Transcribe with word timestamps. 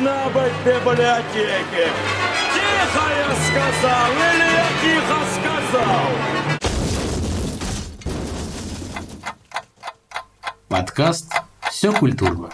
должна 0.00 0.28
быть 0.30 0.52
в 0.52 0.66
библиотеке. 0.66 1.88
Тихо, 2.54 3.04
я 3.18 3.30
сказал, 3.48 4.08
или 4.12 4.48
я 4.50 4.66
тихо 4.80 5.18
сказал? 5.36 6.08
Подкаст 10.68 11.32
«Все 11.70 11.92
культурно». 11.92 12.50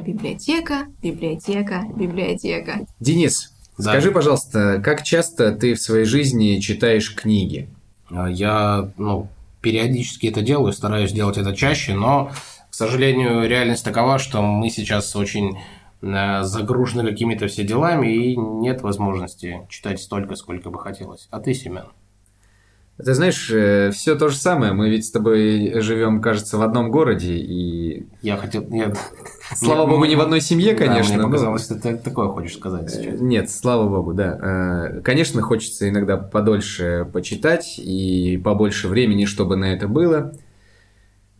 Библиотека, 0.00 0.86
библиотека, 1.02 1.84
библиотека. 1.94 2.86
Денис, 2.98 3.52
Да. 3.78 3.90
скажи, 3.92 4.10
пожалуйста, 4.10 4.80
как 4.82 5.02
часто 5.02 5.52
ты 5.52 5.74
в 5.74 5.80
своей 5.80 6.04
жизни 6.06 6.58
читаешь 6.60 7.14
книги? 7.14 7.68
А 8.10 8.28
Я, 8.28 8.90
ну, 8.96 9.28
периодически 9.60 10.26
это 10.26 10.42
делаю, 10.42 10.72
стараюсь 10.72 11.12
делать 11.12 11.38
это 11.38 11.54
чаще, 11.54 11.94
но, 11.94 12.32
к 12.72 12.74
сожалению, 12.74 13.46
реальность 13.46 13.84
такова, 13.84 14.18
что 14.18 14.40
мы 14.40 14.70
сейчас 14.70 15.14
очень 15.14 15.58
э, 16.00 16.42
загружены 16.42 17.06
какими-то 17.06 17.46
все 17.46 17.64
делами, 17.64 18.06
и 18.08 18.34
нет 18.34 18.80
возможности 18.80 19.66
читать 19.68 20.00
столько, 20.00 20.36
сколько 20.36 20.70
бы 20.70 20.78
хотелось. 20.78 21.28
А 21.30 21.38
ты, 21.38 21.52
Семен? 21.52 21.84
Ты 22.96 23.12
знаешь, 23.12 23.44
все 23.94 24.14
то 24.14 24.28
же 24.30 24.36
самое. 24.36 24.72
Мы 24.72 24.88
ведь 24.88 25.04
с 25.04 25.10
тобой 25.10 25.82
живем, 25.82 26.22
кажется, 26.22 26.56
в 26.56 26.62
одном 26.62 26.90
городе, 26.90 27.34
и 27.34 28.06
Я 28.22 28.38
хотел... 28.38 28.64
я- 28.70 28.94
слава 29.54 29.84
Мне- 29.84 29.90
богу, 29.94 30.04
не 30.06 30.16
в 30.16 30.20
одной 30.22 30.40
семье, 30.40 30.72
Да, 30.72 30.86
конечно. 30.86 31.12
мне 31.14 31.22
но- 31.22 31.28
показалось, 31.28 31.64
что 31.64 31.74
ты 31.74 31.98
такое 31.98 32.28
хочешь 32.28 32.54
сказать 32.56 32.90
сейчас. 32.90 33.20
Нет, 33.20 33.50
слава 33.50 33.86
богу, 33.86 34.14
да. 34.14 34.38
Э, 34.96 35.00
Конечно, 35.02 35.42
хочется 35.42 35.90
иногда 35.90 36.16
подольше 36.16 37.06
почитать 37.12 37.78
и 37.78 38.40
побольше 38.42 38.88
времени, 38.88 39.26
чтобы 39.26 39.56
на 39.56 39.66
это 39.74 39.88
было. 39.88 40.32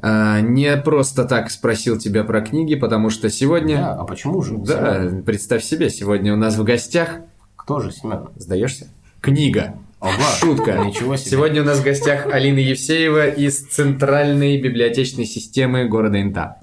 А, 0.02 0.40
Не 0.40 0.76
просто 0.76 1.24
так 1.24 1.50
спросил 1.50 1.96
тебя 1.96 2.24
про 2.24 2.40
книги, 2.42 2.74
потому 2.74 3.08
что 3.08 3.30
сегодня... 3.30 3.76
Да, 3.76 3.94
а 4.00 4.04
почему 4.04 4.42
же? 4.42 4.56
Да, 4.58 4.98
Семен? 5.08 5.22
представь 5.22 5.62
себе, 5.62 5.90
сегодня 5.90 6.32
у 6.34 6.36
нас 6.36 6.56
в 6.56 6.64
гостях, 6.64 7.20
Кто 7.56 7.78
же, 7.80 7.92
Семен? 7.92 8.28
сдаешься? 8.36 8.88
Книга. 9.20 9.74
Ого, 10.00 10.10
Шутка. 10.40 10.78
Ничего 10.78 11.16
себе. 11.16 11.30
Сегодня 11.30 11.62
у 11.62 11.64
нас 11.64 11.78
в 11.78 11.84
гостях 11.84 12.26
Алина 12.26 12.58
Евсеева 12.58 13.28
из 13.28 13.60
Центральной 13.68 14.60
библиотечной 14.60 15.24
системы 15.24 15.84
города 15.86 16.20
Инта. 16.20 16.56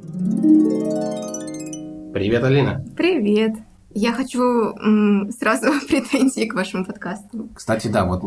Привет, 2.13 2.44
Алина. 2.44 2.83
Привет. 2.97 3.53
Я 3.94 4.11
хочу 4.13 4.41
м, 4.41 5.31
сразу 5.31 5.67
претензии 5.88 6.45
к 6.45 6.53
вашему 6.53 6.83
подкасту. 6.85 7.47
Кстати, 7.56 7.88
да, 7.88 8.03
вот 8.06 8.22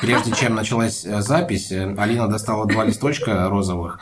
прежде 0.00 0.30
чем 0.32 0.54
началась 0.54 1.04
э, 1.04 1.20
запись, 1.20 1.72
э, 1.72 1.94
Алина 1.98 2.28
достала 2.28 2.66
два 2.66 2.84
листочка 2.84 3.48
розовых 3.48 3.98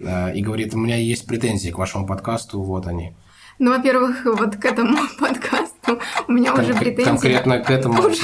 и 0.00 0.42
говорит, 0.42 0.74
у 0.74 0.78
меня 0.78 0.96
есть 0.96 1.26
претензии 1.26 1.70
к 1.70 1.78
вашему 1.78 2.06
подкасту, 2.06 2.62
вот 2.62 2.86
они. 2.86 3.14
Ну, 3.58 3.72
во-первых, 3.72 4.24
вот 4.24 4.56
к 4.56 4.64
этому 4.64 4.96
подкасту 5.18 5.98
у 6.28 6.32
меня 6.32 6.54
уже 6.54 6.72
Кон- 6.72 6.78
претензии. 6.78 7.04
Конкретно 7.10 7.58
к 7.58 7.70
этому. 7.70 8.00
Уже. 8.06 8.22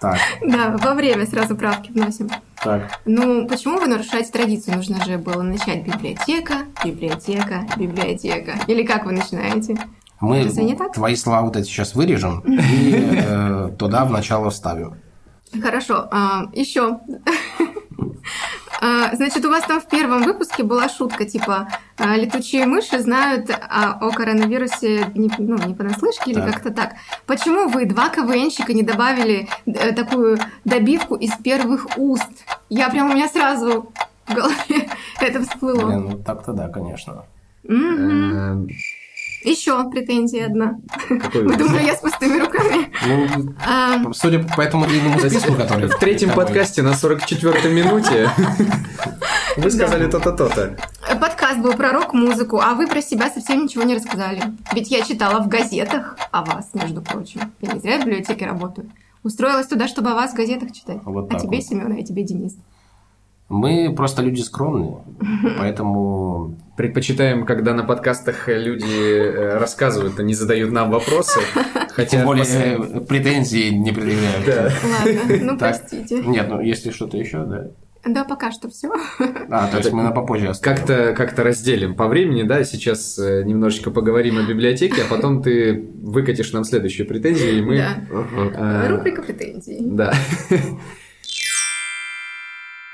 Так, 0.00 0.18
Да, 0.42 0.76
во 0.78 0.94
время 0.94 1.26
сразу 1.26 1.54
правки 1.56 1.90
вносим. 1.92 2.28
так. 2.62 3.00
Ну, 3.04 3.46
почему 3.46 3.78
вы 3.78 3.86
нарушаете 3.86 4.30
традицию? 4.32 4.76
Нужно 4.76 5.02
же 5.04 5.18
было 5.18 5.42
начать 5.42 5.84
библиотека, 5.84 6.64
библиотека, 6.84 7.66
библиотека. 7.76 8.54
Или 8.66 8.82
как 8.84 9.06
вы 9.06 9.12
начинаете? 9.12 9.76
Мы 10.20 10.48
твои 10.94 11.16
слова 11.16 11.42
вот 11.42 11.56
эти 11.56 11.66
сейчас 11.66 11.94
вырежем 11.94 12.40
и 12.46 12.94
э, 12.96 13.70
туда 13.78 14.04
в 14.06 14.10
начало 14.10 14.50
вставим. 14.50 14.94
Хорошо, 15.62 16.08
а, 16.10 16.46
еще. 16.54 16.98
А, 18.80 19.14
Значит, 19.14 19.44
у 19.44 19.50
вас 19.50 19.64
там 19.64 19.80
в 19.80 19.88
первом 19.88 20.22
выпуске 20.24 20.62
была 20.62 20.88
шутка, 20.88 21.24
типа, 21.24 21.68
а, 21.96 22.16
летучие 22.16 22.66
мыши 22.66 22.98
знают 22.98 23.50
а, 23.50 23.98
о 24.00 24.10
коронавирусе 24.10 25.10
не, 25.14 25.30
ну, 25.38 25.56
не 25.66 25.74
понаслышке 25.74 26.32
или 26.32 26.40
Так. 26.40 26.52
как-то 26.54 26.70
так. 26.70 26.94
Почему 27.26 27.68
вы, 27.68 27.86
два 27.86 28.08
КВНщика, 28.08 28.72
не 28.72 28.82
добавили 28.82 29.48
э, 29.66 29.92
такую 29.92 30.38
добивку 30.64 31.14
из 31.14 31.32
первых 31.36 31.86
уст? 31.96 32.30
Я 32.68 32.90
прям 32.90 33.10
у 33.10 33.14
меня 33.14 33.28
сразу 33.28 33.92
в 34.26 34.34
голове 34.34 34.88
это 35.20 35.40
всплыло. 35.42 35.86
Блин, 35.86 36.08
ну 36.10 36.18
так-то 36.18 36.52
да, 36.52 36.68
конечно. 36.68 37.24
Мгм. 37.62 38.68
Еще 39.44 39.90
претензия 39.90 40.46
одна. 40.46 40.78
какой 41.08 41.42
Вы 41.44 41.56
думали, 41.56 41.84
я 41.84 41.94
с 41.94 42.00
пустыми 42.00 42.40
руками? 42.40 42.90
Ну, 43.06 43.54
А, 43.66 44.00
судя 44.12 44.42
по 44.56 44.62
этому 44.62 44.86
длинному 44.86 45.18
списку, 45.20 45.54
который... 45.54 45.88
В 45.88 45.98
третьем 45.98 46.30
тобой- 46.30 46.46
подкасте 46.46 46.82
на 46.82 46.92
44-й 46.92 47.72
минуте 47.72 48.30
вы 49.56 49.70
сказали 49.70 50.10
то-то, 50.10 50.32
то-то. 50.32 50.76
Подкаст 51.20 51.58
был 51.58 51.74
про 51.74 51.92
рок-музыку, 51.92 52.58
а 52.60 52.74
вы 52.74 52.86
про 52.86 53.02
себя 53.02 53.30
совсем 53.30 53.64
ничего 53.64 53.84
не 53.84 53.94
рассказали. 53.94 54.42
Ведь 54.72 54.90
я 54.90 55.02
читала 55.02 55.40
в 55.42 55.48
газетах 55.48 56.16
о 56.30 56.44
вас, 56.44 56.70
между 56.74 57.02
прочим. 57.02 57.52
Я 57.60 57.72
не 57.72 57.80
зря 57.80 57.98
в 57.98 58.06
библиотеке 58.06 58.46
работаю. 58.46 58.90
Устроилась 59.22 59.66
туда, 59.66 59.88
чтобы 59.88 60.10
о 60.10 60.14
вас 60.14 60.32
в 60.32 60.36
газетах 60.36 60.72
читать. 60.72 60.98
Вот 61.04 61.32
а 61.32 61.38
тебе, 61.38 61.58
вот. 61.58 61.66
Семен, 61.66 61.92
а 61.98 62.02
тебе, 62.02 62.22
Денис. 62.22 62.56
Мы 63.54 63.94
просто 63.94 64.22
люди 64.22 64.40
скромные, 64.40 64.98
поэтому 65.58 66.56
Предпочитаем, 66.76 67.46
когда 67.46 67.72
на 67.72 67.84
подкастах 67.84 68.48
люди 68.48 68.84
э, 68.84 69.58
рассказывают, 69.58 70.18
а 70.18 70.24
не 70.24 70.34
задают 70.34 70.72
нам 70.72 70.90
вопросы. 70.90 71.38
Хотя 71.90 72.16
тем 72.16 72.24
более 72.26 72.44
пос- 72.44 73.02
э, 73.02 73.06
претензии 73.06 73.68
не 73.68 73.92
предъявляют. 73.92 74.44
Да. 74.44 74.72
Ладно, 74.82 75.52
ну 75.52 75.58
Так. 75.58 75.78
простите. 75.78 76.20
Нет, 76.24 76.48
ну 76.48 76.60
если 76.60 76.90
что-то 76.90 77.16
еще, 77.16 77.44
да. 77.44 77.70
Да, 78.04 78.24
пока 78.24 78.50
что 78.50 78.68
все. 78.68 78.92
А, 79.50 79.68
то 79.68 79.76
есть 79.78 79.92
мы 79.92 80.02
на 80.02 80.10
попозже 80.10 80.48
оставим. 80.48 80.76
Как-то 80.76 81.14
как 81.16 81.38
разделим 81.38 81.94
по 81.94 82.08
времени, 82.08 82.42
да, 82.42 82.64
сейчас 82.64 83.20
э, 83.20 83.44
немножечко 83.44 83.92
поговорим 83.92 84.36
о 84.38 84.42
библиотеке, 84.42 85.02
а 85.02 85.08
потом 85.08 85.44
ты 85.44 85.88
выкатишь 86.02 86.52
нам 86.52 86.64
следующую 86.64 87.06
претензию, 87.06 87.58
и 87.58 87.62
мы... 87.62 87.76
Да. 87.76 88.88
Рубрика 88.88 89.22
претензий. 89.22 89.78
Да. 89.80 90.12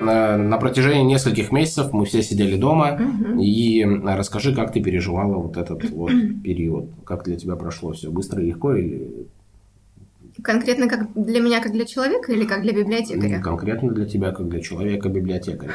На, 0.01 0.57
протяжении 0.57 1.03
нескольких 1.03 1.51
месяцев 1.51 1.93
мы 1.93 2.05
все 2.05 2.23
сидели 2.23 2.57
дома. 2.57 2.97
Мгм. 2.99 3.39
И 3.39 3.83
э, 3.83 4.15
расскажи, 4.15 4.55
как 4.55 4.71
ты 4.73 4.81
переживала 4.81 5.35
вот 5.35 5.57
этот 5.57 5.89
вот 5.91 6.11
период? 6.43 6.89
Как 7.05 7.23
для 7.23 7.35
тебя 7.35 7.55
прошло 7.55 7.93
все? 7.93 8.09
Быстро 8.09 8.41
и 8.41 8.47
легко 8.47 8.75
или 8.75 9.27
Конкретно 10.43 10.87
как 10.87 11.13
для 11.13 11.39
меня, 11.39 11.61
как 11.61 11.73
для 11.73 11.85
человека 11.85 12.31
или 12.31 12.45
как 12.45 12.61
для 12.61 12.73
библиотекаря? 12.73 13.35
м, 13.35 13.43
конкретно 13.43 13.91
для 13.91 14.05
тебя, 14.05 14.31
как 14.31 14.47
для 14.47 14.61
человека-библиотекаря? 14.61 15.73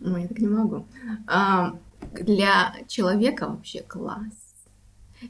Ну, 0.00 0.16
я 0.18 0.28
так 0.28 0.38
не 0.38 0.46
могу. 0.46 0.86
А, 1.26 1.74
для 2.12 2.74
человека 2.86 3.48
вообще 3.48 3.80
класс. 3.80 4.20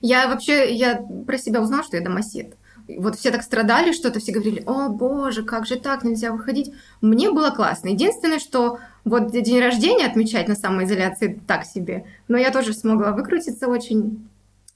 Я 0.01 0.29
вообще, 0.29 0.75
я 0.75 1.07
про 1.27 1.39
себя 1.39 1.63
узнала, 1.63 1.85
что 1.85 1.97
я 1.97 2.03
домосед. 2.03 2.57
Вот 2.87 3.17
все 3.17 3.31
так 3.31 3.43
страдали, 3.43 3.93
что-то 3.93 4.21
все 4.21 4.33
говорили, 4.33 4.63
о 4.67 4.89
боже, 4.89 5.43
как 5.43 5.67
же 5.67 5.77
так, 5.77 6.05
нельзя 6.05 6.33
выходить. 6.33 6.73
Мне 7.01 7.31
было 7.31 7.51
классно. 7.51 7.89
Единственное, 7.89 8.39
что 8.39 8.79
вот 9.05 9.31
день 9.31 9.61
рождения 9.61 10.07
отмечать 10.07 10.49
на 10.49 10.55
самоизоляции 10.55 11.41
так 11.47 11.65
себе. 11.65 12.05
Но 12.29 12.37
я 12.37 12.51
тоже 12.51 12.75
смогла 12.75 13.13
выкрутиться 13.13 13.69
очень. 13.69 14.29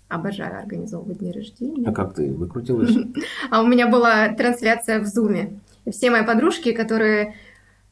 Обожаю 0.08 0.58
организовывать 0.58 1.18
дни 1.18 1.32
рождения. 1.32 1.86
А 1.86 1.92
как 1.92 2.14
ты 2.14 2.32
выкрутилась? 2.32 2.96
А 3.50 3.60
у 3.60 3.66
меня 3.66 3.88
была 3.88 4.28
трансляция 4.28 5.00
в 5.00 5.06
Зуме. 5.06 5.60
И 5.84 5.90
все 5.90 6.10
мои 6.10 6.24
подружки, 6.24 6.72
которые... 6.72 7.34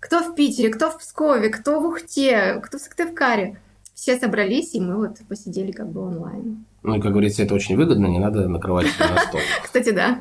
Кто 0.00 0.21
в 0.21 0.34
Питере, 0.34 0.71
кто 0.71 0.91
в 0.91 0.98
Пскове, 0.98 1.50
кто 1.50 1.81
в 1.81 1.87
Ухте, 1.87 2.60
кто 2.62 2.78
в 2.78 2.81
Сыктывкаре. 2.81 3.59
Все 3.93 4.19
собрались, 4.19 4.75
и 4.75 4.81
мы 4.81 4.97
вот 4.97 5.19
посидели 5.28 5.72
как 5.72 5.88
бы 5.88 6.03
онлайн. 6.03 6.65
Ну 6.87 6.95
и, 6.95 7.01
как 7.01 7.11
говорится, 7.11 7.43
это 7.43 7.55
очень 7.55 7.77
выгодно, 7.77 8.07
не 8.07 8.21
надо 8.21 8.49
накрывать 8.49 8.87
на 9.01 9.21
стол. 9.23 9.41
Кстати, 9.65 9.91
да. 9.91 10.21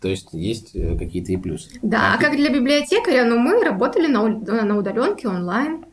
То 0.00 0.08
есть 0.08 0.32
есть 0.32 0.74
э, 0.74 0.96
какие-то 0.96 1.32
и 1.32 1.36
плюсы. 1.36 1.78
Да, 1.82 2.14
а 2.14 2.18
как 2.18 2.34
для 2.34 2.48
библиотекаря, 2.48 3.26
ну, 3.26 3.38
мы 3.38 3.62
работали 3.62 4.06
на, 4.06 4.22
уд- 4.22 4.50
на 4.50 4.78
удаленке 4.78 5.28
онлайн. 5.28 5.84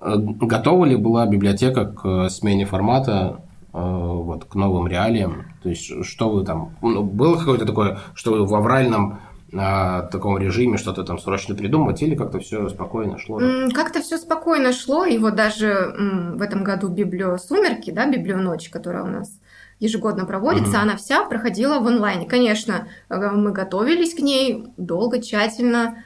Э, 0.00 0.14
Готова 0.16 0.84
ли 0.84 0.94
была 0.94 1.26
библиотека 1.26 1.86
к 1.86 2.06
э, 2.06 2.30
смене 2.30 2.64
формата, 2.64 3.40
э, 3.72 3.78
вот, 3.80 4.44
к 4.44 4.54
новым 4.54 4.86
реалиям? 4.86 5.46
То 5.64 5.68
есть, 5.70 6.04
что 6.04 6.30
вы 6.30 6.44
там... 6.44 6.76
ну, 6.80 7.02
было 7.02 7.36
какое-то 7.36 7.66
такое, 7.66 7.98
что 8.14 8.30
вы 8.30 8.46
в 8.46 8.54
авральном 8.54 9.18
э, 9.52 10.08
таком 10.10 10.38
режиме 10.38 10.76
что-то 10.78 11.04
там 11.04 11.18
срочно 11.18 11.54
придумать, 11.54 12.02
или 12.02 12.14
как-то 12.14 12.38
все 12.40 12.68
спокойно 12.68 13.18
шло? 13.18 13.40
Как-то 13.74 14.00
все 14.02 14.18
спокойно 14.18 14.72
шло, 14.72 15.04
и 15.04 15.18
вот 15.18 15.34
даже 15.34 15.94
в 16.36 16.42
этом 16.42 16.64
году 16.64 16.88
библиосумерки, 16.88 17.90
да, 17.90 18.06
библионочь, 18.10 18.68
которая 18.70 19.02
у 19.04 19.08
нас 19.08 19.38
ежегодно 19.78 20.24
проводится, 20.24 20.70
Мгм. 20.78 20.80
она 20.80 20.96
вся 20.96 21.24
проходила 21.24 21.80
в 21.80 21.86
онлайне. 21.86 22.26
Конечно, 22.26 22.88
э, 23.08 23.30
мы 23.30 23.52
готовились 23.52 24.14
к 24.14 24.20
ней 24.20 24.66
долго, 24.76 25.20
тщательно. 25.20 26.02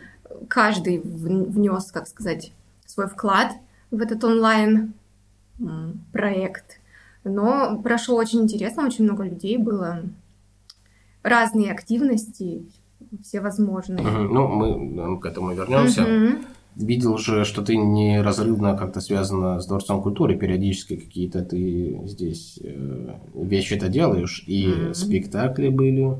Каждый 0.48 0.98
в- 1.00 1.50
внес, 1.52 1.92
как 1.92 2.08
сказать, 2.08 2.52
свой 2.86 3.06
вклад 3.06 3.52
в 3.90 4.00
этот 4.00 4.24
онлайн 4.24 4.94
проект. 6.12 6.80
Но 7.24 7.78
прошло 7.82 8.16
очень 8.16 8.40
интересно, 8.42 8.86
очень 8.86 9.04
много 9.04 9.24
людей 9.24 9.58
было. 9.58 10.02
Разные 11.22 11.70
активности, 11.70 12.64
все 13.22 13.40
возможные. 13.40 14.04
Мгм. 14.06 14.34
Ну, 14.34 14.48
мы 14.48 15.20
к 15.20 15.26
этому 15.26 15.52
вернемся. 15.54 16.02
Мгм. 16.02 16.38
видел 16.76 17.18
же, 17.18 17.44
что 17.44 17.62
ты 17.62 17.76
неразрывно 17.76 18.76
как-то 18.76 19.00
связана 19.00 19.60
с 19.60 19.66
Дворцом 19.66 20.00
культуры. 20.02 20.36
Периодически 20.36 20.96
какие-то 20.96 21.42
ты 21.42 22.00
здесь 22.06 22.58
э, 22.62 23.14
вещи-то 23.34 23.88
делаешь. 23.88 24.44
И 24.46 24.68
Мгм. 24.68 24.94
спектакли 24.94 25.68
были. 25.68 26.16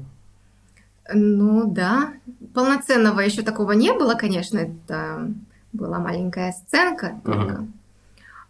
Ну 1.14 1.70
да, 1.70 2.12
полноценного 2.54 3.20
еще 3.20 3.42
такого 3.42 3.72
не 3.72 3.92
было, 3.92 4.14
конечно, 4.14 4.58
это 4.58 5.32
была 5.72 5.98
маленькая 5.98 6.52
сценка 6.52 7.20
только. 7.24 7.66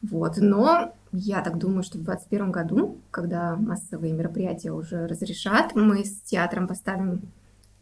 Вот, 0.03 0.38
но 0.38 0.93
я 1.12 1.43
так 1.43 1.59
думаю, 1.59 1.82
что 1.82 1.99
в 1.99 2.03
2021 2.05 2.50
году, 2.50 2.97
когда 3.11 3.56
массовые 3.56 4.12
мероприятия 4.15 4.73
уже 4.73 5.06
разрешат, 5.06 5.75
мы 5.75 6.05
с 6.05 6.21
театром 6.23 6.67
поставим 6.67 7.21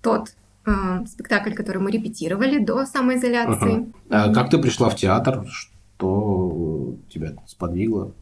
тот 0.02 0.34
э, 0.66 0.70
спектакль, 1.06 1.54
который 1.54 1.78
мы 1.78 1.90
репетировали 1.90 2.58
до 2.58 2.86
самоизоляции. 2.86 3.72
Мгм. 3.72 3.94
А 4.10 4.32
как 4.32 4.50
ты 4.50 4.58
пришла 4.58 4.88
в 4.88 4.96
театр? 4.96 5.46
Что 5.48 6.96
тебя 7.08 7.34
сподвигло? 7.46 8.12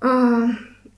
А, 0.00 0.48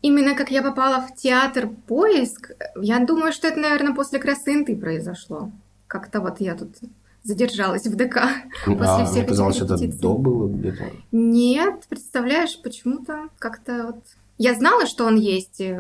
Именно 0.03 0.35
как 0.35 0.51
я 0.51 0.63
попала 0.63 1.03
в 1.03 1.15
театр 1.15 1.69
поиск, 1.87 2.53
я 2.81 3.05
думаю, 3.05 3.33
что 3.33 3.49
это, 3.49 3.61
наверное, 3.61 3.95
после 3.95 4.19
красынты 4.19 4.75
произошло. 4.75 5.51
Как-то 5.87 6.21
вот 6.21 6.41
я 6.41 6.55
тут 6.55 6.71
задержалась 7.23 7.87
в 7.87 7.95
ДК. 7.97 8.23
После 8.65 8.87
а, 8.87 9.05
всех 9.05 9.17
мне 9.17 9.29
казалось, 9.29 9.57
этих 9.57 9.67
это 9.67 9.75
репетиций. 9.75 10.01
до 10.01 10.15
было 10.15 10.49
где-то. 10.49 10.85
Нет, 11.13 11.85
представляешь, 11.89 12.61
почему-то 12.63 13.29
как-то 13.39 13.89
вот... 13.89 14.05
Я 14.39 14.55
знала, 14.55 14.87
что 14.87 15.05
он 15.05 15.17
есть, 15.17 15.61
и 15.61 15.79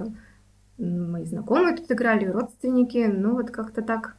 мои 0.81 1.25
знакомые 1.25 1.77
тут 1.77 1.91
играли, 1.91 2.27
родственники, 2.27 3.06
но 3.06 3.32
вот 3.32 3.50
как-то 3.50 3.82
так... 3.82 4.17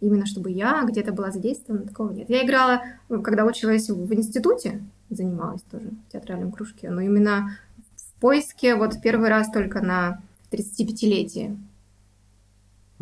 Именно 0.00 0.26
чтобы 0.26 0.50
я 0.50 0.84
где-то 0.84 1.12
была 1.12 1.30
задействована, 1.30 1.86
такого 1.86 2.12
нет. 2.12 2.28
Я 2.28 2.44
играла, 2.44 2.82
ну, 3.08 3.22
когда 3.22 3.46
училась 3.46 3.88
в 3.88 4.12
институте, 4.12 4.82
занималась 5.08 5.62
тоже 5.62 5.88
в 5.88 6.12
театральном 6.12 6.52
кружке, 6.52 6.90
но 6.90 7.00
именно 7.00 7.56
в 7.96 8.20
поиске 8.20 8.74
вот 8.76 9.00
первый 9.02 9.30
раз 9.30 9.50
только 9.50 9.80
на 9.80 10.20
35-летие. 10.50 11.56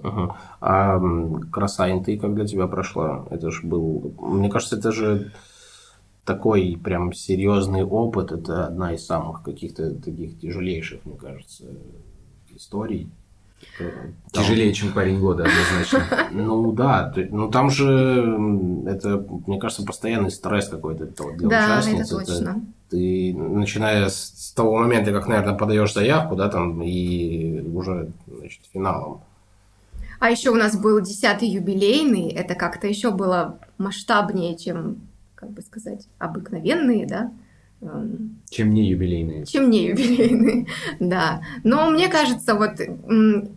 Ага. 0.03 0.37
А 0.61 0.97
м, 0.97 1.50
красайн 1.50 2.05
ты 2.05 2.17
для 2.17 2.47
тебя 2.47 2.67
прошла? 2.67 3.26
Это 3.31 3.50
же 3.50 3.67
был... 3.67 4.15
Мне 4.21 4.49
кажется, 4.49 4.76
это 4.76 4.93
же 4.93 5.32
такой 6.25 6.79
прям 6.82 7.12
серьезный 7.12 7.85
опыт. 7.85 8.32
Это 8.32 8.67
одна 8.67 8.94
из 8.94 9.05
самых 9.05 9.43
каких-то 9.43 9.94
таких 9.94 10.38
тяжелейших, 10.38 11.05
мне 11.05 11.17
кажется, 11.17 11.65
историй. 12.56 13.08
Э, 13.78 13.90
там- 14.32 14.44
Тяжелее, 14.44 14.72
чем 14.72 14.92
парень 14.92 15.20
года, 15.20 15.44
однозначно. 15.44 16.28
Ну 16.32 16.72
да, 16.72 17.12
ну 17.30 17.50
там 17.50 17.70
же 17.70 17.86
это, 18.86 19.24
мне 19.46 19.58
кажется, 19.58 19.84
постоянный 19.84 20.30
стресс 20.30 20.68
какой-то 20.68 21.06
для 21.06 21.48
да, 21.48 21.78
участниц. 21.78 22.12
это 22.12 22.24
точно. 22.24 22.64
ты, 22.90 23.34
начиная 23.34 24.08
с, 24.08 24.52
того 24.54 24.78
момента, 24.78 25.12
как, 25.12 25.26
наверное, 25.26 25.54
подаешь 25.54 25.92
заявку, 25.92 26.36
да, 26.36 26.48
там, 26.48 26.82
и 26.82 27.60
уже, 27.60 28.10
значит, 28.26 28.60
финалом. 28.72 29.20
А 30.20 30.30
еще 30.30 30.50
у 30.50 30.54
нас 30.54 30.76
был 30.76 31.00
10-й 31.00 31.46
юбилейный, 31.46 32.28
это 32.30 32.54
как-то 32.54 32.86
еще 32.86 33.10
было 33.10 33.58
масштабнее, 33.78 34.56
чем, 34.56 34.98
как 35.34 35.50
бы 35.50 35.62
сказать, 35.62 36.06
обыкновенные, 36.18 37.06
да, 37.06 37.32
Чем 38.50 38.72
не 38.72 38.88
юбилейные. 38.88 39.46
чем 39.46 39.70
не 39.70 39.86
юбилейные, 39.86 40.66
да. 41.00 41.42
Но 41.64 41.90
мне 41.90 42.08
кажется, 42.08 42.54
вот 42.54 42.81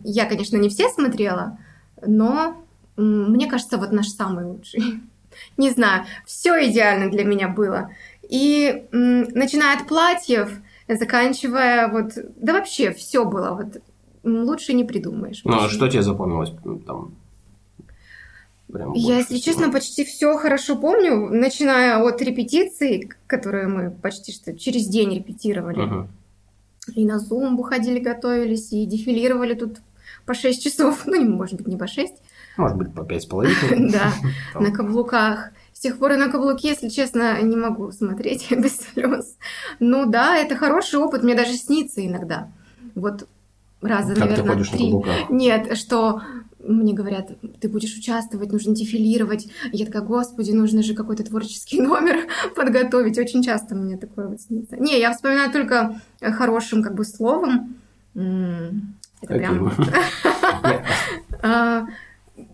я, 0.04 0.26
конечно, 0.26 0.56
не 0.56 0.68
все 0.68 0.88
смотрела, 0.88 1.58
но 2.04 2.64
мне 2.96 3.48
кажется, 3.48 3.78
вот 3.78 3.92
наш 3.92 4.08
самый 4.08 4.44
лучший. 4.44 4.82
Не 5.56 5.70
знаю, 5.70 6.04
все 6.26 6.68
идеально 6.68 7.10
для 7.10 7.22
меня 7.22 7.48
было. 7.48 7.90
И 8.28 8.86
начиная 8.90 9.78
от 9.78 9.86
платьев, 9.86 10.50
заканчивая 10.88 11.86
вот, 11.88 12.12
да 12.36 12.54
вообще 12.54 12.92
все 12.92 13.24
было 13.24 13.54
вот 13.54 13.80
лучше 14.24 14.72
не 14.72 14.84
придумаешь. 14.84 15.42
Ну, 15.44 15.52
а 15.52 15.68
что 15.68 15.88
тебе 15.88 16.02
запомнилось 16.02 16.50
там? 16.86 17.14
Прям 18.72 18.92
Я, 18.92 19.18
если 19.18 19.36
всего? 19.36 19.52
честно, 19.52 19.72
почти 19.72 20.04
все 20.04 20.36
хорошо 20.36 20.76
помню, 20.76 21.28
начиная 21.30 21.98
от 22.02 22.20
репетиций, 22.20 23.10
которые 23.26 23.66
мы 23.68 23.90
почти 23.90 24.32
что 24.32 24.56
через 24.58 24.86
день 24.88 25.14
репетировали. 25.14 25.78
Мгм. 25.80 26.08
И 26.94 27.04
на 27.06 27.18
зумбу 27.18 27.62
ходили, 27.62 27.98
готовились, 27.98 28.72
и 28.72 28.84
дефилировали 28.86 29.54
тут 29.54 29.78
по 30.26 30.34
6 30.34 30.62
часов. 30.62 31.02
Ну, 31.06 31.24
может 31.36 31.56
быть, 31.56 31.66
не 31.66 31.76
по 31.76 31.86
6, 31.86 32.12
Может 32.56 32.76
быть, 32.76 32.92
по 32.94 33.04
пять 33.04 33.22
с 33.22 33.26
половиной. 33.26 33.90
да, 33.92 34.12
Там. 34.52 34.62
на 34.64 34.70
каблуках. 34.70 35.50
С 35.72 35.80
тех 35.80 35.96
пор 35.98 36.12
и 36.12 36.16
на 36.16 36.28
каблуки, 36.28 36.66
если 36.66 36.88
честно, 36.88 37.40
не 37.40 37.56
могу 37.56 37.92
смотреть 37.92 38.50
без 38.50 38.80
слез. 38.80 39.36
Ну 39.80 40.06
да, 40.06 40.36
это 40.36 40.56
хороший 40.56 40.98
опыт, 40.98 41.22
мне 41.22 41.34
даже 41.36 41.52
снится 41.54 42.04
иногда. 42.04 42.50
Вот 42.96 43.28
раза, 43.80 44.14
Как 44.14 44.24
ты 44.24 44.28
наверное, 44.30 44.52
ходишь 44.54 44.70
на 44.72 44.76
три. 44.76 44.86
каблуках? 44.86 45.30
Нет, 45.30 45.78
что 45.78 46.22
мне 46.60 46.92
говорят, 46.92 47.30
ты 47.60 47.68
будешь 47.68 47.96
участвовать, 47.96 48.52
нужно 48.52 48.74
дефилировать. 48.74 49.48
Я 49.72 49.86
такая, 49.86 50.02
господи, 50.02 50.52
нужно 50.52 50.82
же 50.82 50.94
какой-то 50.94 51.24
творческий 51.24 51.80
номер 51.82 52.26
подготовить. 52.54 53.18
Очень 53.18 53.42
часто 53.42 53.74
мне 53.74 53.96
такое 53.96 54.28
вот 54.28 54.40
снится. 54.40 54.76
Не, 54.76 54.98
я 54.98 55.12
вспоминаю 55.12 55.52
только 55.52 56.00
э, 56.20 56.32
хорошим 56.32 56.82
как 56.82 56.94
бы 56.94 57.04
словом. 57.04 57.76
Это 58.14 59.34
прям... 59.34 59.72
А, 61.40 61.86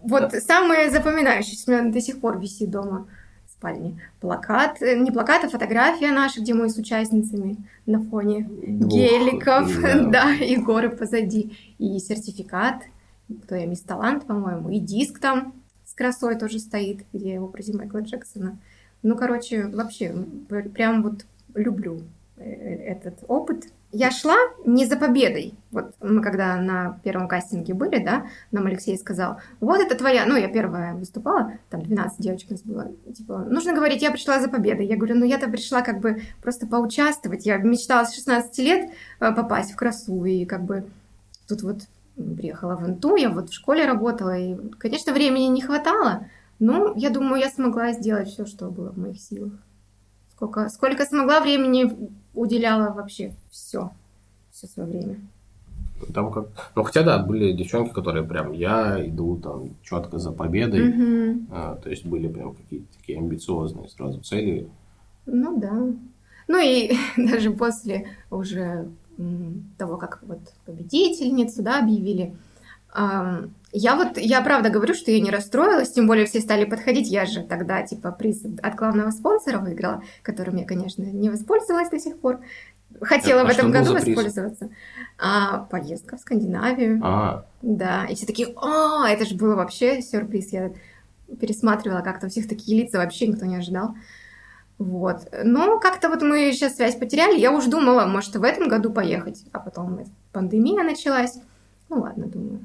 Вот 0.02 0.32
самое 0.34 0.90
запоминающееся 0.90 1.70
у 1.70 1.74
меня 1.74 1.90
до 1.90 2.00
сих 2.02 2.20
пор 2.20 2.38
висит 2.38 2.70
дома 2.70 3.06
в 3.46 3.50
спальне. 3.50 3.98
Плакат, 4.20 4.82
э, 4.82 4.98
не 4.98 5.10
плакат, 5.10 5.44
а 5.44 5.48
фотография 5.48 6.12
наша, 6.12 6.42
где 6.42 6.52
мы 6.52 6.68
с 6.68 6.76
участницами 6.76 7.56
на 7.86 8.02
фоне 8.02 8.46
геликов, 8.62 9.70
да, 10.10 10.34
и 10.34 10.56
горы 10.56 10.90
позади, 10.90 11.56
и 11.78 11.98
сертификат, 11.98 12.82
кто 13.44 13.54
я, 13.54 13.66
мисс 13.66 13.80
Талант, 13.80 14.26
по-моему, 14.26 14.70
и 14.70 14.78
диск 14.78 15.18
там 15.18 15.54
с 15.84 15.94
красой 15.94 16.36
тоже 16.36 16.58
стоит, 16.58 17.04
где 17.12 17.38
образе 17.38 17.76
Майкла 17.76 17.98
Джексона. 18.00 18.58
Ну, 19.02 19.16
короче, 19.16 19.66
вообще, 19.66 20.14
прям 20.48 21.02
вот 21.02 21.26
люблю 21.54 22.00
э, 22.36 22.42
этот 22.44 23.18
опыт. 23.28 23.66
Я 23.92 24.10
шла 24.10 24.34
не 24.64 24.86
за 24.86 24.96
победой. 24.96 25.54
Вот 25.70 25.94
мы 26.00 26.20
когда 26.20 26.56
на 26.56 26.98
первом 27.04 27.28
кастинге 27.28 27.74
были, 27.74 28.02
да, 28.02 28.26
нам 28.50 28.66
Алексей 28.66 28.98
сказал, 28.98 29.38
вот 29.60 29.80
это 29.80 29.94
твоя, 29.94 30.26
ну, 30.26 30.36
я 30.36 30.48
первая 30.48 30.94
выступала, 30.94 31.52
там 31.70 31.82
12 31.82 32.18
девочек 32.18 32.50
у 32.50 32.52
нас 32.54 32.62
было, 32.62 32.90
типа, 33.14 33.38
нужно 33.48 33.72
говорить, 33.72 34.02
я 34.02 34.10
пришла 34.10 34.40
за 34.40 34.48
победой. 34.48 34.86
Я 34.86 34.96
говорю, 34.96 35.16
ну, 35.16 35.24
я-то 35.24 35.48
пришла 35.48 35.82
как 35.82 36.00
бы 36.00 36.22
просто 36.42 36.66
поучаствовать. 36.66 37.46
Я 37.46 37.58
мечтала 37.58 38.04
с 38.04 38.14
16 38.14 38.58
лет 38.58 38.90
э, 39.20 39.32
попасть 39.32 39.72
в 39.72 39.76
красу, 39.76 40.24
и 40.24 40.44
как 40.44 40.64
бы 40.64 40.86
тут 41.46 41.62
вот 41.62 41.82
приехала 42.16 42.76
в 42.76 42.86
ИНТУ, 42.88 43.16
я 43.16 43.30
вот 43.30 43.50
в 43.50 43.54
школе 43.54 43.86
работала, 43.86 44.36
и, 44.36 44.56
конечно, 44.78 45.12
времени 45.12 45.44
не 45.44 45.60
хватало, 45.60 46.26
но 46.58 46.92
я 46.96 47.10
думаю, 47.10 47.40
я 47.40 47.48
смогла 47.48 47.92
сделать 47.92 48.28
все, 48.28 48.46
что 48.46 48.70
было 48.70 48.90
в 48.90 48.98
моих 48.98 49.20
силах. 49.20 49.52
Сколько, 50.32 50.68
сколько 50.68 51.04
смогла, 51.04 51.40
времени 51.40 52.10
уделяла 52.34 52.92
вообще 52.92 53.34
все, 53.50 53.90
все 54.50 54.66
свое 54.66 54.88
время. 54.88 55.16
Там 56.12 56.32
как... 56.32 56.48
Ну, 56.74 56.82
хотя, 56.82 57.02
да, 57.02 57.18
были 57.18 57.52
девчонки, 57.52 57.92
которые 57.92 58.24
прям, 58.24 58.52
я 58.52 59.04
иду 59.06 59.36
там 59.36 59.70
четко 59.82 60.18
за 60.18 60.32
победой. 60.32 60.88
Мгм. 60.88 61.48
А, 61.52 61.76
то 61.76 61.88
есть 61.88 62.04
были 62.04 62.28
прям 62.28 62.54
какие-то 62.54 62.86
такие 62.98 63.18
амбициозные 63.18 63.88
сразу 63.88 64.20
цели. 64.20 64.68
Ну 65.26 65.58
да. 65.58 65.72
Ну 66.48 66.58
и 66.58 66.92
даже 67.16 67.52
после 67.52 68.08
уже 68.30 68.88
того, 69.78 69.96
как 69.96 70.20
вот 70.22 70.40
победительницу, 70.66 71.62
да, 71.62 71.80
объявили, 71.80 72.34
я 73.76 73.96
вот, 73.96 74.18
я 74.18 74.40
правда 74.40 74.70
говорю, 74.70 74.94
что 74.94 75.10
я 75.10 75.20
не 75.20 75.32
расстроилась, 75.32 75.90
тем 75.90 76.06
более 76.06 76.26
все 76.26 76.40
стали 76.40 76.64
подходить, 76.64 77.10
я 77.10 77.26
же 77.26 77.42
тогда, 77.42 77.82
типа, 77.82 78.12
приз 78.12 78.44
от 78.62 78.74
главного 78.76 79.10
спонсора 79.10 79.58
выиграла, 79.58 80.04
которым 80.22 80.56
я, 80.56 80.64
конечно, 80.64 81.02
не 81.02 81.28
воспользовалась 81.28 81.90
до 81.90 81.98
сих 81.98 82.20
пор. 82.20 82.40
Хотела 83.00 83.40
А 83.40 83.44
в 83.44 83.48
этом 83.48 83.72
году 83.72 83.94
воспользоваться. 83.94 84.70
А, 85.18 85.64
поездка 85.70 86.16
в 86.16 86.20
Скандинавию. 86.20 87.00
А, 87.02 87.44
Да, 87.62 88.04
и 88.04 88.14
все 88.14 88.26
такие, 88.26 88.54
о, 88.56 89.04
это 89.06 89.24
же 89.24 89.34
было 89.34 89.56
вообще 89.56 90.00
сюрприз. 90.00 90.52
Я 90.52 90.70
пересматривала 91.40 92.02
как-то 92.02 92.26
у 92.26 92.30
всех 92.30 92.48
такие 92.48 92.80
лица, 92.80 92.98
вообще 92.98 93.26
никто 93.26 93.44
не 93.44 93.56
ожидал. 93.56 93.96
Вот. 94.78 95.18
Но 95.44 95.78
как-то 95.78 96.08
вот 96.08 96.22
мы 96.22 96.52
сейчас 96.52 96.76
связь 96.76 96.96
потеряли. 96.96 97.38
Я 97.38 97.52
уж 97.52 97.66
думала, 97.66 98.06
может, 98.06 98.34
в 98.36 98.42
этом 98.42 98.68
году 98.68 98.90
поехать. 98.92 99.44
А 99.52 99.58
потом 99.60 100.00
пандемия 100.32 100.82
началась. 100.82 101.38
Ну 101.88 102.00
ладно, 102.00 102.26
думаю. 102.26 102.60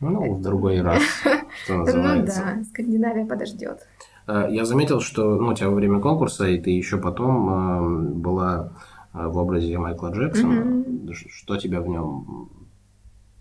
ну, 0.00 0.34
в 0.34 0.40
другой 0.42 0.80
раз, 0.80 1.02
что 1.64 1.74
Ну 1.74 1.78
называется. 1.84 2.42
да, 2.56 2.64
Скандинавия 2.64 3.26
подождет. 3.26 3.86
Э, 4.26 4.46
Я 4.50 4.64
заметил, 4.64 5.00
что 5.00 5.36
ну, 5.36 5.48
у 5.48 5.54
тебя 5.54 5.68
во 5.68 5.74
время 5.74 6.00
конкурса, 6.00 6.46
и 6.46 6.58
ты 6.58 6.70
еще 6.70 6.96
потом 6.98 7.48
э, 7.48 8.12
была 8.14 8.72
э, 9.12 9.26
в 9.26 9.36
образе 9.36 9.76
Майкла 9.78 10.10
Джексона. 10.12 10.84
Ш- 11.12 11.28
Что 11.28 11.56
тебя 11.58 11.80
в 11.80 11.88
нем 11.88 12.48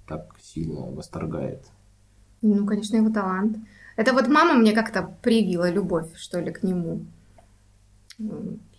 так 0.07 0.35
сильно 0.41 0.81
восторгает? 0.91 1.63
Ну, 2.41 2.65
конечно, 2.65 2.97
его 2.97 3.09
талант. 3.09 3.57
Это 3.95 4.11
вот 4.13 4.27
мама 4.27 4.53
мне 4.53 4.73
как-то 4.73 5.15
привила 5.21 5.69
любовь, 5.71 6.07
что 6.15 6.39
ли, 6.41 6.51
к 6.51 6.61
нему. 6.63 6.99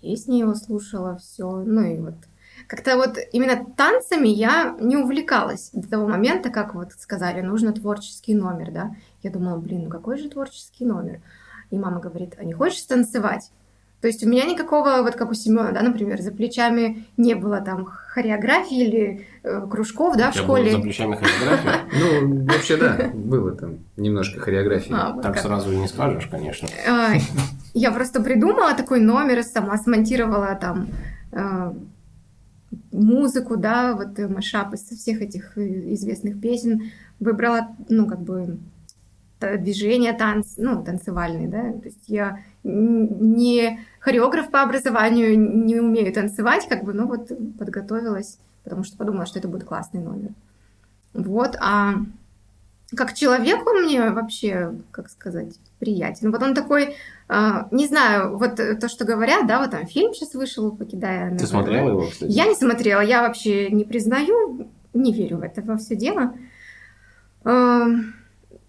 Песни 0.01 0.37
его 0.37 0.55
слушала, 0.55 1.17
все. 1.19 1.51
Ну 1.51 1.83
и 1.83 1.99
вот 1.99 2.15
как-то 2.69 2.97
вот 2.97 3.19
именно 3.33 3.65
танцами 3.77 4.29
я 4.29 4.77
не 4.81 4.97
увлекалась 4.97 5.71
до 5.73 5.89
того 5.89 6.09
момента, 6.09 6.51
как 6.51 6.75
вот 6.75 6.93
сказали, 6.99 7.41
нужно 7.41 7.73
творческий 7.73 8.35
номер, 8.35 8.71
да. 8.73 8.97
Я 9.23 9.31
думала, 9.31 9.59
блин, 9.59 9.85
ну 9.85 9.91
какой 9.91 10.19
же 10.19 10.29
творческий 10.29 10.85
номер? 10.85 11.21
И 11.71 11.77
мама 11.77 12.01
говорит, 12.01 12.35
а 12.39 12.45
не 12.45 12.53
хочешь 12.53 12.83
танцевать? 12.83 13.51
То 14.01 14.09
есть 14.09 14.23
у 14.23 14.29
меня 14.29 14.45
никакого, 14.45 15.03
вот 15.03 15.17
как 15.17 15.31
у 15.31 15.35
Семена, 15.35 15.73
да, 15.73 15.81
например, 15.83 16.21
за 16.21 16.31
плечами 16.31 17.07
не 17.17 17.35
было 17.35 17.61
там 17.61 17.87
хореографии 17.87 18.85
или 18.85 19.27
э, 19.43 19.67
кружков, 19.71 20.17
да, 20.17 20.29
У 20.29 20.33
в 20.33 20.37
школе. 20.37 20.71
за 20.71 20.79
плечами 20.79 21.17
хореография? 21.17 21.81
Ну, 22.21 22.45
вообще, 22.45 22.77
да, 22.77 23.11
было 23.15 23.53
там 23.53 23.79
немножко 23.97 24.39
хореографии. 24.39 24.93
А, 24.95 25.19
Так 25.21 25.39
сразу 25.39 25.73
не 25.73 25.89
скажешь, 25.89 26.27
конечно. 26.27 26.69
Я 27.79 27.93
просто 27.93 28.23
придумала 28.23 28.73
такой 28.73 29.01
номер, 29.01 29.43
сама 29.43 29.77
смонтировала 29.77 30.55
там 30.55 30.89
э, 31.31 31.75
музыку, 32.91 33.59
да, 33.59 33.95
вот 33.95 34.19
э, 34.19 34.29
машап 34.29 34.73
из 34.73 34.81
всех 34.81 35.21
этих 35.21 35.59
э, 35.59 35.93
известных 35.93 36.41
песен, 36.41 36.85
выбрала, 37.21 37.77
ну, 37.91 38.07
как 38.07 38.23
бы, 38.23 38.57
движения 39.59 40.15
танц, 40.15 40.55
ну, 40.57 40.83
танцевальные, 40.83 41.49
да, 41.49 41.73
то 41.73 41.85
есть 41.85 42.05
я 42.07 42.41
не 42.65 43.81
хореограф 44.01 44.51
по 44.51 44.63
образованию, 44.63 45.39
не 45.39 45.79
умею 45.79 46.15
танцевать, 46.15 46.67
как 46.71 46.83
бы, 46.83 46.95
но 46.95 47.07
вот 47.07 47.31
подготовилась, 47.59 48.39
потому 48.65 48.85
что 48.85 48.97
подумала, 48.97 49.27
что 49.27 49.39
это 49.39 49.49
будет 49.49 49.65
классный 49.65 50.01
номер. 50.01 50.31
Вот, 51.13 51.59
а 51.61 51.97
как 52.95 53.15
человек 53.15 53.67
он 53.67 53.85
мне 53.85 54.11
вообще, 54.11 54.75
как 54.93 55.11
сказать, 55.11 55.57
приятен. 55.81 56.31
Вот 56.31 56.43
он 56.43 56.55
такой, 56.55 56.97
а, 57.29 57.67
не 57.73 57.87
знаю, 57.87 58.39
вот 58.39 58.57
то, 58.57 58.89
что 58.89 59.05
говорят, 59.05 59.47
да, 59.47 59.61
вот 59.61 59.73
там 59.73 59.87
фильм 59.87 60.15
сейчас 60.15 60.35
вышел, 60.35 60.71
покидая. 60.71 61.31
Ты 61.31 61.35
Неверленд». 61.35 61.49
смотрела 61.51 61.89
его, 61.89 62.07
кстати? 62.09 62.31
Я 62.31 62.47
не 62.47 62.55
смотрела, 62.55 63.01
я 63.01 63.23
вообще 63.23 63.71
не 63.71 63.85
признаю, 63.85 64.71
не 64.95 65.13
верю 65.13 65.39
в 65.39 65.43
это 65.43 65.63
во 65.63 65.77
все 65.77 65.97
дело. 65.97 66.35
Эм, 67.45 68.15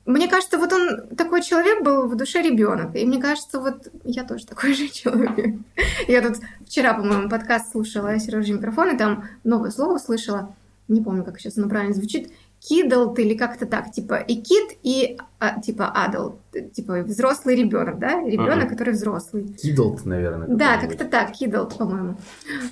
Мне 0.06 0.28
кажется, 0.30 0.58
вот 0.58 0.72
он 0.72 1.08
такой 1.18 1.42
человек 1.42 1.84
был 1.84 2.08
в 2.08 2.16
душе 2.16 2.42
ребенок. 2.42 2.96
И 2.96 3.06
мне 3.06 3.20
кажется, 3.22 3.60
вот 3.60 3.90
я 4.06 4.24
тоже 4.24 4.46
такой 4.48 4.74
же 4.74 4.88
человек. 4.88 5.56
Я 6.08 6.22
тут 6.22 6.38
вчера, 6.66 6.94
по-моему, 6.94 7.30
подкаст 7.30 7.72
слушала 7.72 8.18
Сережи 8.18 8.54
микрофон, 8.54 8.96
и 8.96 8.98
там 8.98 9.26
новое 9.44 9.70
слово 9.70 9.96
услышала. 9.96 10.56
Не 10.88 11.02
помню, 11.02 11.26
как 11.26 11.40
сейчас 11.40 11.58
оно 11.58 11.68
правильно 11.68 11.94
звучит. 11.94 12.32
Kidult 12.68 13.18
или 13.20 13.34
как-то 13.36 13.66
так, 13.66 13.92
типа 13.92 14.16
и 14.16 14.36
kid, 14.36 14.78
и 14.84 15.18
а, 15.40 15.62
типа 15.62 15.88
adult, 15.88 16.36
типа 16.74 17.04
взрослый 17.04 17.56
ребенок, 17.56 17.98
да? 17.98 18.22
Ребенок, 18.24 18.66
Мгм. 18.66 18.70
который 18.70 18.94
взрослый. 18.94 19.48
Кидалт, 19.48 20.06
наверное. 20.06 20.48
Да, 20.50 20.78
как-то 20.78 21.06
так, 21.06 21.32
Kidult, 21.32 21.78
по-моему. 21.78 22.18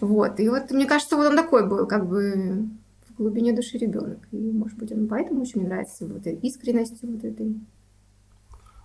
Вот. 0.02 0.40
И 0.40 0.50
вот 0.50 0.72
мне 0.72 0.86
кажется, 0.86 1.16
вот 1.16 1.28
он 1.28 1.38
такой 1.38 1.68
был, 1.68 1.88
как 1.88 2.08
бы 2.10 2.68
в 3.10 3.18
глубине 3.18 3.54
души 3.54 3.78
ребенок. 3.78 4.20
И, 4.32 4.52
может 4.52 4.78
быть, 4.78 4.92
он 4.92 5.08
поэтому 5.08 5.42
очень 5.42 5.62
мне 5.62 5.70
нравится 5.70 6.06
вот 6.06 6.18
этой 6.18 6.34
искренностью 6.34 7.12
вот 7.12 7.24
этой. 7.24 7.56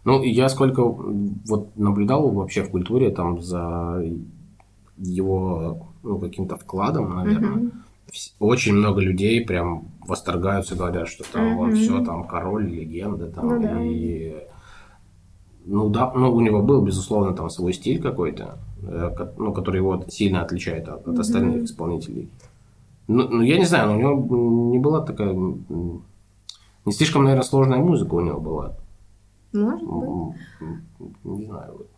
Ну, 0.05 0.23
я 0.23 0.49
сколько 0.49 0.83
вот 0.83 1.77
наблюдал 1.77 2.31
вообще 2.31 2.63
в 2.63 2.71
культуре 2.71 3.11
там 3.11 3.43
за 3.43 4.01
его 4.97 5.89
ну, 6.03 6.19
каким-то 6.19 6.57
вкладом, 6.57 7.17
наверное. 7.17 7.51
Мгм. 7.51 7.73
Очень 8.39 8.75
много 8.75 9.01
людей 9.01 9.45
прям 9.45 9.89
восторгаются, 10.07 10.77
говорят, 10.77 11.09
что 11.09 11.25
там 11.31 11.59
он 11.59 11.69
Мгм. 11.71 11.77
все, 11.77 12.05
там 12.05 12.27
король, 12.27 12.69
легенда, 12.69 13.27
там 13.31 13.49
Ну 13.49 13.63
да. 13.63 13.85
и 13.85 14.35
ну 15.67 15.89
да, 15.91 16.13
ну 16.15 16.35
у 16.35 16.41
него 16.41 16.63
был 16.63 16.83
безусловно 16.83 17.35
там 17.35 17.51
свой 17.51 17.73
стиль 17.73 18.01
какой-то, 18.01 18.59
э, 18.83 19.11
ну 19.37 19.53
который 19.53 19.77
его 19.77 20.05
сильно 20.09 20.43
отличает 20.43 20.89
от, 20.89 21.07
от 21.07 21.19
остальных 21.19 21.65
исполнителей. 21.65 22.29
Ну, 23.07 23.29
ну, 23.29 23.43
я 23.43 23.59
не 23.59 23.65
знаю, 23.67 23.89
но 23.89 23.97
у 23.97 23.99
него 24.01 24.71
не 24.73 24.79
была 24.79 25.01
такая 25.03 25.33
не 26.87 26.93
слишком, 26.93 27.25
наверное, 27.25 27.45
сложная 27.45 27.79
музыка 27.79 28.15
у 28.15 28.21
него 28.21 28.41
была. 28.41 28.75
Может 29.53 29.87
быть. 29.87 30.37
Не 31.25 31.45
знаю, 31.45 31.73
вот. 31.77 31.90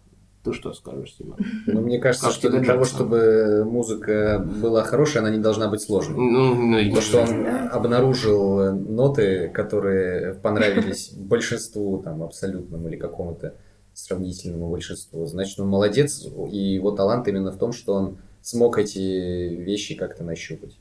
Ты 0.42 0.52
что 0.52 0.72
скажешь, 0.72 1.14
Тима? 1.16 1.36
Но 1.66 1.80
мне 1.80 1.98
кажется, 1.98 2.26
Как 2.26 2.34
что 2.34 2.50
для 2.50 2.64
того, 2.64 2.84
чтобы 2.84 3.64
музыка 3.64 4.44
была 4.60 4.82
хорошая, 4.82 5.22
она 5.22 5.30
не 5.30 5.38
должна 5.38 5.68
быть 5.68 5.82
сложной. 5.82 6.16
Ну, 6.16 6.54
ну, 6.54 6.78
Потому 6.78 7.00
что 7.00 7.20
он 7.20 7.46
обнаружил 7.70 8.60
э, 8.60 8.72
ноты, 8.72 9.48
которые 9.48 10.34
понравились 10.34 11.12
большинству, 11.16 12.02
там, 12.02 12.22
абсолютному 12.22 12.88
или 12.88 12.96
какому-то 12.96 13.54
сравнительному 13.94 14.70
большинству. 14.70 15.26
Значит, 15.26 15.60
он 15.60 15.68
молодец, 15.68 16.26
и 16.50 16.56
его 16.56 16.90
талант 16.90 17.28
именно 17.28 17.52
в 17.52 17.58
том, 17.58 17.72
что 17.72 17.94
он 17.94 18.18
смог 18.40 18.78
эти 18.78 18.98
вещи 18.98 19.94
как-то 19.94 20.24
нащупать. 20.24 20.76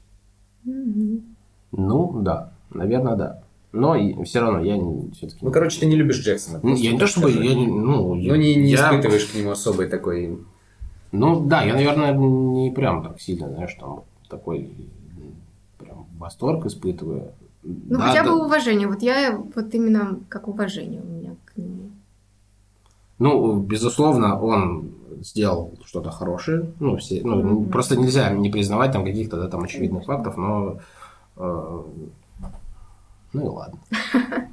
Ну, 0.63 2.21
да, 2.21 2.53
наверное, 2.71 3.15
да. 3.15 3.43
Но 3.73 4.23
все 4.25 4.39
равно 4.41 4.59
я 4.63 4.75
все-таки... 5.13 5.37
Ну, 5.45 5.51
короче, 5.51 5.79
ты 5.79 5.85
не 5.85 5.95
любишь 5.95 6.19
Джексона. 6.19 6.59
Ну, 6.61 6.75
я 6.75 6.91
не 6.91 6.99
то 6.99 7.07
чтобы... 7.07 7.31
Я, 7.31 7.55
ну, 7.55 8.15
Ну, 8.15 8.35
не, 8.35 8.55
не 8.55 8.71
я- 8.71 8.77
испытываешь 8.89 9.25
к 9.25 9.35
нему 9.35 9.51
особой 9.51 9.87
такой... 9.87 10.39
Ну, 11.13 11.39
да, 11.45 11.63
я, 11.63 11.73
наверное, 11.73 12.13
не 12.13 12.71
прям 12.71 13.03
так 13.03 13.19
сильно, 13.21 13.49
знаешь, 13.49 13.73
там 13.79 14.03
такой 14.29 14.69
прям 15.77 16.05
восторг 16.17 16.65
испытываю. 16.65 17.31
Ну, 17.63 17.97
Да, 17.97 18.07
хотя 18.07 18.23
да. 18.23 18.31
бы 18.31 18.45
уважение. 18.45 18.87
Вот 18.87 19.01
я 19.01 19.37
вот 19.55 19.73
именно 19.73 20.19
как 20.29 20.47
уважение 20.47 21.01
у 21.01 21.05
меня 21.05 21.35
к 21.45 21.55
нему. 21.57 21.91
Ну, 23.19 23.59
безусловно, 23.59 24.39
он 24.41 24.91
сделал 25.21 25.71
что-то 25.85 26.09
хорошее. 26.11 26.71
Ну, 26.79 26.97
все, 26.97 27.21
ну, 27.23 27.35
Мгм. 27.41 27.65
просто 27.69 27.95
нельзя 27.97 28.31
не 28.31 28.49
признавать 28.49 28.91
там 28.93 29.05
каких-то 29.05 29.37
да, 29.37 29.47
там 29.47 29.63
очевидных 29.63 30.05
фактов, 30.05 30.37
но... 30.37 30.79
э, 31.37 31.81
ну 33.33 33.45
и 33.45 33.47
ладно. 33.47 33.79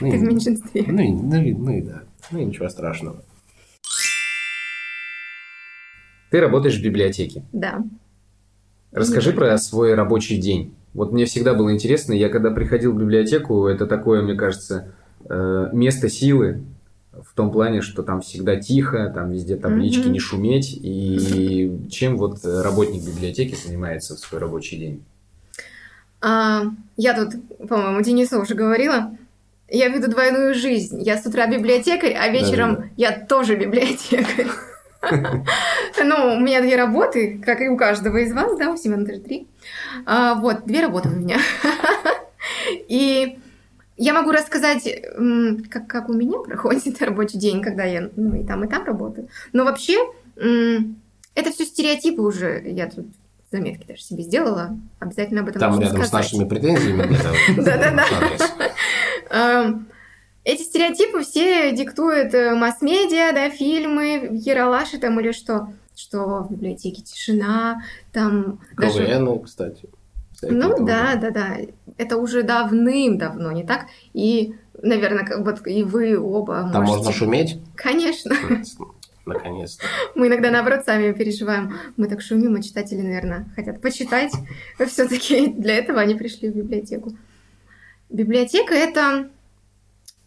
Ну, 0.00 0.10
Ты 0.10 0.16
и- 0.16 0.18
в 0.18 0.22
меньшинстве. 0.24 0.84
Ну 0.88 1.00
и, 1.00 1.12
ну, 1.12 1.40
и, 1.40 1.52
ну 1.54 1.70
и 1.70 1.80
да. 1.80 2.02
Ну 2.32 2.40
и 2.40 2.44
ничего 2.44 2.68
страшного. 2.68 3.22
Ты 6.30 6.40
работаешь 6.40 6.76
в 6.78 6.82
библиотеке. 6.82 7.44
Да. 7.52 7.84
Расскажи 8.90 9.30
Не 9.30 9.36
про 9.36 9.56
свой 9.58 9.94
рабочий 9.94 10.36
день. 10.38 10.74
Вот 10.94 11.12
мне 11.12 11.26
всегда 11.26 11.54
было 11.54 11.72
интересно, 11.72 12.12
я 12.12 12.28
когда 12.28 12.50
приходил 12.50 12.92
в 12.92 12.98
библиотеку, 12.98 13.66
это 13.66 13.86
такое, 13.86 14.22
мне 14.22 14.34
кажется, 14.34 14.92
э, 15.28 15.68
место 15.72 16.08
силы 16.08 16.64
в 17.12 17.34
том 17.34 17.52
плане, 17.52 17.80
что 17.80 18.02
там 18.02 18.20
всегда 18.20 18.56
тихо, 18.56 19.10
там 19.14 19.30
везде 19.30 19.56
таблички, 19.56 20.02
Мгм. 20.06 20.12
не 20.12 20.18
шуметь. 20.18 20.76
И 20.82 21.86
чем 21.90 22.16
вот 22.16 22.44
э, 22.44 22.62
работник 22.62 23.04
библиотеки 23.04 23.54
занимается 23.54 24.16
в 24.16 24.18
свой 24.18 24.40
рабочий 24.40 24.76
день? 24.76 25.04
А, 26.24 26.62
я 26.96 27.12
тут, 27.12 27.34
по-моему, 27.68 28.00
Денису 28.00 28.40
уже 28.40 28.54
говорила. 28.54 29.14
Я 29.68 29.88
веду 29.88 30.10
двойную 30.10 30.54
жизнь. 30.54 31.02
Я 31.02 31.18
с 31.18 31.26
утра 31.26 31.46
библиотекарь, 31.46 32.14
а 32.14 32.28
вечером 32.28 32.76
Да-да-да. 32.76 32.90
я 32.96 33.12
тоже 33.12 33.56
библиотекарь. 33.56 34.46
Ну, 36.02 36.36
у 36.36 36.40
меня 36.40 36.62
две 36.62 36.76
работы, 36.76 37.38
как 37.44 37.60
и 37.60 37.68
у 37.68 37.76
каждого 37.76 38.16
из 38.16 38.32
вас, 38.32 38.56
да, 38.56 38.70
у 38.70 38.76
Семена 38.78 39.04
даже 39.04 39.20
три. 39.20 39.46
А, 40.06 40.34
Вот, 40.36 40.64
две 40.64 40.80
работы 40.80 41.10
у 41.10 41.12
меня. 41.12 41.36
И 42.88 43.38
я 43.98 44.14
могу 44.14 44.30
рассказать, 44.30 44.88
как, 45.70 45.86
как 45.86 46.08
у 46.08 46.14
меня 46.14 46.38
проходит 46.38 47.02
рабочий 47.02 47.36
день, 47.36 47.60
когда 47.60 47.84
я 47.84 48.08
ну, 48.16 48.34
и 48.34 48.46
там, 48.46 48.64
и 48.64 48.68
там 48.68 48.84
работаю. 48.84 49.28
Но 49.52 49.64
вообще, 49.64 49.98
это 50.36 51.52
все 51.52 51.66
стереотипы 51.66 52.22
уже. 52.22 52.62
Я 52.64 52.88
тут 52.88 53.06
заметки 53.54 53.86
даже 53.86 54.02
себе 54.02 54.22
сделала. 54.22 54.76
Обязательно 54.98 55.40
об 55.42 55.48
этом 55.48 55.60
Там 55.60 55.80
рядом 55.80 56.02
с 56.02 56.06
сказать. 56.08 56.12
нашими 56.12 56.48
претензиями. 56.48 57.16
Да-да-да. 57.56 58.04
Эм, 59.30 59.86
Эти 60.44 60.62
стереотипы 60.62 61.22
все 61.22 61.72
диктуют 61.72 62.34
э, 62.34 62.54
масс-медиа, 62.54 63.32
да, 63.32 63.50
фильмы, 63.50 64.28
Ералаши 64.32 64.98
там 64.98 65.18
или 65.20 65.32
что, 65.32 65.68
что 65.96 66.42
в 66.42 66.52
библиотеке 66.52 67.02
тишина, 67.02 67.82
там. 68.12 68.58
КВН, 68.76 69.42
кстати. 69.42 69.88
Ну 70.42 70.84
да, 70.84 71.14
да, 71.14 71.30
да. 71.30 71.56
Это 71.96 72.16
уже 72.18 72.42
давным-давно, 72.42 73.52
не 73.52 73.64
так? 73.64 73.86
И, 74.12 74.54
наверное, 74.82 75.38
вот 75.38 75.66
и 75.66 75.84
вы 75.84 76.18
оба 76.18 76.68
Там 76.72 76.82
можете... 76.82 76.96
можно 76.96 77.12
шуметь. 77.12 77.58
Конечно. 77.76 78.36
Наконец-то. 79.26 79.86
Мы 80.14 80.28
иногда, 80.28 80.50
наоборот, 80.50 80.84
сами 80.84 81.12
переживаем. 81.12 81.78
Мы 81.96 82.08
так 82.08 82.20
шумим, 82.20 82.54
а 82.54 82.62
читатели, 82.62 83.00
наверное, 83.00 83.48
хотят 83.54 83.80
почитать. 83.80 84.32
все 84.86 85.08
таки 85.08 85.48
для 85.48 85.76
этого 85.76 86.00
они 86.00 86.14
пришли 86.14 86.50
в 86.50 86.56
библиотеку. 86.56 87.16
Библиотека— 88.10 88.74
это, 88.74 89.30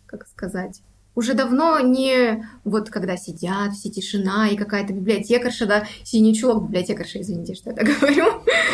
как 0.08 0.28
сказать, 0.28 0.82
уже 1.18 1.34
давно 1.34 1.80
не 1.80 2.46
вот 2.64 2.90
когда 2.92 3.18
сидят, 3.18 3.74
все 3.74 3.90
тишина 3.90 4.48
и 4.50 4.56
какая-то 4.56 4.94
библиотекарша, 4.94 5.66
да, 5.66 5.84
синий 6.04 6.36
чулок, 6.36 6.66
библиотекарша, 6.68 7.20
извините, 7.22 7.56
что 7.56 7.72
я 7.72 7.76
так 7.76 7.88
говорю. 8.00 8.26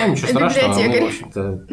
А, 0.02 0.08
ничего 0.10 0.28
страшного, 0.28 0.68
мы, 0.76 0.84
Библиотекарь. 0.84 1.02
в 1.04 1.08
общем-то, 1.08 1.66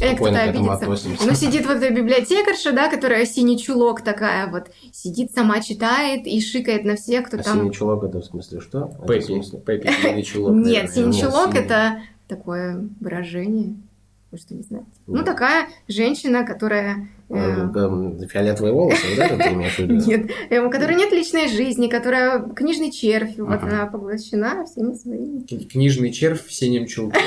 Э, 0.00 0.08
спокойно 0.08 0.16
кто-то 0.16 0.32
к 0.32 0.48
этому 0.48 0.70
обидится. 0.72 0.74
относимся. 0.84 1.26
Ну, 1.28 1.34
сидит 1.34 1.66
вот 1.66 1.76
эта 1.76 1.90
библиотекарша, 1.94 2.72
да, 2.72 2.88
которая 2.88 3.26
синий 3.26 3.58
чулок 3.58 4.00
такая 4.00 4.50
вот, 4.50 4.70
сидит, 4.92 5.32
сама 5.32 5.60
читает 5.60 6.26
и 6.26 6.40
шикает 6.40 6.84
на 6.84 6.96
всех, 6.96 7.26
кто 7.28 7.36
А 7.36 7.42
там... 7.42 7.58
синий 7.60 7.72
чулок 7.72 8.02
это 8.04 8.20
в 8.20 8.24
смысле 8.24 8.60
что? 8.60 8.90
Пеппи. 9.06 9.24
смысле- 9.26 9.60
Пеппи, 9.60 9.90
синий 10.02 10.24
чулок. 10.24 10.54
Нет, 10.54 10.90
синий 10.90 11.12
чулок 11.20 11.54
это 11.54 12.00
такое 12.26 12.88
выражение. 13.00 13.76
Вы 14.32 14.38
что, 14.38 14.54
не 14.54 14.62
знаете? 14.62 14.88
Ну, 15.06 15.22
такая 15.22 15.68
женщина, 15.86 16.44
которая... 16.44 17.08
э, 17.28 18.26
Фиолетовые 18.30 18.72
волосы, 18.72 19.02
вот 19.10 19.18
это 19.18 19.36
ты 19.36 19.52
имеешь 19.52 19.74
в 19.74 19.78
виду? 19.80 19.94
Нет, 19.94 20.30
э, 20.50 20.60
у 20.60 20.70
которой 20.70 20.96
нет 20.96 21.12
личной 21.12 21.48
жизни, 21.48 21.88
которая 21.88 22.40
книжный 22.40 22.90
червь, 22.90 23.36
вот 23.38 23.62
она 23.62 23.86
поглощена 23.86 24.64
всеми 24.66 24.94
своими. 24.94 25.40
Книжный 25.66 26.12
червь 26.12 26.44
в 26.44 26.52
синем 26.52 26.86
чулке. 26.86 27.20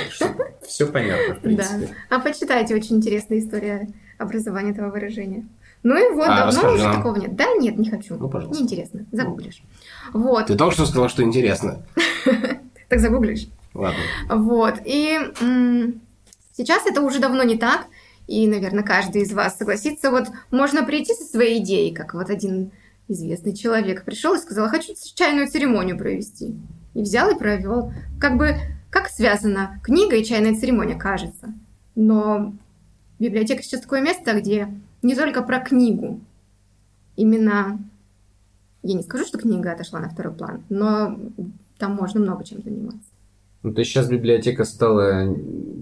Все 0.66 0.88
понятно, 0.92 1.36
в 1.36 1.40
принципе. 1.40 1.90
А 2.10 2.20
почитайте, 2.20 2.76
очень 2.76 2.98
интересная 2.98 3.40
история 3.40 3.88
образования 4.18 4.72
этого 4.72 4.90
выражения. 4.90 5.46
Ну 5.84 5.96
и 5.96 6.14
вот, 6.14 6.28
А, 6.28 6.52
давно 6.52 6.74
уже 6.74 6.84
такого 6.84 7.16
нет. 7.16 7.36
Да, 7.36 7.54
нет, 7.56 7.78
не 7.78 7.90
хочу. 7.90 8.16
Ну, 8.18 8.30
пожалуйста. 8.30 8.62
Неинтересно. 8.62 9.06
Загуглишь. 9.12 9.62
Вот, 10.12 10.48
Ты 10.48 10.56
только 10.56 10.74
что 10.74 10.86
сказала, 10.86 11.08
что 11.08 11.24
интересно. 11.24 11.86
так 12.90 13.00
загуглишь. 13.00 13.48
Ладно. 13.74 14.00
Вот. 14.30 14.76
И 14.86 15.20
сейчас 16.56 16.86
это 16.88 17.02
уже 17.02 17.20
давно 17.20 17.44
не 17.44 17.58
так. 17.58 17.86
И, 18.28 18.46
наверное, 18.48 18.84
каждый 18.84 19.22
из 19.22 19.32
вас 19.32 19.58
согласится. 19.58 20.12
Вот 20.12 20.28
можно 20.52 20.84
прийти 20.84 21.14
со 21.14 21.24
своей 21.24 21.64
идеей, 21.64 21.94
как 21.94 22.14
вот 22.14 22.30
один 22.30 22.72
известный 23.08 23.56
человек 23.56 24.04
пришел 24.04 24.36
и 24.36 24.40
сказал, 24.40 24.70
хочу 24.70 24.94
чайную 25.16 25.48
церемонию 25.48 25.98
провести. 25.98 26.56
И 26.94 27.02
взял 27.02 27.30
и 27.30 27.40
провел. 27.40 27.94
Как 28.20 28.38
бы, 28.38 28.56
как 28.90 29.08
связана 29.08 29.80
книга 29.82 30.16
и 30.18 30.26
чайная 30.26 30.56
церемония, 30.56 30.96
кажется. 30.96 31.54
Но 31.96 32.54
библиотека 33.18 33.64
сейчас 33.64 33.82
такое 33.82 34.02
место, 34.02 34.34
где 34.40 34.74
не 35.02 35.16
только 35.16 35.42
про 35.42 35.60
книгу. 35.60 36.20
Именно, 37.16 37.80
я 38.84 38.94
не 38.94 39.04
скажу, 39.04 39.26
что 39.26 39.38
книга 39.38 39.72
отошла 39.72 40.00
на 40.00 40.10
второй 40.10 40.34
план, 40.34 40.64
но 40.70 41.18
там 41.78 41.96
можно 41.96 42.20
много 42.20 42.44
чем 42.44 42.62
заниматься. 42.62 43.10
Ну, 43.64 43.74
то 43.74 43.80
есть 43.80 43.92
сейчас 43.92 44.08
библиотека 44.08 44.64
стала 44.64 45.24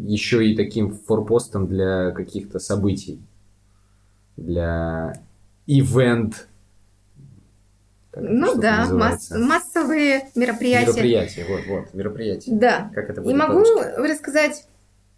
еще 0.08 0.46
и 0.48 0.55
таким 0.55 0.91
форпостом 0.91 1.67
для 1.67 2.12
каких-то 2.12 2.60
событий. 2.60 3.20
Для 4.38 5.13
ивент. 5.67 6.48
Как 8.12 8.24
это 8.24 8.34
Ну 8.34 8.55
да, 8.62 8.88
масс- 8.91 9.32
массовые 9.32 10.29
мероприятия. 10.36 10.88
Мероприятия, 10.91 11.46
вот, 11.50 11.62
вот, 11.67 11.94
мероприятия. 11.94 12.51
Да. 12.53 12.91
Как 12.94 13.10
это 13.10 13.22
И 13.22 13.24
будет 13.25 13.36
могу 13.38 13.53
по-русски? 13.63 14.00
рассказать 14.12 14.67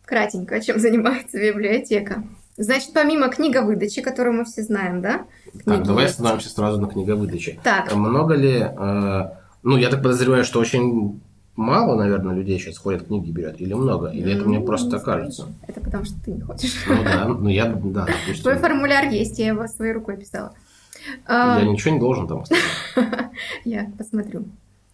кратенько, 0.06 0.60
чем 0.62 0.80
занимается 0.80 1.38
библиотека. 1.40 2.24
Значит, 2.58 2.90
помимо 2.94 3.30
книговыдачи, 3.30 4.02
которую 4.02 4.38
мы 4.38 4.46
все 4.46 4.64
знаем, 4.64 5.02
да? 5.04 5.28
Так, 5.64 5.84
давай 5.84 6.06
есть. 6.06 6.16
остановимся 6.16 6.50
сразу 6.50 6.82
на 6.82 6.88
книговыдаче. 6.88 7.60
Так, 7.64 7.94
Много 7.94 8.34
ли... 8.34 8.62
э, 8.62 9.22
Ну, 9.62 9.78
я 9.78 9.90
так 9.90 10.02
подозреваю, 10.02 10.44
что 10.44 10.60
очень 10.60 11.22
мало, 11.58 11.96
наверное, 11.98 12.34
людей 12.34 12.58
сейчас 12.60 12.78
ходят 12.78 13.08
книги 13.08 13.30
берет. 13.32 13.60
Или 13.60 13.74
много? 13.74 14.08
Или 14.08 14.34
это 14.36 14.46
мне 14.48 14.60
Ну, 14.60 14.66
просто 14.66 14.92
так 14.92 15.04
кажется? 15.04 15.48
это 15.68 15.82
потому 15.82 16.06
что 16.06 16.16
ты 16.24 16.32
не 16.32 16.40
хочешь. 16.42 16.86
Ну 16.88 17.04
да, 17.04 17.28
ну 17.28 17.50
я, 17.50 17.66
да, 17.66 18.06
допустим. 18.06 18.44
Твой 18.44 18.56
формуляр 18.58 19.10
есть, 19.10 19.38
я 19.40 19.48
его 19.48 19.68
своей 19.68 19.92
рукой 19.92 20.16
писала. 20.16 20.54
А, 21.26 21.60
Я 21.60 21.66
ничего 21.68 21.94
не 21.94 22.00
должен 22.00 22.28
там 22.28 22.42
оставить. 22.42 22.64
Я 23.66 23.92
посмотрю. 23.98 24.46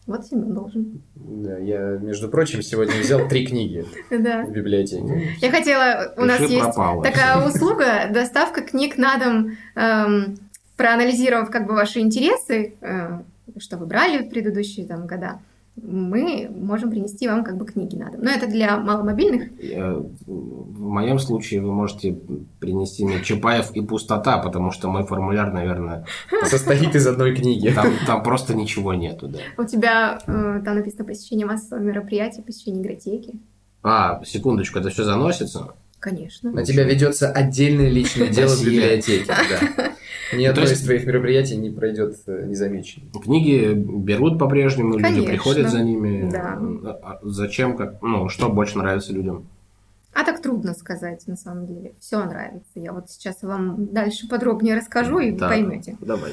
Вот 0.05 0.25
Семен 0.25 0.53
должен. 0.53 1.01
Да, 1.15 1.57
я, 1.59 1.97
между 2.01 2.27
прочим, 2.27 2.61
сегодня 2.61 2.99
взял 2.99 3.25
три 3.29 3.47
книги 3.47 3.85
в 4.09 4.51
библиотеке. 4.51 5.37
Я 5.39 5.49
хотела, 5.49 6.13
у 6.17 6.25
нас 6.25 6.41
есть 6.41 6.75
такая 7.03 7.47
услуга, 7.47 8.09
доставка 8.11 8.61
книг 8.63 8.97
на 8.97 9.17
дом, 9.17 9.51
эм, 9.75 10.37
проанализировав 10.75 11.49
как 11.49 11.65
бы 11.67 11.73
ваши 11.73 11.99
интересы, 12.01 12.73
э, 12.81 13.19
что 13.57 13.77
вы 13.77 13.85
брали 13.85 14.23
в 14.23 14.29
предыдущие 14.29 14.85
там 14.85 15.07
года, 15.07 15.39
мы 15.75 16.49
можем 16.55 16.91
принести 16.91 17.27
вам 17.27 17.43
как 17.43 17.57
бы 17.57 17.65
книги 17.65 17.95
на 17.95 18.11
дом. 18.11 18.21
Но 18.21 18.29
это 18.29 18.47
для 18.47 18.77
маломобильных. 18.77 19.49
Я- 19.59 19.95
В 20.27 20.79
моем 20.79 21.17
случае 21.19 21.61
вы 21.61 21.71
можете 21.73 22.17
принести 22.59 23.03
мне 23.05 23.21
Чапаев 23.23 23.71
и 23.71 23.81
пустота, 23.81 24.37
потому 24.37 24.71
что 24.71 24.87
мой 24.89 25.03
формуляр, 25.03 25.51
наверное, 25.51 26.05
Состоит 26.45 26.95
из 26.95 27.07
одной 27.07 27.35
книги. 27.35 27.69
там, 27.69 27.87
там 28.05 28.21
просто 28.23 28.53
ничего 28.53 28.93
нету, 28.93 29.27
да. 29.27 29.39
У 29.57 29.65
тебя 29.65 30.19
э, 30.27 30.61
там 30.63 30.75
написано 30.75 31.05
посещение 31.05 31.45
массового 31.47 31.83
мероприятия, 31.83 32.41
посещение 32.43 32.83
игротеки. 32.83 33.33
А, 33.81 34.21
секундочку, 34.25 34.79
это 34.79 34.89
все 34.89 35.03
заносится? 35.03 35.73
Конечно. 35.99 36.51
На 36.51 36.63
тебя 36.65 36.83
ведется 36.83 37.31
отдельное 37.31 37.89
личное 37.89 38.27
дело 38.27 38.53
в 38.55 38.63
библиотеке. 38.63 39.25
Да. 39.27 39.93
Ни 40.37 40.45
Ну, 40.45 40.49
одно 40.51 40.61
то 40.61 40.67
из 40.67 40.71
есть- 40.71 40.83
твоих 40.85 41.05
мероприятий 41.05 41.55
не 41.57 41.69
пройдет 41.69 42.15
э, 42.27 42.45
незамеченным. 42.47 43.11
Книги 43.21 43.73
берут 43.73 44.37
по-прежнему, 44.39 44.93
люди 44.93 45.03
Конечно. 45.03 45.27
приходят 45.29 45.69
за 45.69 45.83
ними. 45.83 46.29
Да. 46.31 46.59
А 47.03 47.19
Зачем, 47.23 47.75
как, 47.77 48.01
ну, 48.01 48.29
что 48.29 48.49
больше 48.49 48.77
нравится 48.77 49.13
людям? 49.13 49.47
А 50.15 50.23
так 50.23 50.41
трудно 50.43 50.73
сказать, 50.75 51.25
на 51.27 51.35
самом 51.35 51.65
деле. 51.65 51.93
Все 51.99 52.23
нравится. 52.23 52.69
Я 52.75 52.93
вот 52.93 53.09
сейчас 53.09 53.41
вам 53.41 53.87
дальше 53.91 54.27
подробнее 54.27 54.75
расскажу, 54.75 55.17
и 55.19 55.31
Так. 55.31 55.49
поймете. 55.49 55.97
Давай. 56.01 56.31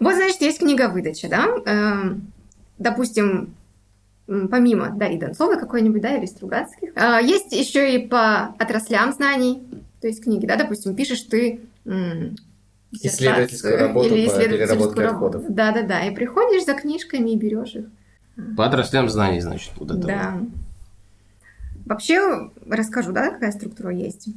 Вот, 0.00 0.14
значит, 0.16 0.40
есть 0.40 0.58
книговыдача, 0.58 1.28
да? 1.28 1.46
Эм, 1.66 2.32
Допустим, 2.78 3.54
помимо 4.26 4.88
Дарьи 4.96 5.18
Донцовой 5.18 5.58
какой-нибудь, 5.60 6.00
да, 6.00 6.16
или 6.16 6.24
Стругацких, 6.24 6.90
а, 6.96 7.20
есть 7.20 7.52
еще 7.52 7.94
и 7.94 8.06
по 8.08 8.54
отраслям 8.58 9.12
знаний, 9.12 9.62
то 10.00 10.06
есть 10.06 10.24
книги, 10.24 10.46
да, 10.46 10.56
допустим, 10.56 10.94
пишешь 10.96 11.20
ты 11.22 11.60
Исследовательскую 12.92 13.78
работу 13.78 14.14
или 14.14 14.26
по 14.26 14.30
исследовательскую 14.30 14.56
переработке 14.58 15.02
работу. 15.02 15.38
отходов. 15.38 15.54
Да-да-да, 15.54 16.04
и 16.06 16.14
приходишь 16.14 16.64
за 16.64 16.74
книжками 16.74 17.30
и 17.30 17.36
берешь 17.36 17.74
их. 17.74 17.86
По 18.56 18.66
отраслям 18.66 19.08
знаний, 19.08 19.40
значит, 19.40 19.72
вот 19.76 19.90
это 19.90 20.00
Да. 20.00 20.40
Вообще, 21.86 22.50
расскажу, 22.68 23.12
да, 23.12 23.30
какая 23.30 23.52
структура 23.52 23.92
есть. 23.92 24.28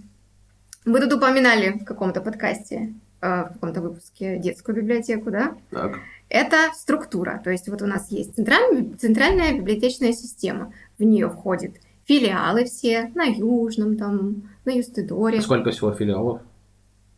Вы 0.86 1.00
тут 1.00 1.14
упоминали 1.14 1.80
в 1.80 1.86
каком-то 1.86 2.22
подкасте, 2.22 2.94
э, 3.22 3.44
в 3.44 3.54
каком-то 3.54 3.82
выпуске 3.82 4.38
детскую 4.38 4.76
библиотеку, 4.76 5.32
да? 5.32 5.56
Так. 5.70 6.00
Это 6.30 6.72
структура. 6.76 7.40
То 7.44 7.52
есть 7.52 7.68
вот 7.70 7.82
у 7.82 7.86
нас 7.86 8.12
есть 8.12 8.36
центральная, 8.36 8.98
центральная 8.98 9.54
библиотечная 9.54 10.14
система. 10.14 10.74
В 10.98 11.04
нее 11.04 11.30
входят 11.30 11.76
филиалы 12.06 12.66
все 12.66 13.12
на 13.16 13.24
Южном, 13.24 13.98
там, 13.98 14.50
на 14.66 14.72
Юстедоре. 14.72 15.42
Сколько 15.42 15.72
всего 15.72 15.94
филиалов? 15.94 16.42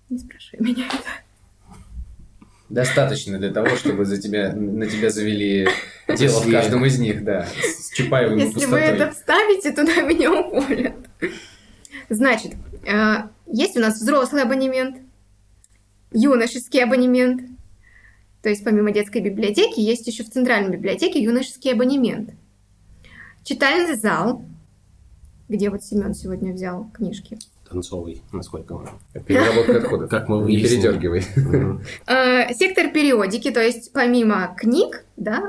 Не 0.10 0.17
спрашивай 0.17 0.63
меня 0.65 0.86
это. 0.88 1.24
Достаточно 2.69 3.38
для 3.38 3.51
того, 3.51 3.75
чтобы 3.75 4.06
за 4.06 4.19
тебя, 4.19 4.51
на 4.54 4.88
тебя 4.88 5.12
завели 5.12 5.67
дело 6.17 6.39
в 6.39 6.51
каждом 6.51 6.84
из 6.86 6.97
них, 6.97 7.23
да. 7.23 7.47
С 7.62 7.93
Чапаевым 7.93 8.39
Если 8.39 8.54
вы 8.54 8.62
пустотой. 8.62 8.82
это 8.82 9.12
вставите, 9.12 9.71
туда 9.71 10.01
меня 10.01 10.32
уволят. 10.32 10.95
Значит, 12.10 12.54
э, 12.86 13.28
есть 13.45 13.78
у 13.78 13.80
нас 13.80 14.01
взрослый 14.01 14.43
абонемент, 14.43 14.97
юношеский 16.12 16.84
абонемент. 16.84 17.43
То 18.41 18.49
есть 18.49 18.63
помимо 18.63 18.91
детской 18.91 19.21
библиотеки 19.21 19.80
есть 19.80 20.08
еще 20.08 20.23
в 20.23 20.32
центральной 20.32 20.75
библиотеке 20.75 21.21
юношеский 21.21 21.71
абонемент. 21.71 22.32
Читальный 23.43 23.95
зал, 23.95 24.43
где 25.49 25.69
вот 25.69 25.84
Семен 25.84 26.15
сегодня 26.15 26.54
взял 26.54 26.89
книжки. 26.93 27.38
Танцовый, 27.79 28.21
насколько 28.31 28.73
мы. 28.73 29.21
Переработка 29.23 29.79
отходов. 29.79 30.09
Как 30.09 30.29
мы 30.29 30.38
Не 30.38 30.43
выяснили. 30.43 30.81
передергивай. 30.81 31.23
Э, 32.07 32.53
Сектор 32.53 32.89
периодики, 32.93 33.51
то 33.51 33.61
есть 33.61 33.91
помимо 33.91 34.55
книг, 34.57 35.03
да, 35.17 35.39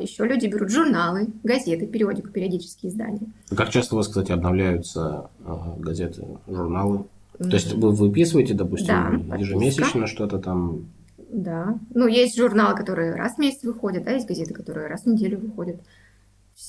еще 0.00 0.24
люди 0.24 0.46
берут 0.46 0.70
журналы, 0.70 1.28
газеты, 1.44 1.86
периодику, 1.86 2.30
периодические 2.30 2.90
издания. 2.90 3.20
Как 3.54 3.68
часто 3.68 3.94
у 3.94 3.98
вас, 3.98 4.08
кстати, 4.08 4.32
обновляются 4.32 5.28
э, 5.44 5.52
газеты, 5.78 6.24
журналы? 6.48 7.04
То 7.38 7.50
есть 7.50 7.74
вы 7.74 7.90
выписываете, 7.90 8.54
допустим, 8.54 9.26
Да, 9.28 9.36
ежемесячно 9.36 10.06
что-то 10.06 10.38
там? 10.38 10.86
Да. 11.28 11.78
Ну, 11.92 12.06
есть 12.06 12.38
журналы, 12.38 12.74
которые 12.74 13.14
раз 13.16 13.34
в 13.34 13.38
месяц 13.38 13.64
выходят, 13.64 14.04
да, 14.04 14.12
есть 14.12 14.26
газеты, 14.26 14.54
которые 14.54 14.86
раз 14.86 15.02
в 15.02 15.06
неделю 15.08 15.40
выходят. 15.40 15.76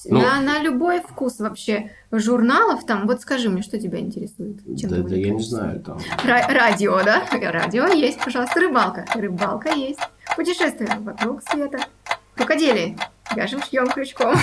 Ну- 0.10 0.19
на, 0.19 0.41
на 0.41 0.60
любой 0.62 1.00
вкус 1.02 1.39
вообще 1.39 1.91
журналов 2.12 2.86
там, 2.86 3.08
вот 3.08 3.21
скажи 3.21 3.50
мне, 3.50 3.62
что 3.62 3.80
тебя 3.80 4.00
интересует? 4.00 4.58
Чем 4.78 4.89
да, 4.89 4.97
да 4.97 5.15
я 5.15 5.30
не 5.30 5.41
знаю, 5.41 5.80
там. 5.82 5.97
Ра- 6.26 6.52
радио, 6.54 7.02
да? 7.04 7.23
Радио 7.32 7.86
есть, 7.88 8.19
пожалуйста, 8.19 8.60
рыбалка. 8.60 9.06
Рыбалка 9.15 9.69
есть. 9.73 10.00
Путешествие 10.36 10.89
вокруг 11.00 11.41
света. 11.50 11.80
Рукоделие. 12.36 12.97
Вяжем, 13.36 13.62
шьем 13.63 13.88
крючком. 13.88 14.36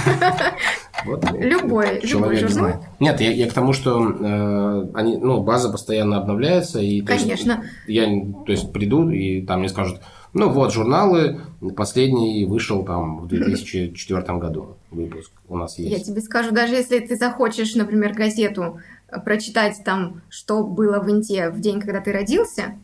Вот, 1.04 1.22
ну, 1.30 1.38
Любой- 1.40 2.00
любой 2.02 2.36
журнал. 2.36 2.50
знает. 2.50 2.76
Нет, 3.00 3.20
я, 3.20 3.30
я 3.30 3.48
к 3.48 3.52
тому, 3.52 3.72
что 3.74 4.10
э, 4.10 4.86
они, 4.94 5.16
ну, 5.18 5.42
база 5.42 5.70
постоянно 5.70 6.16
обновляется, 6.18 6.80
и 6.80 7.02
то 7.02 7.12
есть, 7.12 7.24
Конечно. 7.24 7.64
я, 7.86 8.04
то 8.06 8.50
есть, 8.52 8.72
приду, 8.72 9.10
и 9.10 9.42
там 9.42 9.60
мне 9.60 9.68
скажут, 9.68 10.00
Ну 10.34 10.50
вот, 10.50 10.72
журналы, 10.72 11.40
последний 11.76 12.44
вышел 12.44 12.84
там 12.84 13.20
в 13.20 13.28
2004 13.28 14.38
году 14.38 14.76
выпуск 14.90 15.30
у 15.48 15.56
нас 15.56 15.78
Я 15.78 15.90
есть. 15.90 16.06
тебе 16.06 16.20
скажу, 16.20 16.50
даже 16.50 16.74
если 16.74 16.98
ты 16.98 17.16
захочешь, 17.16 17.76
например, 17.76 18.14
газету 18.14 18.80
прочитать 19.24 19.82
там, 19.84 20.22
что 20.28 20.64
было 20.64 20.98
в 20.98 21.08
Инте 21.08 21.50
в 21.50 21.60
день, 21.60 21.80
когда 21.80 22.00
ты 22.00 22.12
родился, 22.12 22.74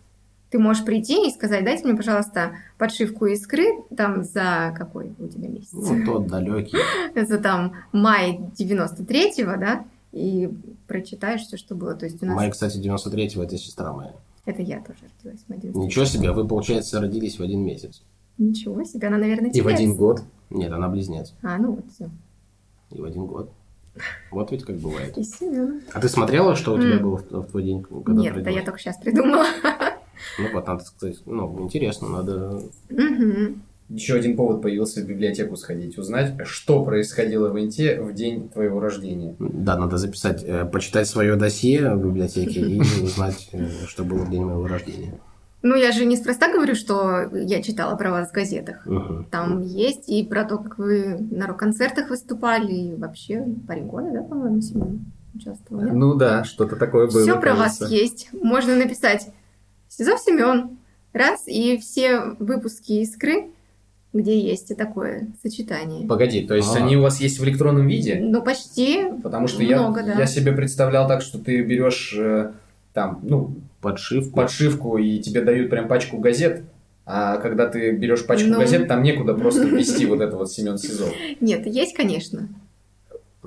ты 0.51 0.59
можешь 0.59 0.85
прийти 0.85 1.29
и 1.29 1.33
сказать, 1.33 1.65
дайте 1.65 1.85
мне, 1.85 1.97
пожалуйста, 1.97 2.53
подшивку 2.79 3.27
искры 3.27 3.83
там 3.97 4.23
за 4.23 4.75
какой 4.77 5.13
у 5.19 5.27
тебя 5.27 5.49
месяц? 5.49 5.73
Ну, 5.73 6.05
тот 6.05 6.27
далекий. 6.27 6.79
За 7.15 7.39
там 7.39 7.75
май 7.93 8.41
93-го, 8.59 9.61
да? 9.61 9.85
И 10.13 10.51
прочитаешь 10.89 11.43
все, 11.43 11.57
что 11.57 11.77
было. 11.77 11.95
То 11.95 12.07
есть 12.07 12.21
у 12.23 12.27
нас... 12.27 12.35
Май, 12.35 12.51
кстати, 12.51 12.79
93-го, 12.79 13.45
это 13.45 13.57
сестра 13.59 13.93
моя. 13.93 14.15
Это 14.45 14.63
я 14.63 14.81
тоже 14.81 14.99
родилась 15.19 15.45
в 15.47 15.53
93-го. 15.53 15.85
Ничего 15.85 16.05
себе, 16.05 16.33
вы, 16.33 16.47
получается, 16.47 17.01
родились 17.01 17.39
в 17.39 17.43
один 17.43 17.65
месяц. 17.65 18.03
Ничего 18.39 18.83
себе, 18.85 19.09
она, 19.09 19.19
наверное, 19.19 19.51
И 19.51 19.61
в 19.61 19.69
один 19.69 19.97
год. 19.97 20.23
Нет, 20.49 20.73
она 20.73 20.89
близнец. 20.89 21.35
А, 21.43 21.59
ну 21.59 21.73
вот, 21.73 21.85
все. 21.95 22.11
И 22.91 23.01
в 23.01 23.05
один 23.05 23.27
год. 23.27 23.53
Вот 24.31 24.51
ведь 24.51 24.65
как 24.65 24.77
бывает. 24.77 25.17
И 25.19 25.23
Семёна. 25.23 25.81
А 25.93 26.01
ты 26.01 26.09
смотрела, 26.09 26.57
что 26.57 26.75
у 26.75 26.79
тебя 26.79 26.99
было 26.99 27.17
в, 27.17 27.47
твой 27.47 27.63
день, 27.63 27.83
когда 27.83 28.13
Нет, 28.21 28.43
да 28.43 28.51
я 28.51 28.63
только 28.65 28.79
сейчас 28.79 28.97
придумала. 28.97 29.45
Ну 30.39 30.53
вот, 30.53 30.67
надо 30.67 30.85
сказать, 30.85 31.19
ну, 31.27 31.63
интересно, 31.63 32.09
надо... 32.09 32.63
Мгм. 32.89 33.63
Еще 33.91 34.15
один 34.15 34.37
повод 34.37 34.63
появился 34.63 35.01
в 35.01 35.05
библиотеку 35.05 35.57
сходить, 35.57 35.99
узнать, 35.99 36.35
что 36.45 36.85
происходило 36.85 37.49
в 37.49 37.59
Инте 37.59 38.01
в 38.01 38.15
день 38.15 38.49
твоего 38.49 38.79
рождения. 38.79 39.35
Да, 39.41 39.77
надо 39.77 39.97
записать, 39.97 40.45
э, 40.45 40.65
почитать 40.65 41.09
свое 41.09 41.35
досье 41.35 41.95
в 41.95 42.07
библиотеке 42.07 42.61
и 42.61 42.81
узнать, 43.03 43.49
э, 43.53 43.67
что 43.89 44.05
было 44.05 44.25
в 44.25 44.31
день 44.31 44.45
моего 44.45 44.67
рождения. 44.69 45.19
Ну, 45.63 45.75
я 45.75 45.93
же 45.93 46.07
неспроста 46.07 46.51
говорю, 46.53 46.75
что 46.75 47.29
я 47.35 47.63
читала 47.63 47.97
про 47.97 48.13
вас 48.13 48.31
в 48.31 48.33
газетах. 48.33 48.87
Мгм. 48.87 49.27
Там 49.31 49.61
есть 49.63 50.09
и 50.09 50.25
про 50.25 50.45
то, 50.45 50.59
как 50.59 50.79
вы 50.79 51.19
на 51.31 51.49
рок-концертах 51.49 52.11
выступали, 52.11 52.73
и 52.73 52.95
вообще 52.95 53.45
парень 53.67 53.87
года, 53.87 54.11
да, 54.13 54.23
по-моему, 54.23 54.61
Семен 54.63 55.05
участвовал. 55.35 55.83
Ну 55.83 56.15
да, 56.15 56.45
что-то 56.45 56.77
такое 56.77 57.09
было. 57.09 57.23
Все 57.23 57.39
про 57.39 57.55
вас 57.55 57.79
кажется. 57.79 57.95
есть. 57.95 58.29
Можно 58.33 58.77
написать 58.77 59.29
Сизов 59.89 60.21
Семен. 60.21 60.79
Раз, 61.13 61.49
и 61.49 61.77
все 61.79 62.37
выпуски 62.39 62.93
искры, 62.93 63.51
где 64.13 64.39
есть 64.41 64.71
и 64.71 64.75
такое 64.75 65.29
сочетание. 65.43 66.07
Погоди, 66.07 66.43
то 66.47 66.55
есть 66.55 66.75
А. 66.75 66.79
они 66.79 66.97
у 66.97 67.03
вас 67.03 67.21
есть 67.21 67.39
в 67.39 67.45
электронном 67.45 67.87
виде? 67.87 68.19
Ну, 68.21 68.43
почти. 68.43 69.05
Потому 69.23 69.47
что 69.47 69.63
Много, 69.63 70.01
я, 70.01 70.07
да. 70.07 70.21
я 70.21 70.27
себе 70.27 70.53
представлял 70.53 71.07
так, 71.07 71.23
что 71.23 71.39
ты 71.39 71.63
берешь 71.63 72.15
э, 72.19 72.53
там, 72.93 73.21
ну, 73.23 73.55
Подшивку. 73.81 74.35
подшивку 74.37 74.99
и 74.99 75.19
тебе 75.21 75.43
дают 75.43 75.71
прям 75.71 75.87
пачку 75.89 76.19
газет, 76.19 76.63
а 77.07 77.37
когда 77.39 77.67
ты 77.67 77.93
берешь 77.93 78.27
пачку 78.27 78.49
Ну. 78.49 78.59
газет, 78.59 78.89
там 78.89 79.03
некуда 79.03 79.35
просто 79.35 79.65
ввести 79.65 80.07
вот 80.07 80.21
это 80.21 80.37
вот 80.37 80.51
Семен 80.51 80.77
Сизов. 80.79 81.13
Нет, 81.41 81.67
есть, 81.67 81.95
конечно. 81.95 82.49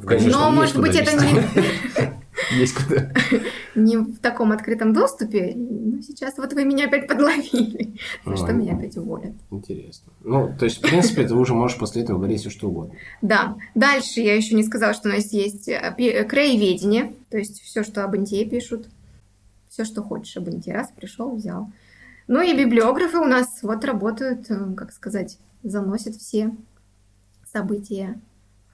Конечно, 0.06 0.32
Но, 0.32 0.49
может 0.52 0.80
быть, 0.80 0.95
это 0.95 1.12
не, 1.15 1.30
Есть 2.55 2.75
куда. 2.75 3.11
не 3.75 3.97
в 3.97 4.19
таком 4.19 4.51
открытом 4.51 4.93
доступе. 4.93 5.53
Но 5.55 6.01
сейчас 6.01 6.37
вот 6.37 6.53
вы 6.53 6.65
меня 6.65 6.87
опять 6.87 7.07
подловили. 7.07 7.95
За 8.25 8.37
что 8.37 8.53
меня 8.53 8.75
опять 8.75 8.97
уволят. 8.97 9.33
Интересно. 9.51 10.11
Ну, 10.23 10.53
то 10.57 10.65
есть, 10.65 10.77
в 10.77 10.81
принципе, 10.81 11.27
ты 11.27 11.33
уже 11.33 11.53
можешь 11.53 11.77
после 11.77 12.03
этого 12.03 12.17
говорить 12.17 12.41
все 12.41 12.49
что 12.49 12.69
угодно. 12.69 12.95
Да. 13.21 13.57
Дальше 13.75 14.21
я 14.21 14.35
еще 14.35 14.55
не 14.55 14.63
сказала, 14.63 14.93
что 14.93 15.09
у 15.09 15.11
нас 15.11 15.31
есть 15.33 15.67
э, 15.67 15.95
э, 15.97 16.23
краеведение. 16.23 17.13
То 17.29 17.37
есть 17.37 17.61
все, 17.61 17.83
что 17.83 18.03
об 18.03 18.15
Инте 18.15 18.45
пишут. 18.45 18.87
Все, 19.69 19.85
что 19.85 20.03
хочешь 20.03 20.37
об 20.37 20.49
Инте. 20.49 20.73
Раз, 20.73 20.91
пришел, 20.95 21.35
взял. 21.35 21.71
Ну 22.27 22.41
и 22.41 22.55
библиографы 22.55 23.17
у 23.17 23.25
нас 23.25 23.47
вот 23.63 23.83
работают, 23.85 24.49
э, 24.49 24.73
как 24.75 24.91
сказать, 24.91 25.39
заносят 25.63 26.15
все 26.15 26.55
события, 27.51 28.19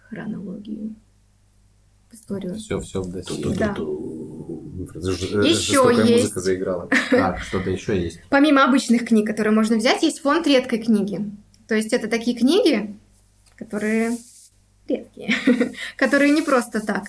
хронологию 0.08 0.96
в 2.10 2.14
историю. 2.14 2.56
Все, 2.56 2.80
все 2.80 3.02
в 3.02 3.12
досье. 3.12 3.56
Да. 3.56 3.76
Еще 5.46 5.92
есть. 5.94 6.24
музыка 6.24 6.40
заиграла. 6.40 6.90
Так, 7.12 7.40
что-то 7.40 7.70
еще 7.70 8.02
есть. 8.02 8.22
Помимо 8.30 8.64
обычных 8.64 9.08
книг, 9.08 9.28
которые 9.28 9.54
можно 9.54 9.78
взять, 9.78 10.02
есть 10.04 10.22
фонд 10.22 10.48
редкой 10.48 10.80
книги. 10.80 11.30
То 11.68 11.76
есть 11.76 11.94
это 11.94 12.08
такие 12.08 12.36
книги, 12.36 12.96
которые 13.56 14.18
редкие, 14.88 15.36
которые 15.98 16.32
не 16.32 16.42
просто 16.42 16.86
так. 16.86 17.06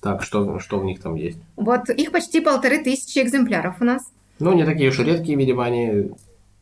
Так, 0.00 0.22
что, 0.22 0.58
что 0.58 0.78
в 0.78 0.84
них 0.84 1.00
там 1.00 1.14
есть? 1.14 1.38
Вот 1.56 1.88
их 1.90 2.12
почти 2.12 2.40
полторы 2.40 2.82
тысячи 2.82 3.18
экземпляров 3.18 3.80
у 3.80 3.84
нас. 3.84 4.02
Ну, 4.38 4.52
не 4.52 4.64
такие 4.64 4.90
уж 4.90 4.98
и 5.00 5.04
редкие, 5.04 5.36
видимо, 5.36 5.64
они... 5.64 6.10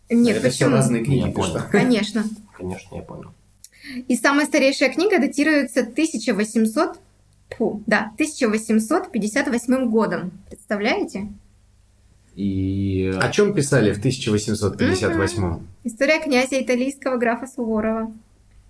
Нет, 0.08 0.36
это 0.38 0.50
все 0.50 0.64
почему? 0.64 0.76
разные 0.76 1.04
книги. 1.04 1.26
Я 1.26 1.32
понял. 1.32 1.60
Конечно. 1.70 2.24
Конечно, 2.56 2.96
я 2.96 3.02
понял. 3.02 3.32
И 4.08 4.16
самая 4.16 4.46
старейшая 4.46 4.90
книга 4.90 5.18
датируется 5.18 5.80
1800, 5.80 6.98
фу, 7.50 7.82
да, 7.86 8.10
1858 8.14 9.90
годом. 9.90 10.32
Представляете? 10.48 11.28
И... 12.34 13.12
О 13.18 13.30
чем 13.30 13.54
писали 13.54 13.92
в 13.92 13.98
1858 13.98 15.58
История 15.84 16.20
князя 16.20 16.60
италийского 16.60 17.16
графа 17.16 17.46
Суворова, 17.46 18.12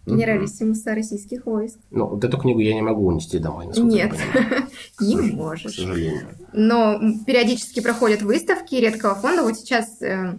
генералиссимуса 0.07 0.95
российских 0.95 1.47
войск. 1.47 1.79
Ну, 1.91 2.07
вот 2.07 2.23
эту 2.23 2.39
книгу 2.39 2.61
я 2.61 2.75
не 2.75 2.83
могу 2.83 3.07
унести 3.07 3.39
домой, 3.41 3.67
Нет, 3.77 4.15
не 5.01 5.17
к 5.17 5.35
можешь. 5.35 5.75
сожалению. 5.75 6.29
Но 6.53 7.01
периодически 7.27 7.81
проходят 7.81 8.23
выставки 8.23 8.77
редкого 8.77 9.17
фонда. 9.17 9.43
Вот 9.43 9.59
сейчас 9.59 10.01
э, 10.01 10.39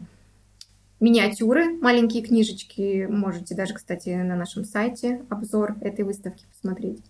миниатюры, 1.01 1.73
маленькие 1.79 2.23
книжечки. 2.23 3.07
Можете 3.09 3.55
даже, 3.55 3.73
кстати, 3.73 4.09
на 4.09 4.37
нашем 4.37 4.63
сайте 4.63 5.21
обзор 5.29 5.75
этой 5.81 6.05
выставки 6.05 6.45
посмотреть. 6.53 7.03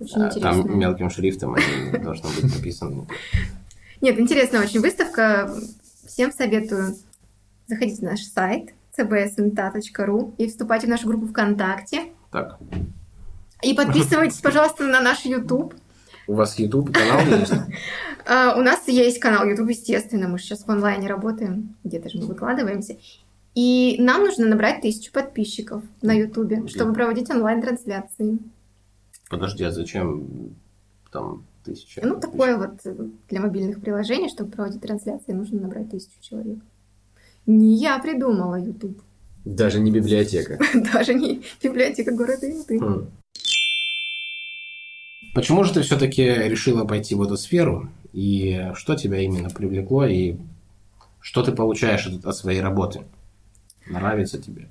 Очень 0.00 0.22
А, 0.22 0.26
интересно. 0.26 0.62
Там 0.64 0.78
мелким 0.78 1.10
шрифтом 1.10 1.54
они 1.54 1.98
должны 2.02 2.28
быть 2.30 2.54
написаны. 2.54 3.06
Нет, 4.00 4.18
интересная 4.18 4.62
очень 4.62 4.80
выставка. 4.80 5.54
Всем 6.06 6.32
советую 6.32 6.96
заходить 7.66 8.02
на 8.02 8.10
наш 8.10 8.20
сайт 8.22 8.70
cbsnta.ru 8.96 10.34
и 10.38 10.48
вступать 10.48 10.84
в 10.84 10.88
нашу 10.88 11.08
группу 11.08 11.26
ВКонтакте. 11.26 12.06
Так, 12.30 12.58
И 13.62 13.74
подписывайтесь, 13.74 14.38
пожалуйста, 14.40 14.84
на 14.84 15.00
наш 15.00 15.24
YouTube. 15.24 15.74
у 16.26 16.34
вас 16.34 16.58
YouTube 16.58 16.92
канал 16.92 17.20
есть? 17.38 17.52
А, 18.26 18.54
У 18.58 18.62
нас 18.62 18.86
есть 18.88 19.18
канал 19.20 19.46
YouTube, 19.46 19.70
естественно, 19.70 20.28
мы 20.28 20.38
сейчас 20.38 20.64
в 20.64 20.70
онлайне 20.70 21.08
работаем, 21.08 21.76
где-то 21.84 22.10
же 22.10 22.18
мы 22.18 22.26
выкладываемся. 22.26 22.96
И 23.54 23.96
нам 24.00 24.22
нужно 24.24 24.46
набрать 24.46 24.80
тысячу 24.82 25.12
подписчиков 25.12 25.82
на 26.02 26.12
YouTube, 26.12 26.68
чтобы 26.68 26.92
проводить 26.92 27.30
онлайн-трансляции. 27.30 28.38
Подожди, 29.34 29.64
а 29.64 29.72
зачем 29.72 30.54
там 31.10 31.44
тысяча? 31.64 32.00
Ну, 32.04 32.20
такое 32.20 32.56
вот 32.56 32.78
э, 32.84 32.94
для 33.28 33.40
мобильных 33.40 33.80
приложений, 33.80 34.28
чтобы 34.28 34.52
проводить 34.52 34.80
трансляции, 34.80 35.32
нужно 35.32 35.60
набрать 35.60 35.90
тысячу 35.90 36.20
человек. 36.20 36.60
Не 37.44 37.74
я 37.74 37.98
придумала 37.98 38.54
YouTube, 38.54 39.02
Даже 39.44 39.80
не 39.80 39.90
библиотека. 39.90 40.60
даже 40.92 41.14
не 41.14 41.42
библиотека 41.60 42.14
города 42.14 42.48
Инты. 42.48 42.78
Хм. 42.78 43.10
Почему 45.34 45.64
же 45.64 45.74
ты 45.74 45.82
все-таки 45.82 46.22
решила 46.22 46.84
пойти 46.84 47.16
в 47.16 47.22
эту 47.22 47.36
сферу? 47.36 47.90
И 48.12 48.70
что 48.74 48.94
тебя 48.94 49.18
именно 49.18 49.50
привлекло? 49.50 50.06
И 50.06 50.36
что 51.18 51.42
ты 51.42 51.50
получаешь 51.50 52.06
от, 52.06 52.24
от 52.24 52.36
своей 52.36 52.60
работы? 52.60 53.02
Нравится 53.88 54.40
тебе? 54.40 54.68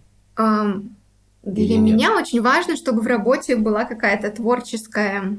Для 1.43 1.77
нет? 1.77 1.95
меня 1.95 2.15
очень 2.15 2.41
важно, 2.41 2.75
чтобы 2.75 3.01
в 3.01 3.07
работе 3.07 3.55
была 3.55 3.85
какая-то 3.85 4.31
творческая 4.31 5.37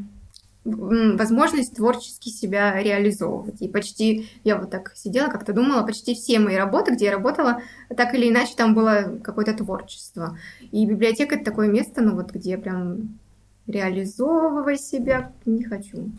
возможность 0.64 1.76
творчески 1.76 2.30
себя 2.30 2.82
реализовывать. 2.82 3.60
И 3.60 3.68
почти, 3.68 4.28
я 4.44 4.56
вот 4.56 4.70
так 4.70 4.92
сидела, 4.96 5.28
как-то 5.28 5.52
думала, 5.52 5.82
почти 5.82 6.14
все 6.14 6.38
мои 6.38 6.56
работы, 6.56 6.92
где 6.92 7.06
я 7.06 7.12
работала, 7.12 7.60
так 7.94 8.14
или 8.14 8.30
иначе 8.30 8.54
там 8.56 8.74
было 8.74 9.18
какое-то 9.22 9.52
творчество. 9.54 10.38
И 10.72 10.86
библиотека 10.86 11.34
это 11.34 11.44
такое 11.44 11.68
место, 11.68 12.00
ну 12.00 12.14
вот 12.14 12.32
где 12.32 12.56
прям 12.56 13.18
реализовывай 13.66 14.78
себя 14.78 15.32
не 15.44 15.64
хочу. 15.64 16.10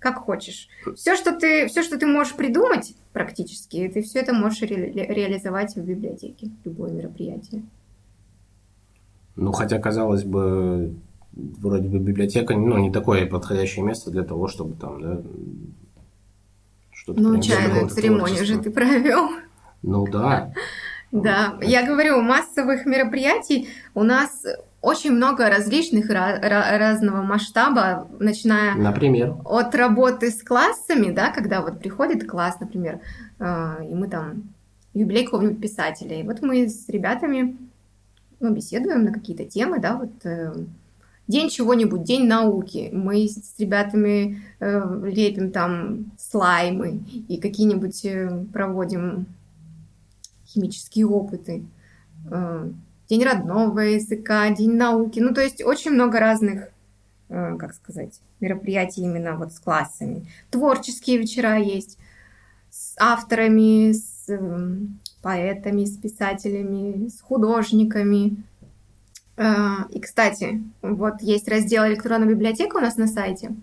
Как 0.00 0.18
хочешь. 0.18 0.68
Все, 0.96 1.14
что 1.14 1.30
ты, 1.30 1.68
все, 1.68 1.84
что 1.84 1.96
ты 1.96 2.06
можешь 2.06 2.34
придумать 2.34 2.96
практически, 3.12 3.88
ты 3.92 4.02
все 4.02 4.18
это 4.18 4.32
можешь 4.32 4.62
ре- 4.62 4.90
реализовать 4.92 5.76
в 5.76 5.80
библиотеке, 5.80 6.50
любое 6.64 6.90
мероприятие. 6.90 7.62
Ну, 9.36 9.52
хотя, 9.52 9.78
казалось 9.78 10.24
бы, 10.24 10.94
вроде 11.32 11.88
бы 11.88 11.98
библиотека, 11.98 12.54
ну, 12.54 12.78
не 12.78 12.90
такое 12.90 13.26
подходящее 13.26 13.84
место 13.84 14.10
для 14.10 14.22
того, 14.22 14.48
чтобы 14.48 14.74
там, 14.74 15.00
да, 15.00 15.20
что-то... 16.90 17.20
Ну, 17.20 17.40
чайную 17.40 17.88
церемонию 17.88 18.44
же 18.44 18.58
ты 18.58 18.70
провел. 18.70 19.30
Ну, 19.82 20.06
да. 20.06 20.52
Да, 21.10 21.58
я 21.60 21.86
говорю, 21.86 22.22
массовых 22.22 22.86
мероприятий 22.86 23.68
у 23.94 24.02
нас 24.02 24.44
очень 24.80 25.12
много 25.12 25.48
различных 25.48 26.10
ра- 26.10 26.40
ра- 26.42 26.78
разного 26.78 27.22
масштаба, 27.22 28.08
начиная 28.18 28.74
Например. 28.74 29.36
от 29.44 29.74
работы 29.74 30.30
с 30.30 30.42
классами, 30.42 31.12
да, 31.12 31.30
когда 31.30 31.60
вот 31.60 31.80
приходит 31.80 32.28
класс, 32.28 32.58
например, 32.60 33.00
э, 33.38 33.86
и 33.88 33.94
мы 33.94 34.08
там 34.08 34.54
юбилей 34.94 35.24
какого-нибудь 35.24 35.60
писателя. 35.60 36.18
И 36.18 36.22
вот 36.22 36.42
мы 36.42 36.68
с 36.68 36.88
ребятами 36.88 37.56
ну, 38.42 38.52
беседуем 38.52 39.04
на 39.04 39.12
какие-то 39.12 39.44
темы, 39.44 39.78
да, 39.78 39.96
вот 39.96 40.26
э, 40.26 40.52
день 41.28 41.48
чего-нибудь, 41.48 42.02
день 42.02 42.26
науки. 42.26 42.90
Мы 42.92 43.26
с 43.28 43.54
ребятами 43.58 44.42
э, 44.60 45.02
лепим 45.04 45.50
там 45.52 46.12
слаймы 46.18 47.00
и 47.28 47.38
какие-нибудь 47.38 48.04
э, 48.04 48.44
проводим 48.52 49.26
химические 50.46 51.06
опыты. 51.06 51.64
Э, 52.30 52.68
день 53.08 53.24
родного 53.24 53.80
языка, 53.80 54.50
день 54.50 54.74
науки. 54.74 55.20
Ну, 55.20 55.32
то 55.32 55.40
есть 55.40 55.62
очень 55.64 55.92
много 55.92 56.18
разных, 56.18 56.68
э, 57.28 57.56
как 57.58 57.74
сказать, 57.74 58.20
мероприятий 58.40 59.02
именно 59.02 59.36
вот 59.36 59.52
с 59.52 59.60
классами. 59.60 60.26
Творческие 60.50 61.18
вечера 61.18 61.58
есть 61.58 61.96
с 62.70 62.94
авторами, 62.98 63.92
с 63.92 64.28
э, 64.28 64.78
поэтами, 65.22 65.84
с 65.84 65.96
писателями, 65.96 67.08
с 67.08 67.20
художниками. 67.20 68.36
Э, 69.36 69.84
и, 69.90 70.00
кстати, 70.00 70.62
вот 70.82 71.22
есть 71.22 71.48
раздел 71.48 71.86
«Электронная 71.86 72.28
библиотека» 72.28 72.76
у 72.76 72.80
нас 72.80 72.96
на 72.96 73.06
сайте. 73.06 73.54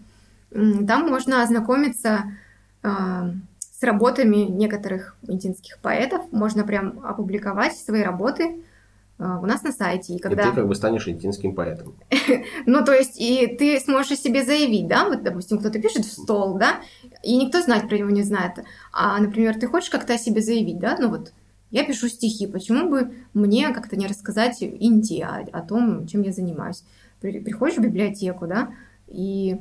Там 0.51 1.07
можно 1.09 1.43
ознакомиться 1.43 2.23
э, 2.81 2.87
с 3.59 3.83
работами 3.83 4.37
некоторых 4.37 5.15
медицинских 5.21 5.77
поэтов. 5.79 6.31
Можно 6.31 6.63
прям 6.63 7.05
опубликовать 7.05 7.77
свои 7.77 8.01
работы 8.01 8.63
у 9.19 9.45
нас 9.45 9.63
на 9.63 9.73
сайте. 9.73 10.13
И, 10.13 10.19
когда... 10.19 10.43
и 10.43 10.45
ты 10.45 10.55
как 10.55 10.67
бы 10.69 10.75
станешь 10.75 11.05
единским 11.05 11.53
поэтом. 11.53 11.93
ну, 12.65 12.85
то 12.85 12.93
есть, 12.93 13.19
и 13.19 13.47
ты 13.47 13.77
сможешь 13.81 14.13
о 14.13 14.15
себе 14.15 14.45
заявить, 14.45 14.87
да, 14.87 15.09
вот, 15.09 15.23
допустим, 15.23 15.59
кто-то 15.59 15.77
пишет 15.77 16.05
в 16.05 16.11
стол, 16.11 16.57
да, 16.57 16.79
и 17.21 17.35
никто 17.35 17.61
знать 17.61 17.89
про 17.89 17.97
него 17.97 18.09
не 18.11 18.23
знает. 18.23 18.63
А, 18.93 19.19
например, 19.19 19.59
ты 19.59 19.67
хочешь 19.67 19.89
как-то 19.89 20.13
о 20.13 20.17
себе 20.17 20.41
заявить, 20.41 20.79
да, 20.79 20.95
ну 20.97 21.09
вот, 21.09 21.33
я 21.71 21.85
пишу 21.85 22.07
стихи, 22.07 22.47
почему 22.47 22.89
бы 22.89 23.13
мне 23.33 23.71
как-то 23.71 23.95
не 23.95 24.07
рассказать 24.07 24.61
Инди 24.61 25.21
о, 25.21 25.45
о 25.51 25.61
том, 25.61 26.07
чем 26.07 26.21
я 26.23 26.31
занимаюсь? 26.31 26.83
Приходишь 27.21 27.77
в 27.77 27.81
библиотеку, 27.81 28.47
да, 28.47 28.71
и 29.07 29.57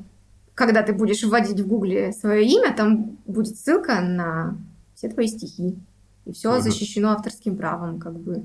когда 0.55 0.83
ты 0.83 0.93
будешь 0.93 1.23
вводить 1.23 1.61
в 1.61 1.67
гугле 1.67 2.13
свое 2.13 2.45
имя, 2.45 2.75
там 2.75 3.19
будет 3.27 3.57
ссылка 3.57 4.01
на 4.01 4.59
все 4.95 5.09
твои 5.09 5.29
стихи. 5.29 5.77
И 6.25 6.33
все 6.33 6.53
угу. 6.53 6.61
защищено 6.61 7.11
авторским 7.11 7.57
правом, 7.57 8.01
как 8.01 8.19
бы. 8.19 8.43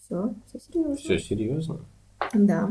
Все, 0.00 0.34
все 0.48 0.58
серьезно. 0.58 0.96
Все 0.96 1.18
серьезно. 1.18 1.80
Да. 2.32 2.70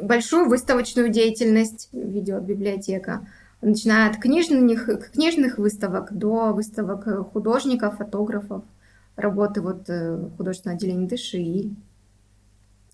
Большую 0.00 0.48
выставочную 0.48 1.08
деятельность 1.10 1.88
ведет 1.92 2.44
библиотека. 2.44 3.26
Начиная 3.60 4.10
от 4.10 4.18
книжных, 4.18 5.12
книжных 5.12 5.58
выставок 5.58 6.16
до 6.16 6.52
выставок 6.52 7.32
художников, 7.32 7.98
фотографов, 7.98 8.64
работы 9.16 9.60
вот 9.60 9.88
э, 9.88 10.28
художественного 10.36 10.76
отделения 10.76 11.08
ДШИ. 11.08 11.74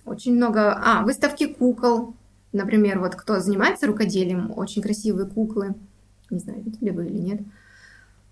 Очень 0.05 0.37
много... 0.37 0.73
А, 0.73 1.03
выставки 1.03 1.47
кукол. 1.47 2.15
Например, 2.53 2.99
вот 2.99 3.15
кто 3.15 3.41
занимается 3.41 3.87
рукоделием, 3.87 4.53
очень 4.57 4.83
красивые 4.83 5.27
куклы. 5.27 5.75
Не 6.31 6.39
знаю, 6.39 6.63
видели 6.63 6.91
вы 6.91 7.07
или 7.07 7.19
нет. 7.19 7.41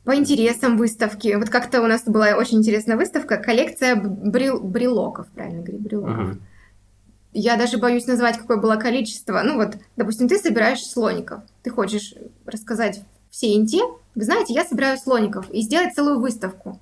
По 0.05 0.15
интересам 0.15 0.77
выставки. 0.77 1.35
Вот 1.35 1.51
как-то 1.51 1.83
у 1.83 1.87
нас 1.87 2.05
была 2.05 2.37
очень 2.37 2.59
интересная 2.59 2.97
выставка, 2.97 3.37
коллекция 3.37 3.97
брел, 3.97 4.61
брелоков, 4.61 5.27
правильно 5.29 5.63
говорить, 5.63 5.81
брелоков. 5.81 6.31
Uh-huh. 6.31 6.41
Я 7.33 7.57
даже 7.57 7.79
боюсь 7.79 8.07
назвать, 8.07 8.39
какое 8.39 8.57
было 8.57 8.77
количество. 8.77 9.43
Ну 9.45 9.57
вот, 9.57 9.77
допустим, 9.97 10.29
ты 10.29 10.39
собираешь 10.39 10.87
слоников. 10.87 11.43
Ты 11.63 11.71
хочешь 11.71 12.15
рассказать 12.47 13.03
всей 13.31 13.59
инте. 13.59 13.83
Вы 14.15 14.25
знаете, 14.25 14.55
я 14.55 14.65
собираю 14.65 14.97
слоников 14.97 15.51
и 15.51 15.61
сделать 15.61 15.95
целую 15.95 16.21
выставку. 16.21 16.81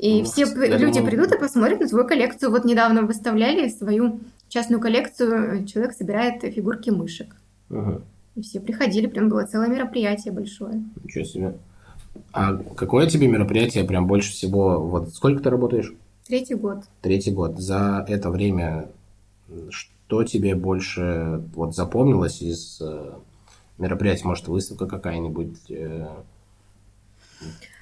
И 0.00 0.20
ну, 0.20 0.24
все 0.24 0.44
люди 0.44 0.94
думаю... 0.94 1.06
придут 1.06 1.32
и 1.32 1.38
посмотрят 1.38 1.80
на 1.80 1.88
свою 1.88 2.06
коллекцию. 2.06 2.50
Вот 2.50 2.64
недавно 2.64 3.02
выставляли 3.02 3.68
свою 3.68 4.20
частную 4.48 4.80
коллекцию. 4.80 5.66
Человек 5.66 5.92
собирает 5.92 6.42
фигурки 6.42 6.90
мышек. 6.90 7.36
Ага. 7.68 8.02
И 8.34 8.42
все 8.42 8.60
приходили, 8.60 9.06
прям 9.06 9.28
было 9.28 9.44
целое 9.44 9.68
мероприятие 9.68 10.32
большое. 10.32 10.82
Ничего 11.04 11.24
себе. 11.24 11.54
А 12.32 12.56
какое 12.56 13.08
тебе 13.08 13.28
мероприятие 13.28 13.84
прям 13.84 14.06
больше 14.06 14.32
всего... 14.32 14.80
Вот 14.80 15.14
сколько 15.14 15.42
ты 15.42 15.50
работаешь? 15.50 15.92
Третий 16.26 16.54
год. 16.54 16.84
Третий 17.02 17.32
год. 17.32 17.58
За 17.58 18.04
это 18.08 18.30
время 18.30 18.88
что 19.70 20.24
тебе 20.24 20.54
больше 20.54 21.42
вот 21.54 21.74
запомнилось 21.74 22.42
из 22.42 22.80
э, 22.80 23.12
мероприятий? 23.78 24.26
Может, 24.26 24.48
выставка 24.48 24.86
какая-нибудь, 24.86 25.70
э, 25.70 26.08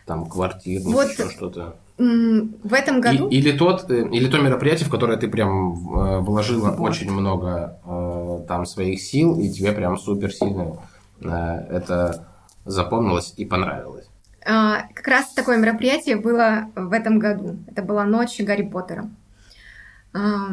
там, 0.08 0.26
квартирный, 0.26 0.92
вот 0.92 1.10
еще 1.10 1.30
что-то? 1.30 1.76
В 1.98 2.72
этом 2.72 3.00
году? 3.00 3.28
И, 3.28 3.36
или, 3.36 3.52
тот, 3.56 3.90
э, 3.90 4.08
или 4.08 4.28
то 4.28 4.38
мероприятие, 4.38 4.86
в 4.86 4.90
которое 4.90 5.18
ты 5.18 5.28
прям 5.28 5.72
э, 5.72 6.18
вложила 6.20 6.70
вот. 6.70 6.80
очень 6.80 7.10
много 7.10 7.78
э, 7.84 8.44
там 8.48 8.66
своих 8.66 9.00
сил, 9.00 9.38
и 9.38 9.50
тебе 9.50 9.72
прям 9.72 9.98
супер 9.98 10.32
сильно 10.32 10.78
это 11.20 12.28
запомнилось 12.64 13.34
и 13.36 13.44
понравилось. 13.44 14.06
А, 14.46 14.82
как 14.94 15.08
раз 15.08 15.32
такое 15.32 15.56
мероприятие 15.56 16.16
было 16.16 16.70
в 16.76 16.92
этом 16.92 17.18
году. 17.18 17.56
Это 17.66 17.82
была 17.82 18.04
ночь 18.04 18.38
Гарри 18.38 18.62
Поттера. 18.62 19.10
А, 20.14 20.50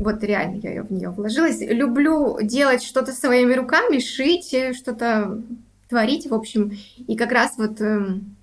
вот 0.00 0.24
реально 0.24 0.56
я 0.56 0.82
в 0.82 0.90
нее 0.90 1.10
вложилась. 1.10 1.60
Люблю 1.60 2.38
делать 2.42 2.82
что-то 2.82 3.12
своими 3.12 3.54
руками, 3.54 4.00
шить, 4.00 4.76
что-то 4.76 5.40
творить, 5.88 6.28
в 6.28 6.34
общем. 6.34 6.72
И 7.06 7.16
как 7.16 7.30
раз 7.30 7.54
вот 7.56 7.80
эм, 7.80 8.33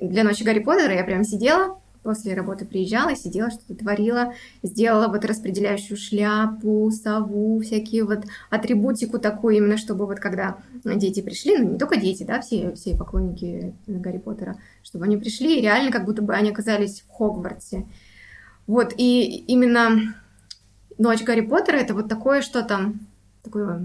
для 0.00 0.24
ночи 0.24 0.42
Гарри 0.42 0.60
Поттера 0.60 0.94
я 0.94 1.04
прям 1.04 1.24
сидела, 1.24 1.78
после 2.02 2.34
работы 2.34 2.64
приезжала, 2.64 3.14
сидела, 3.14 3.50
что-то 3.50 3.74
творила, 3.74 4.34
сделала 4.62 5.08
вот 5.08 5.24
распределяющую 5.24 5.96
шляпу, 5.96 6.90
сову, 6.90 7.60
всякие 7.60 8.04
вот 8.04 8.24
атрибутику 8.50 9.18
такую, 9.18 9.56
именно 9.56 9.76
чтобы 9.76 10.06
вот 10.06 10.18
когда 10.18 10.58
дети 10.84 11.22
пришли, 11.22 11.58
ну 11.58 11.72
не 11.72 11.78
только 11.78 11.96
дети, 11.96 12.24
да, 12.24 12.40
все, 12.40 12.74
все 12.74 12.96
поклонники 12.96 13.74
Гарри 13.86 14.18
Поттера, 14.18 14.56
чтобы 14.82 15.04
они 15.04 15.16
пришли 15.16 15.58
и 15.58 15.62
реально 15.62 15.90
как 15.90 16.04
будто 16.04 16.22
бы 16.22 16.34
они 16.34 16.50
оказались 16.50 17.02
в 17.02 17.10
Хогвартсе. 17.10 17.86
Вот, 18.66 18.94
и 18.96 19.44
именно 19.48 20.14
Ночь 20.98 21.22
Гарри 21.22 21.40
Поттера 21.40 21.76
это 21.76 21.94
вот 21.94 22.08
такое 22.08 22.42
что-то, 22.42 22.92
такое 23.42 23.82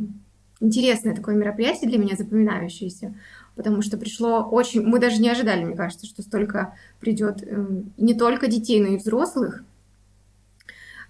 интересное 0.59 1.15
такое 1.15 1.35
мероприятие 1.35 1.89
для 1.89 1.99
меня, 1.99 2.15
запоминающееся 2.15 3.15
потому 3.57 3.81
что 3.81 3.97
пришло 3.97 4.43
очень... 4.43 4.83
Мы 4.83 4.99
даже 4.99 5.19
не 5.19 5.29
ожидали, 5.29 5.65
мне 5.65 5.75
кажется, 5.75 6.05
что 6.05 6.21
столько 6.21 6.75
придет 6.99 7.43
эм, 7.43 7.91
не 7.97 8.13
только 8.13 8.47
детей, 8.47 8.79
но 8.79 8.89
и 8.89 8.97
взрослых. 8.97 9.63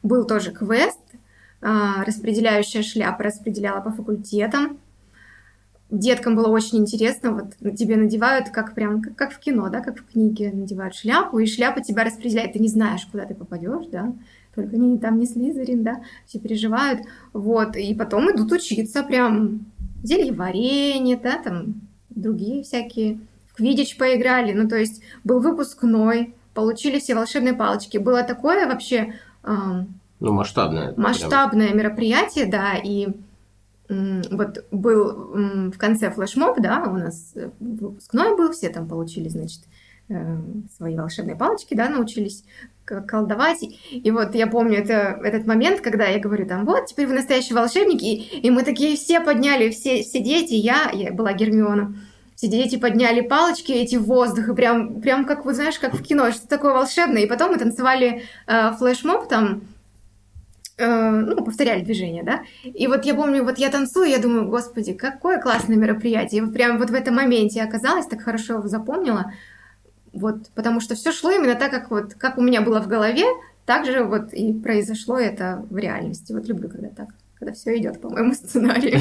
Был 0.01 0.25
тоже 0.25 0.51
квест, 0.51 0.99
а, 1.61 2.03
распределяющая 2.05 2.81
шляпа 2.81 3.23
распределяла 3.23 3.81
по 3.81 3.91
факультетам. 3.91 4.79
Деткам 5.89 6.35
было 6.35 6.47
очень 6.47 6.79
интересно, 6.79 7.31
вот 7.31 7.75
тебе 7.75 7.95
надевают, 7.95 8.49
как 8.49 8.73
прям, 8.73 9.01
как, 9.01 9.15
как 9.15 9.33
в 9.33 9.39
кино, 9.39 9.69
да, 9.69 9.79
как 9.81 9.99
в 9.99 10.05
книге, 10.05 10.51
надевают 10.53 10.95
шляпу, 10.95 11.39
и 11.39 11.45
шляпа 11.45 11.81
тебя 11.81 12.03
распределяет, 12.03 12.53
ты 12.53 12.59
не 12.59 12.67
знаешь, 12.67 13.07
куда 13.09 13.25
ты 13.25 13.33
попадешь, 13.33 13.87
да, 13.89 14.13
только 14.53 14.75
они 14.75 14.97
там 14.97 15.17
не 15.17 15.25
Слизерин, 15.25 15.83
да, 15.83 16.03
все 16.25 16.39
переживают, 16.39 17.01
вот, 17.31 17.77
и 17.77 17.93
потом 17.93 18.29
идут 18.29 18.51
учиться 18.51 19.01
прям 19.01 19.65
зелье 20.03 20.33
варенье, 20.33 21.17
да, 21.17 21.41
там 21.41 21.86
другие 22.21 22.63
всякие. 22.63 23.19
В 23.47 23.55
квидич 23.55 23.97
поиграли, 23.97 24.53
ну, 24.53 24.67
то 24.67 24.75
есть 24.75 25.01
был 25.23 25.39
выпускной, 25.39 26.35
получили 26.53 26.99
все 26.99 27.15
волшебные 27.15 27.53
палочки. 27.53 27.97
Было 27.97 28.23
такое 28.23 28.67
вообще... 28.67 29.13
Э, 29.43 29.83
ну, 30.19 30.33
масштабное. 30.33 30.93
Масштабное 30.97 31.67
прям. 31.67 31.77
мероприятие, 31.77 32.47
да, 32.47 32.73
и 32.75 33.07
вот 33.89 34.65
был 34.71 35.71
в 35.71 35.77
конце 35.77 36.11
флешмоб, 36.11 36.59
да, 36.59 36.83
у 36.83 36.97
нас 36.97 37.33
выпускной 37.59 38.35
был, 38.35 38.51
все 38.51 38.69
там 38.69 38.87
получили, 38.87 39.29
значит, 39.29 39.61
э, 40.09 40.37
свои 40.75 40.97
волшебные 40.97 41.37
палочки, 41.37 41.73
да, 41.73 41.87
научились 41.89 42.43
колдовать. 42.83 43.63
И 43.91 44.11
вот 44.11 44.35
я 44.35 44.47
помню 44.47 44.79
это, 44.79 45.19
этот 45.23 45.45
момент, 45.45 45.81
когда 45.81 46.05
я 46.05 46.19
говорю 46.19 46.47
там, 46.47 46.65
вот, 46.65 46.87
теперь 46.87 47.07
вы 47.07 47.13
настоящий 47.13 47.53
волшебник, 47.53 48.01
и, 48.01 48.39
и 48.39 48.49
мы 48.49 48.63
такие 48.63 48.95
все 48.95 49.19
подняли, 49.21 49.69
все, 49.69 50.03
все 50.03 50.19
дети, 50.19 50.53
я, 50.53 50.89
я 50.93 51.13
была 51.13 51.33
Гермиона, 51.33 51.95
все 52.37 52.47
дети 52.47 52.77
подняли 52.77 53.21
палочки 53.21 53.71
эти 53.71 53.95
в 53.95 54.03
воздух, 54.03 54.49
и 54.49 54.53
прям, 54.53 55.01
прям 55.01 55.25
как, 55.25 55.43
вы 55.43 55.55
знаешь, 55.55 55.79
как 55.79 55.95
в 55.95 56.03
кино, 56.03 56.31
что 56.31 56.47
такое 56.47 56.71
волшебное. 56.71 57.23
И 57.23 57.27
потом 57.27 57.51
мы 57.51 57.57
танцевали 57.57 58.25
э, 58.45 58.71
флешмоб 58.73 59.27
там, 59.27 59.63
э, 60.77 61.09
ну, 61.09 61.43
повторяли 61.43 61.83
движение, 61.83 62.21
да. 62.21 62.43
И 62.63 62.85
вот 62.85 63.05
я 63.05 63.15
помню, 63.15 63.43
вот 63.43 63.57
я 63.57 63.71
танцую, 63.71 64.07
я 64.07 64.19
думаю, 64.19 64.47
господи, 64.49 64.93
какое 64.93 65.41
классное 65.41 65.77
мероприятие. 65.77 66.41
И 66.41 66.45
вот 66.45 66.53
прям 66.53 66.77
вот 66.77 66.91
в 66.91 66.93
этом 66.93 67.15
моменте 67.15 67.57
я 67.57 67.65
оказалась, 67.65 68.05
так 68.05 68.21
хорошо 68.21 68.53
его 68.53 68.67
запомнила. 68.67 69.33
Вот, 70.13 70.49
потому 70.53 70.79
что 70.79 70.93
все 70.93 71.11
шло 71.11 71.31
именно 71.31 71.55
так, 71.55 71.71
как 71.71 71.89
вот, 71.89 72.13
как 72.13 72.37
у 72.37 72.41
меня 72.43 72.61
было 72.61 72.79
в 72.81 72.87
голове, 72.87 73.25
так 73.65 73.87
же 73.87 74.03
вот 74.03 74.31
и 74.33 74.53
произошло 74.53 75.17
это 75.17 75.65
в 75.71 75.77
реальности. 75.77 76.33
Вот 76.33 76.47
люблю, 76.47 76.69
когда 76.69 76.89
так, 76.89 77.07
когда 77.39 77.55
все 77.55 77.75
идет 77.79 77.99
по 77.99 78.11
моему 78.11 78.35
сценарию. 78.35 78.99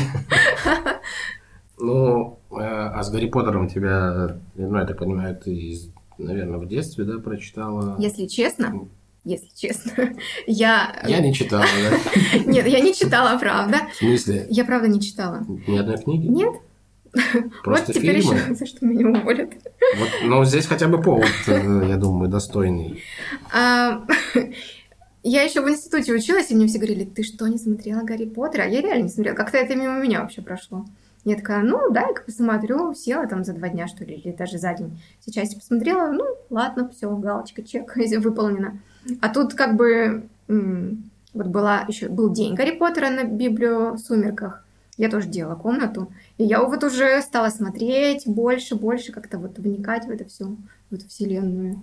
Ну, 1.79 2.39
э, 2.51 2.55
а 2.57 3.03
с 3.03 3.11
Гарри 3.11 3.29
Поттером 3.29 3.69
тебя, 3.69 4.39
ну, 4.55 4.79
я 4.79 4.87
так 4.87 4.99
понимаю, 4.99 5.37
ты 5.37 5.79
наверное, 6.19 6.59
в 6.59 6.67
детстве, 6.67 7.05
да, 7.05 7.19
прочитала. 7.19 7.97
Если 7.99 8.27
честно, 8.27 8.89
если 9.25 9.49
честно, 9.55 10.15
я... 10.47 11.03
Я 11.07 11.21
не 11.21 11.35
читала, 11.35 11.65
да? 11.65 12.39
Нет, 12.47 12.67
я 12.67 12.81
не 12.81 12.95
читала, 12.95 13.39
правда. 13.39 13.79
В 13.93 13.97
смысле? 13.97 14.47
Я 14.51 14.65
правда 14.65 14.89
не 14.89 15.01
читала. 15.01 15.45
Ни 15.67 15.77
одной 15.77 15.99
книги? 15.99 16.27
Нет? 16.27 16.55
Просто 17.65 17.93
вот 17.93 17.97
теперь 17.97 18.21
фильмы? 18.21 18.37
еще 18.37 18.55
за 18.55 18.67
что 18.67 18.85
меня 18.87 19.09
уволят. 19.09 19.51
Вот, 19.99 20.09
но 20.25 20.45
здесь 20.45 20.67
хотя 20.67 20.87
бы 20.87 21.01
повод, 21.01 21.27
э, 21.47 21.87
я 21.89 21.97
думаю, 21.97 22.31
достойный. 22.31 23.03
А, 23.53 24.07
Я 25.23 25.43
еще 25.43 25.61
в 25.61 25.69
институте 25.69 26.13
училась, 26.13 26.53
и 26.53 26.55
мне 26.55 26.69
все 26.69 26.79
говорили, 26.79 27.05
ты 27.05 27.25
что, 27.25 27.49
не 27.49 27.59
смотрела 27.59 28.03
Гарри 28.03 28.27
Поттера? 28.27 28.63
А 28.63 28.67
я 28.67 28.81
реально 28.81 29.05
не 29.05 29.09
смотрела. 29.09 29.35
Как-то 29.35 29.57
это 29.59 29.75
мимо 29.75 29.99
меня 29.99 30.21
вообще 30.21 30.41
прошло. 30.41 30.87
Я 31.27 31.35
такая, 31.35 31.65
ну, 31.65 31.91
дай-ка 31.91 32.23
посмотрю. 32.23 32.95
Села 32.95 33.27
там 33.27 33.43
за 33.45 33.53
два 33.53 33.69
дня, 33.69 33.89
что 33.89 34.05
ли, 34.05 34.15
или 34.15 34.31
даже 34.33 34.59
за 34.59 34.73
день. 34.75 34.97
Все 35.19 35.33
части 35.33 35.57
посмотрела, 35.57 36.13
ну, 36.13 36.25
ладно, 36.51 36.89
все, 36.89 37.11
галочка, 37.17 37.65
чек, 37.65 37.97
выполнено. 38.19 38.79
А 39.21 39.29
тут 39.29 39.55
как 39.55 39.75
бы 39.75 40.29
вот 40.47 41.47
была 41.49 41.85
еще 41.89 42.09
был 42.09 42.33
день 42.33 42.55
Гарри 42.55 42.79
Поттера 42.79 43.11
на 43.11 43.25
Библию 43.25 43.95
в 43.95 43.99
сумерках. 43.99 44.65
Я 44.97 45.11
тоже 45.11 45.27
делала 45.27 45.57
комнату. 45.57 46.13
И 46.39 46.45
я 46.45 46.63
вот 46.63 46.85
уже 46.85 47.21
стала 47.23 47.49
смотреть 47.49 48.23
больше, 48.29 48.77
больше, 48.77 49.11
как-то 49.11 49.39
вот 49.39 49.59
вникать 49.59 50.07
в 50.07 50.11
это 50.11 50.25
все, 50.27 50.57
в 50.91 50.95
эту 50.95 51.09
вселенную. 51.09 51.81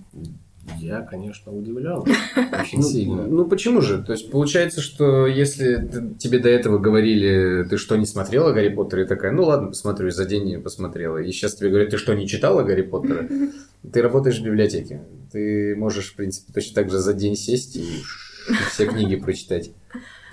Я, 0.80 1.02
конечно, 1.02 1.52
удивлен. 1.52 2.00
Очень 2.62 2.80
Ну, 2.80 2.84
сильно. 2.84 3.24
ну 3.28 3.46
почему 3.46 3.82
же? 3.82 4.02
То 4.02 4.14
есть 4.14 4.32
получается, 4.32 4.80
что 4.82 5.28
если 5.28 5.76
ты- 5.76 6.14
тебе 6.18 6.40
до 6.40 6.50
этого 6.50 6.78
говорили, 6.78 7.66
ты 7.70 7.78
что, 7.78 7.98
не 7.98 8.06
смотрела 8.06 8.54
Гарри 8.54 8.70
Поттера? 8.70 9.04
И 9.04 9.08
такая, 9.08 9.32
ну 9.34 9.44
ладно, 9.44 9.68
посмотрю, 9.70 10.10
за 10.12 10.26
день 10.26 10.46
не 10.46 10.60
посмотрела. 10.60 11.18
И 11.18 11.32
сейчас 11.32 11.56
тебе 11.56 11.70
говорят, 11.70 11.90
ты 11.90 11.98
что, 11.98 12.14
не 12.14 12.28
читала 12.28 12.64
Гарри 12.64 12.84
Поттера? 12.84 13.28
Ты 13.92 14.02
работаешь 14.02 14.40
в 14.40 14.44
библиотеке. 14.46 15.02
Ты 15.34 15.76
можешь, 15.76 16.12
в 16.14 16.16
принципе, 16.16 16.54
точно 16.54 16.76
так 16.76 16.90
же 16.90 17.00
за 17.00 17.14
день 17.14 17.36
сесть 17.36 17.76
и 17.76 17.84
все 18.72 18.86
книги 18.86 19.18
прочитать. 19.18 19.72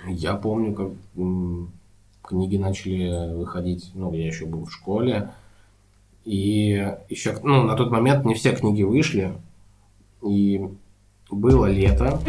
Я 0.07 0.35
помню, 0.35 0.73
как 0.73 0.91
книги 2.23 2.55
начали 2.55 3.33
выходить, 3.35 3.91
ну, 3.93 4.13
я 4.13 4.25
еще 4.27 4.45
был 4.45 4.63
в 4.65 4.71
школе, 4.71 5.29
и 6.23 6.93
еще, 7.09 7.37
ну, 7.43 7.63
на 7.63 7.75
тот 7.75 7.91
момент 7.91 8.23
не 8.25 8.35
все 8.35 8.53
книги 8.55 8.83
вышли, 8.83 9.33
и 10.23 10.61
было 11.29 11.65
лето 11.67 12.19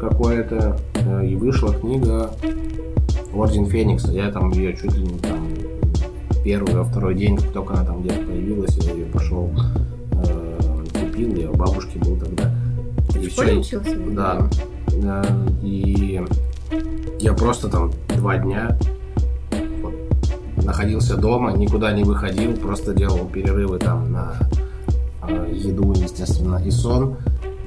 какое-то, 0.00 0.78
э, 0.94 1.26
и 1.26 1.34
вышла 1.36 1.74
книга 1.74 2.30
Орден 3.34 3.66
Феникса. 3.66 4.12
Я 4.12 4.30
там 4.30 4.50
ее 4.52 4.76
чуть 4.76 4.94
ли 4.96 5.02
не 5.02 5.18
там 5.18 5.48
первый, 6.44 6.74
во 6.74 6.84
второй 6.84 7.14
день, 7.14 7.36
как 7.36 7.52
только 7.52 7.74
она 7.74 7.84
там 7.84 8.02
где-то 8.02 8.24
появилась, 8.26 8.76
я 8.78 8.92
ее 8.92 9.06
пошел 9.06 9.50
э, 10.12 10.58
купил, 11.00 11.34
я 11.36 11.50
у 11.50 11.54
бабушки 11.54 11.98
был 11.98 12.16
тогда. 12.16 12.50
И 13.14 13.26
В 13.28 13.30
школе 13.32 13.60
всё, 13.62 13.80
учился? 13.80 13.96
да. 14.10 14.50
Э, 14.92 15.22
И 15.62 16.20
я 17.20 17.32
просто 17.34 17.68
там 17.68 17.92
два 18.16 18.38
дня 18.38 18.76
вот 19.82 19.94
находился 20.64 21.16
дома, 21.16 21.52
никуда 21.52 21.92
не 21.92 22.04
выходил, 22.04 22.54
просто 22.56 22.94
делал 22.94 23.26
перерывы 23.26 23.78
там 23.78 24.10
на 24.12 24.34
э, 25.28 25.52
еду, 25.54 25.92
естественно, 25.92 26.60
и 26.64 26.70
сон. 26.70 27.16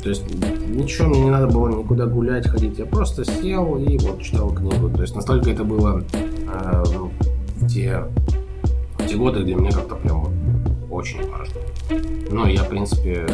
То 0.05 0.09
есть 0.09 0.23
ничего 0.67 1.07
мне 1.07 1.21
не 1.21 1.31
надо 1.31 1.47
было 1.47 1.67
никуда 1.67 2.05
гулять, 2.05 2.47
ходить. 2.47 2.77
Я 2.77 2.85
просто 2.85 3.25
сел 3.25 3.75
и 3.79 3.97
вот 3.97 4.21
читал 4.21 4.53
книгу. 4.53 4.87
То 4.91 5.01
есть 5.01 5.15
настолько 5.15 5.49
это 5.49 5.63
было 5.63 6.03
э, 6.13 6.83
ну, 6.93 7.11
в 7.55 7.67
те, 7.67 8.03
в 8.99 9.07
те 9.07 9.15
годы, 9.15 9.41
где 9.41 9.55
мне 9.55 9.71
как-то 9.71 9.95
прям 9.95 10.27
очень 10.91 11.27
важно. 11.27 11.55
Ну, 12.29 12.45
я, 12.45 12.61
в 12.61 12.69
принципе, 12.69 13.25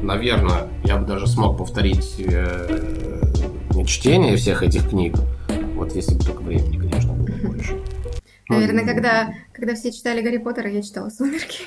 наверное, 0.00 0.68
я 0.82 0.96
бы 0.96 1.06
даже 1.06 1.26
смог 1.26 1.58
повторить 1.58 2.14
э, 2.18 3.30
чтение 3.86 4.36
всех 4.36 4.62
этих 4.62 4.88
книг. 4.88 5.16
Вот 5.74 5.94
если 5.94 6.14
бы 6.14 6.24
только 6.24 6.40
времени, 6.40 6.78
конечно, 6.78 7.12
было 7.12 7.50
больше. 7.50 7.78
Ну, 8.48 8.60
Наверное, 8.60 8.86
когда, 8.86 9.34
когда 9.52 9.74
все 9.74 9.92
читали 9.92 10.22
Гарри 10.22 10.38
Поттера, 10.38 10.70
я 10.70 10.80
читала 10.80 11.10
«Сумерки». 11.10 11.64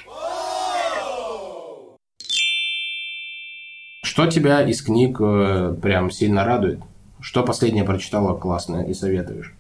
Что 4.16 4.28
тебя 4.28 4.62
из 4.62 4.82
книг 4.82 5.18
э, 5.20 5.76
прям 5.82 6.10
сильно 6.10 6.46
радует? 6.46 6.80
Что 7.20 7.44
последнее 7.44 7.84
прочитала 7.84 8.34
классное 8.34 8.86
и 8.86 8.94
советуешь? 8.94 9.54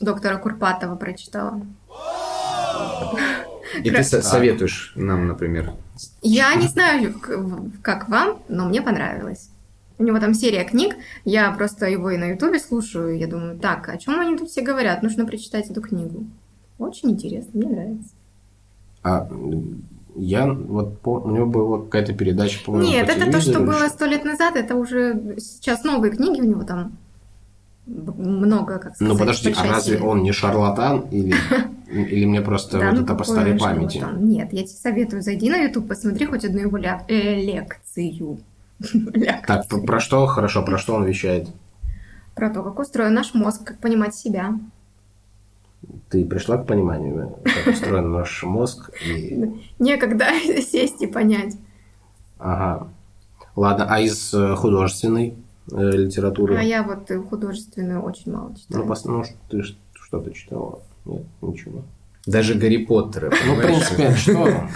Доктора 0.00 0.38
Курпатова 0.38 0.96
прочитала. 0.96 1.60
И 3.80 3.88
ты 3.88 4.02
со- 4.02 4.22
советуешь 4.22 4.92
нам, 4.96 5.28
например. 5.28 5.74
Я 6.20 6.52
не 6.56 6.66
знаю, 6.66 7.14
как 7.80 8.08
вам, 8.08 8.42
но 8.48 8.66
мне 8.66 8.82
понравилось. 8.82 9.50
У 9.98 10.02
него 10.02 10.18
там 10.18 10.34
серия 10.34 10.64
книг, 10.64 10.96
я 11.24 11.52
просто 11.52 11.86
его 11.86 12.10
и 12.10 12.16
на 12.16 12.30
ютубе 12.32 12.58
слушаю, 12.58 13.14
и 13.14 13.18
я 13.20 13.28
думаю, 13.28 13.56
так, 13.60 13.88
о 13.88 13.96
чем 13.98 14.18
они 14.18 14.36
тут 14.36 14.50
все 14.50 14.62
говорят? 14.62 15.04
Нужно 15.04 15.24
прочитать 15.26 15.70
эту 15.70 15.80
книгу. 15.80 16.26
Очень 16.80 17.12
интересно, 17.12 17.52
мне 17.54 17.68
нравится. 17.68 18.10
А 19.04 19.28
я 20.18 20.52
вот 20.52 21.00
по- 21.00 21.20
у 21.20 21.30
него 21.30 21.46
была 21.46 21.78
какая-то 21.82 22.12
передача, 22.14 22.64
по-моему, 22.64 22.88
Нет, 22.90 23.06
по 23.06 23.10
это 23.12 23.30
то, 23.30 23.40
что 23.40 23.60
было 23.60 23.88
сто 23.88 24.04
лет 24.06 24.24
назад, 24.24 24.56
это 24.56 24.74
уже 24.76 25.36
сейчас 25.38 25.84
новые 25.84 26.12
книги 26.12 26.40
у 26.40 26.44
него 26.44 26.62
там 26.64 26.96
много, 27.86 28.78
как 28.78 28.94
сказать. 28.96 29.12
Ну 29.12 29.18
подожди, 29.18 29.54
а 29.56 29.66
разве 29.66 29.98
он 29.98 30.22
не 30.22 30.32
шарлатан 30.32 31.00
или, 31.10 31.34
или 31.90 32.24
мне 32.26 32.40
просто 32.42 32.78
Да, 32.78 32.86
вот 32.90 32.98
ну 32.98 33.04
это 33.04 33.14
по 33.14 33.24
старой 33.24 33.58
памяти? 33.58 34.04
Нет, 34.18 34.52
я 34.52 34.62
тебе 34.64 34.76
советую, 34.76 35.22
зайди 35.22 35.48
на 35.50 35.56
YouTube, 35.56 35.88
посмотри 35.88 36.26
хоть 36.26 36.44
одну 36.44 36.60
его 36.60 36.76
ля- 36.76 37.02
э, 37.08 37.40
лекцию. 37.42 38.38
Так, 39.46 39.66
про 39.86 40.00
что 40.00 40.26
хорошо, 40.26 40.62
про 40.62 40.78
что 40.78 40.94
он 40.94 41.04
вещает? 41.04 41.48
Про 42.34 42.50
то, 42.50 42.62
как 42.62 42.78
устроен 42.78 43.14
наш 43.14 43.34
мозг, 43.34 43.64
как 43.64 43.78
понимать 43.78 44.14
себя. 44.14 44.54
Ты 46.10 46.24
пришла 46.24 46.56
к 46.58 46.66
пониманию, 46.66 47.38
как 47.44 47.74
устроен 47.74 48.10
наш 48.12 48.42
мозг? 48.42 48.90
И... 49.06 49.60
Некогда 49.78 50.26
сесть 50.62 51.00
и 51.02 51.06
понять. 51.06 51.56
Ага. 52.38 52.88
Ладно, 53.56 53.86
а 53.88 54.00
из 54.00 54.32
э, 54.34 54.54
художественной 54.54 55.34
э, 55.72 55.90
литературы? 55.92 56.56
А 56.56 56.62
я 56.62 56.82
вот 56.82 57.10
э, 57.10 57.18
художественную 57.20 58.02
очень 58.02 58.32
мало 58.32 58.48
Ну, 58.50 58.56
читаю. 58.56 58.84
пос- 58.84 59.02
ну, 59.04 59.24
ты 59.50 59.62
что-то 59.94 60.30
читала? 60.32 60.80
Нет, 61.04 61.22
ничего. 61.42 61.82
Даже 62.26 62.54
Гарри 62.54 62.84
Поттера, 62.84 63.32
Ну, 63.46 63.54
в 63.54 63.60
принципе, 63.62 64.14
что 64.14 64.68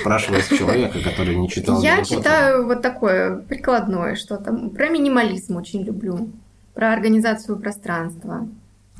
спрашивает 0.00 0.46
человека, 0.48 0.98
который 1.02 1.36
не 1.36 1.48
читал 1.48 1.82
Я 1.82 1.96
Гарри 1.96 2.02
Поттера? 2.04 2.18
читаю 2.20 2.66
вот 2.66 2.82
такое 2.82 3.38
прикладное 3.40 4.14
что-то. 4.14 4.52
Про 4.70 4.88
минимализм 4.90 5.56
очень 5.56 5.82
люблю. 5.82 6.28
Про 6.74 6.92
организацию 6.92 7.58
пространства. 7.58 8.46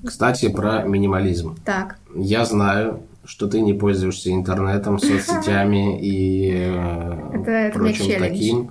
Кстати, 0.04 0.48
про 0.48 0.82
минимализм. 0.82 1.56
Так, 1.64 1.98
Я 2.14 2.44
знаю, 2.44 3.02
что 3.24 3.46
ты 3.46 3.60
не 3.60 3.74
пользуешься 3.74 4.32
интернетом, 4.32 4.98
соцсетями 5.00 6.00
и 6.00 6.50
э, 6.52 7.30
Это- 7.34 7.50
это 7.50 7.78
прочим 7.78 8.18
таким. 8.20 8.70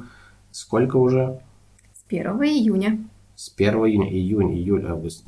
Сколько 0.51 0.97
уже? 0.97 1.39
с 1.93 2.03
1 2.11 2.25
июня. 2.43 2.99
С 3.35 3.49
1 3.55 3.73
июня, 3.85 4.09
июнь, 4.11 4.53
июль, 4.55 4.85
август. 4.87 5.23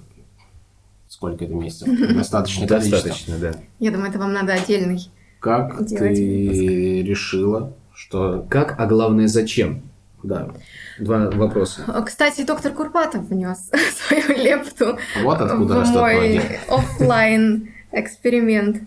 Сколько 1.07 1.45
это 1.45 1.53
месяцев? 1.53 1.87
Достаточно. 2.15 2.65
Достаточно, 2.67 3.37
да. 3.37 3.51
Я 3.79 3.91
думаю, 3.91 4.09
это 4.09 4.17
вам 4.19 4.33
надо 4.33 4.53
отдельный. 4.53 4.99
Как 5.39 5.77
ты 5.87 7.01
решила, 7.03 7.73
что... 7.93 8.45
Как, 8.49 8.79
а 8.79 8.85
главное, 8.87 9.27
зачем? 9.27 9.81
Да, 10.23 10.53
Два 10.99 11.29
вопроса. 11.31 11.81
Кстати, 12.05 12.43
доктор 12.43 12.73
Курпатов 12.73 13.25
внес 13.25 13.69
свою 14.07 14.37
лепту 14.37 14.97
вот 15.23 15.41
откуда 15.41 15.83
в 15.83 15.89
мой 15.89 16.15
ноги. 16.15 16.59
оффлайн 16.69 17.73
эксперимент. 17.91 18.83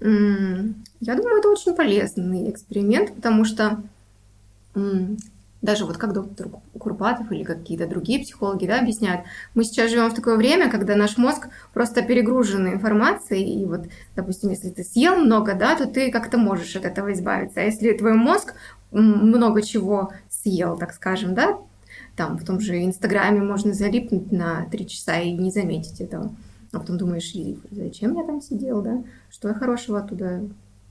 Я 0.00 1.14
думаю, 1.14 1.38
это 1.38 1.48
очень 1.48 1.74
полезный 1.74 2.50
эксперимент, 2.50 3.14
потому 3.14 3.44
что 3.44 3.82
даже 5.62 5.84
вот 5.86 5.96
как 5.96 6.12
доктор 6.12 6.48
Курпатов 6.78 7.30
или 7.30 7.44
какие-то 7.44 7.86
другие 7.86 8.20
психологи 8.20 8.66
да, 8.66 8.80
объясняют, 8.80 9.22
мы 9.54 9.62
сейчас 9.62 9.90
живем 9.90 10.10
в 10.10 10.14
такое 10.14 10.36
время, 10.36 10.68
когда 10.68 10.96
наш 10.96 11.16
мозг 11.16 11.48
просто 11.72 12.02
перегружен 12.02 12.66
информацией, 12.68 13.62
и 13.62 13.64
вот, 13.64 13.82
допустим, 14.16 14.50
если 14.50 14.70
ты 14.70 14.82
съел 14.82 15.16
много, 15.16 15.54
да, 15.54 15.76
то 15.76 15.86
ты 15.86 16.10
как-то 16.10 16.36
можешь 16.36 16.74
от 16.74 16.84
этого 16.84 17.12
избавиться, 17.12 17.60
а 17.60 17.64
если 17.64 17.92
твой 17.92 18.14
мозг 18.14 18.54
много 18.92 19.62
чего 19.62 20.12
съел, 20.28 20.76
так 20.76 20.92
скажем, 20.92 21.34
да, 21.34 21.58
там 22.16 22.38
в 22.38 22.44
том 22.44 22.60
же 22.60 22.84
Инстаграме 22.84 23.40
можно 23.40 23.72
залипнуть 23.72 24.30
на 24.32 24.66
три 24.70 24.86
часа 24.86 25.18
и 25.18 25.32
не 25.32 25.50
заметить 25.50 26.00
этого. 26.00 26.34
А 26.72 26.78
потом 26.78 26.96
думаешь, 26.96 27.32
«И 27.34 27.58
зачем 27.70 28.16
я 28.16 28.24
там 28.24 28.40
сидел, 28.40 28.82
да? 28.82 29.02
Что 29.30 29.48
я 29.48 29.54
хорошего 29.54 29.98
оттуда 29.98 30.42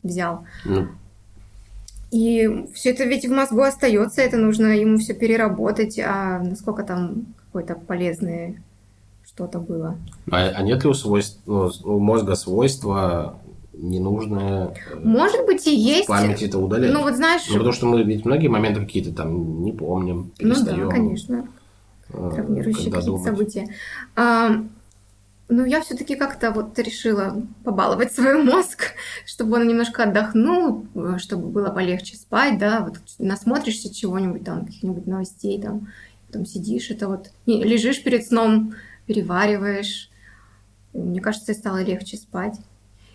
взял? 0.03 0.45
Ну, 0.65 0.87
И 2.11 2.67
все 2.73 2.91
это 2.91 3.05
ведь 3.05 3.25
в 3.25 3.31
мозгу 3.31 3.61
остается, 3.61 4.21
это 4.21 4.37
нужно 4.37 4.67
ему 4.67 4.97
все 4.97 5.13
переработать, 5.13 5.99
а 5.99 6.39
насколько 6.39 6.83
там 6.83 7.25
какое-то 7.47 7.75
полезное 7.75 8.61
что-то 9.25 9.59
было. 9.59 9.97
а, 10.29 10.49
а 10.49 10.61
нет 10.61 10.83
ли 10.83 10.89
у, 10.89 10.93
свойств, 10.93 11.39
ну, 11.45 11.71
у 11.83 11.99
мозга 11.99 12.35
свойства 12.35 13.39
ненужное. 13.81 14.73
э, 14.91 14.95
Может 14.99 15.45
быть, 15.45 15.65
и 15.67 15.75
есть. 15.75 16.05
В 16.05 16.07
памяти 16.07 16.45
это 16.45 16.59
удалять. 16.59 16.93
Ну, 16.93 17.01
вот 17.01 17.15
знаешь... 17.15 17.43
Ну, 17.49 17.55
потому 17.55 17.73
что 17.73 17.85
мы 17.87 18.03
ведь 18.03 18.25
многие 18.25 18.47
моменты 18.47 18.81
какие-то 18.81 19.13
там 19.13 19.63
не 19.63 19.71
помним, 19.71 20.31
Ну 20.39 20.49
перестаем. 20.53 20.87
да, 20.89 20.95
конечно. 20.95 21.47
э, 22.09 22.31
травмирующие 22.33 22.73
какие-то 22.73 23.05
думать. 23.05 23.23
события. 23.23 23.67
А, 24.15 24.63
ну, 25.49 25.65
я 25.65 25.81
все-таки 25.81 26.15
как-то 26.15 26.51
вот 26.51 26.77
решила 26.79 27.41
побаловать 27.63 28.13
свой 28.13 28.41
мозг, 28.41 28.93
чтобы 29.25 29.57
он 29.57 29.67
немножко 29.67 30.03
отдохнул, 30.03 30.85
э, 30.95 31.17
чтобы 31.17 31.47
было 31.47 31.69
полегче 31.69 32.15
спать, 32.15 32.57
да, 32.57 32.81
вот 32.81 32.97
насмотришься 33.19 33.93
чего-нибудь 33.93 34.43
там, 34.45 34.65
каких-нибудь 34.65 35.07
новостей 35.07 35.61
там, 35.61 35.87
потом 36.27 36.45
сидишь, 36.45 36.89
это 36.91 37.07
вот, 37.07 37.31
лежишь 37.45 38.01
перед 38.03 38.25
сном, 38.25 38.73
перевариваешь, 39.07 40.09
мне 40.93 41.19
кажется, 41.21 41.53
стало 41.53 41.83
легче 41.83 42.17
спать. 42.17 42.57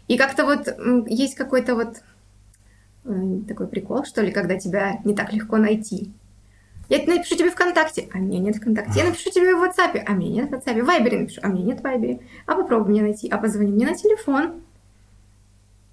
И 0.08 0.16
как-то 0.16 0.44
вот 0.44 0.68
есть 1.08 1.34
какой-то 1.34 1.74
вот 1.74 2.02
э, 3.04 3.38
такой 3.48 3.66
прикол, 3.66 4.04
что 4.04 4.22
ли, 4.22 4.30
когда 4.32 4.56
тебя 4.56 5.00
не 5.04 5.14
так 5.14 5.32
легко 5.32 5.56
найти. 5.56 6.12
Я 6.88 6.98
напишу 6.98 7.34
тебе 7.36 7.50
ВКонтакте, 7.50 8.08
а 8.12 8.18
меня 8.18 8.38
нет 8.38 8.56
ВКонтакте. 8.56 9.00
Я 9.00 9.06
напишу 9.06 9.30
тебе 9.30 9.54
в 9.56 9.62
WhatsApp, 9.62 10.02
а 10.06 10.12
меня 10.12 10.42
нет 10.42 10.50
в 10.50 10.54
WhatsApp. 10.54 10.82
В 10.82 10.86
Вайбере 10.86 11.18
напишу, 11.20 11.40
а 11.42 11.48
меня 11.48 11.64
нет 11.64 11.80
в 11.80 11.82
Вайбере. 11.82 12.20
А 12.46 12.54
попробуй 12.54 12.92
меня 12.92 13.02
найти, 13.02 13.28
а 13.28 13.38
позвони 13.38 13.72
мне 13.72 13.86
на 13.86 13.96
телефон. 13.96 14.62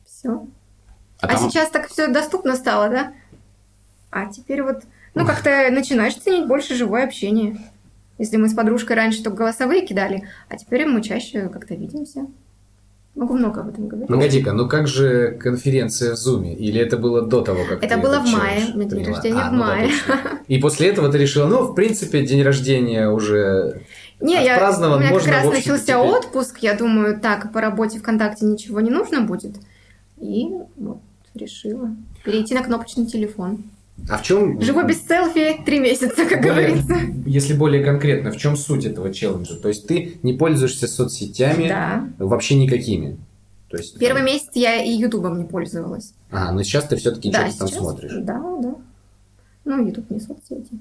Все. 0.05 0.45
А, 1.22 1.26
А, 1.26 1.28
там- 1.30 1.49
сейчас 1.49 1.70
так 1.72 1.88
все 1.88 2.07
доступно 2.07 2.55
стало, 2.55 2.89
да? 2.89 3.14
А 4.11 4.28
теперь 4.28 4.61
вот, 4.61 4.84
ну, 5.16 5.26
как-то 5.26 5.70
начинаешь 5.72 6.16
ценить 6.16 6.47
больше 6.47 6.76
живое 6.76 7.05
общение. 7.05 7.57
Если 8.20 8.38
мы 8.38 8.47
с 8.47 8.53
подружкой 8.53 8.95
раньше 8.95 9.24
только 9.24 9.38
голосовые 9.38 9.88
кидали, 9.88 10.28
а 10.47 10.57
теперь 10.57 10.86
мы 10.86 11.01
чаще 11.01 11.49
как-то 11.49 11.74
видимся. 11.74 12.28
Могу 13.16 13.36
много 13.36 13.61
об 13.61 13.70
этом 13.70 13.88
говорить. 13.88 14.09
Погоди-ка, 14.09 14.53
ну 14.53 14.68
как 14.68 14.88
же 14.88 15.38
конференция 15.39 16.14
в 16.14 16.18
Зуме? 16.18 16.55
Или 16.55 16.82
это 16.82 16.97
было 16.97 17.22
до 17.22 17.41
того, 17.41 17.64
как 17.70 17.84
Это 17.84 17.95
ты 17.95 18.01
было 18.01 18.20
в 18.20 18.26
мае, 18.28 18.64
у 18.74 18.78
меня 18.78 18.89
день 18.89 19.05
рождения 19.05 19.39
А, 19.39 19.49
в 19.49 19.53
ну 19.53 19.59
да, 19.59 19.66
мае. 19.66 19.88
точно. 19.89 20.39
И 20.47 20.57
после 20.57 20.89
этого 20.89 21.11
ты 21.11 21.18
решила, 21.20 21.47
ну, 21.47 21.64
в 21.64 21.76
принципе, 21.76 22.26
день 22.26 22.41
рождения 22.41 23.09
уже... 23.09 23.82
Не, 24.20 24.43
я, 24.43 24.57
у 24.57 24.99
меня 24.99 25.11
можно, 25.11 25.32
как 25.32 25.43
раз 25.43 25.53
начался 25.53 25.84
теперь. 25.84 25.97
отпуск, 25.97 26.57
я 26.59 26.74
думаю, 26.74 27.20
так, 27.20 27.51
по 27.53 27.61
работе 27.61 27.99
ВКонтакте 27.99 28.45
ничего 28.45 28.80
не 28.80 28.89
нужно 28.89 29.22
будет. 29.22 29.57
И 30.20 30.49
вот 30.78 30.99
решила 31.36 31.95
перейти 32.24 32.55
на 32.55 32.64
кнопочный 32.64 33.05
телефон. 33.05 33.64
А 34.10 34.18
в 34.18 34.24
чем... 34.24 34.60
Живу 34.62 34.84
без 34.84 35.06
селфи 35.06 35.62
три 35.66 35.80
месяца, 35.80 36.26
как 36.26 36.41
говорится. 36.41 36.96
Если 37.26 37.54
более 37.54 37.84
конкретно, 37.86 38.32
в 38.32 38.38
чем 38.38 38.56
суть 38.58 38.86
этого 38.86 39.14
челленджа? 39.14 39.56
То 39.56 39.70
есть 39.70 39.88
ты 39.88 40.18
не 40.24 40.34
пользуешься 40.34 40.88
соцсетями 40.88 41.68
Да. 41.70 42.10
вообще 42.18 42.56
никакими? 42.56 43.18
То 43.70 43.78
есть, 43.78 43.98
Первый 43.98 44.18
там- 44.20 44.26
месяц 44.26 44.50
я 44.54 44.84
и 44.84 44.91
Ютубом 44.91 45.38
не 45.39 45.46
пользовалась. 45.46 46.14
Ага, 46.32 46.52
но 46.52 46.64
сейчас 46.64 46.86
ты 46.86 46.96
все-таки 46.98 47.32
да, 47.32 47.48
что-то 47.50 47.60
там 47.60 47.68
смотришь. 47.70 48.12
Да, 48.20 48.39
да. 48.62 48.76
Ну, 49.66 49.88
Ютуб 49.88 50.10
не 50.12 50.20
соцсети. 50.20 50.78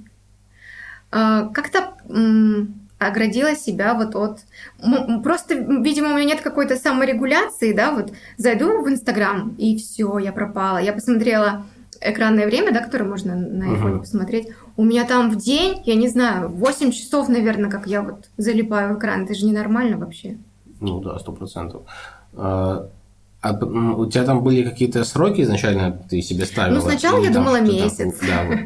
А, 1.10 1.48
Как-то 1.48 1.94
оградила 2.98 3.54
себя 3.56 3.94
вот 3.94 4.14
от... 4.14 4.40
Просто, 5.22 5.54
видимо, 5.54 6.10
у 6.12 6.16
меня 6.16 6.24
нет 6.24 6.40
какой-то 6.40 6.76
саморегуляции, 6.76 7.72
да, 7.72 7.92
вот 7.92 8.12
зайду 8.36 8.82
в 8.82 8.88
Инстаграм, 8.88 9.54
и 9.58 9.76
все, 9.76 10.18
я 10.18 10.32
пропала. 10.32 10.78
Я 10.78 10.92
посмотрела 10.92 11.66
экранное 12.04 12.46
время, 12.46 12.72
да, 12.72 12.80
которое 12.80 13.04
можно 13.04 13.34
на 13.34 13.64
Мгм. 13.66 13.74
айфоне 13.74 13.98
посмотреть. 14.00 14.48
У 14.76 14.84
меня 14.84 15.04
там 15.04 15.30
в 15.30 15.36
день, 15.36 15.82
я 15.84 15.94
не 15.94 16.08
знаю, 16.08 16.48
8 16.48 16.90
часов, 16.90 17.28
наверное, 17.28 17.70
как 17.70 17.86
я 17.86 18.02
вот 18.02 18.28
залипаю 18.36 18.94
в 18.94 18.98
экран. 18.98 19.24
Это 19.24 19.34
же 19.34 19.46
ненормально 19.46 19.96
вообще. 19.98 20.38
Ну 20.80 21.00
да, 21.00 21.18
сто 21.18 21.32
процентов. 21.32 21.82
А, 22.34 22.88
а, 23.40 23.52
у 23.64 24.06
тебя 24.06 24.24
там 24.24 24.42
были 24.42 24.62
какие-то 24.62 25.04
сроки 25.04 25.42
изначально, 25.42 25.92
ты 26.08 26.20
себе 26.22 26.44
ставила? 26.46 26.76
Ну, 26.76 26.80
сначала 26.80 27.18
я 27.22 27.32
там 27.32 27.44
думала 27.44 27.60
месяц. 27.60 28.18
Да, 28.26 28.44
вот. 28.44 28.58